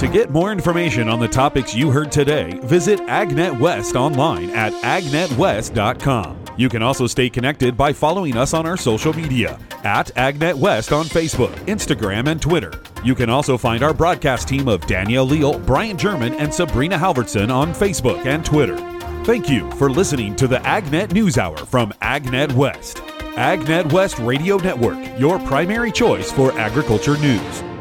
To 0.00 0.08
get 0.12 0.30
more 0.30 0.50
information 0.50 1.08
on 1.08 1.20
the 1.20 1.28
topics 1.28 1.76
you 1.76 1.92
heard 1.92 2.10
today, 2.10 2.58
visit 2.64 2.98
AgNet 3.02 3.60
West 3.60 3.94
online 3.94 4.50
at 4.50 4.72
agnetwest.com. 4.82 6.45
You 6.56 6.68
can 6.68 6.82
also 6.82 7.06
stay 7.06 7.28
connected 7.28 7.76
by 7.76 7.92
following 7.92 8.36
us 8.36 8.54
on 8.54 8.66
our 8.66 8.76
social 8.76 9.12
media 9.12 9.58
at 9.84 10.06
AgNet 10.14 10.54
West 10.54 10.90
on 10.92 11.04
Facebook, 11.04 11.54
Instagram, 11.66 12.28
and 12.28 12.40
Twitter. 12.40 12.72
You 13.04 13.14
can 13.14 13.28
also 13.28 13.58
find 13.58 13.82
our 13.82 13.92
broadcast 13.92 14.48
team 14.48 14.66
of 14.66 14.86
Danielle 14.86 15.26
Leal, 15.26 15.58
Brian 15.58 15.98
German, 15.98 16.34
and 16.34 16.52
Sabrina 16.52 16.96
Halverson 16.96 17.54
on 17.54 17.74
Facebook 17.74 18.24
and 18.24 18.44
Twitter. 18.44 18.76
Thank 19.24 19.50
you 19.50 19.70
for 19.72 19.90
listening 19.90 20.34
to 20.36 20.48
the 20.48 20.58
AgNet 20.58 21.12
News 21.12 21.36
Hour 21.36 21.58
from 21.58 21.92
AgNet 22.00 22.52
West. 22.52 22.98
AgNet 23.36 23.92
West 23.92 24.18
Radio 24.20 24.56
Network, 24.56 24.98
your 25.18 25.38
primary 25.40 25.92
choice 25.92 26.32
for 26.32 26.58
agriculture 26.58 27.18
news. 27.18 27.75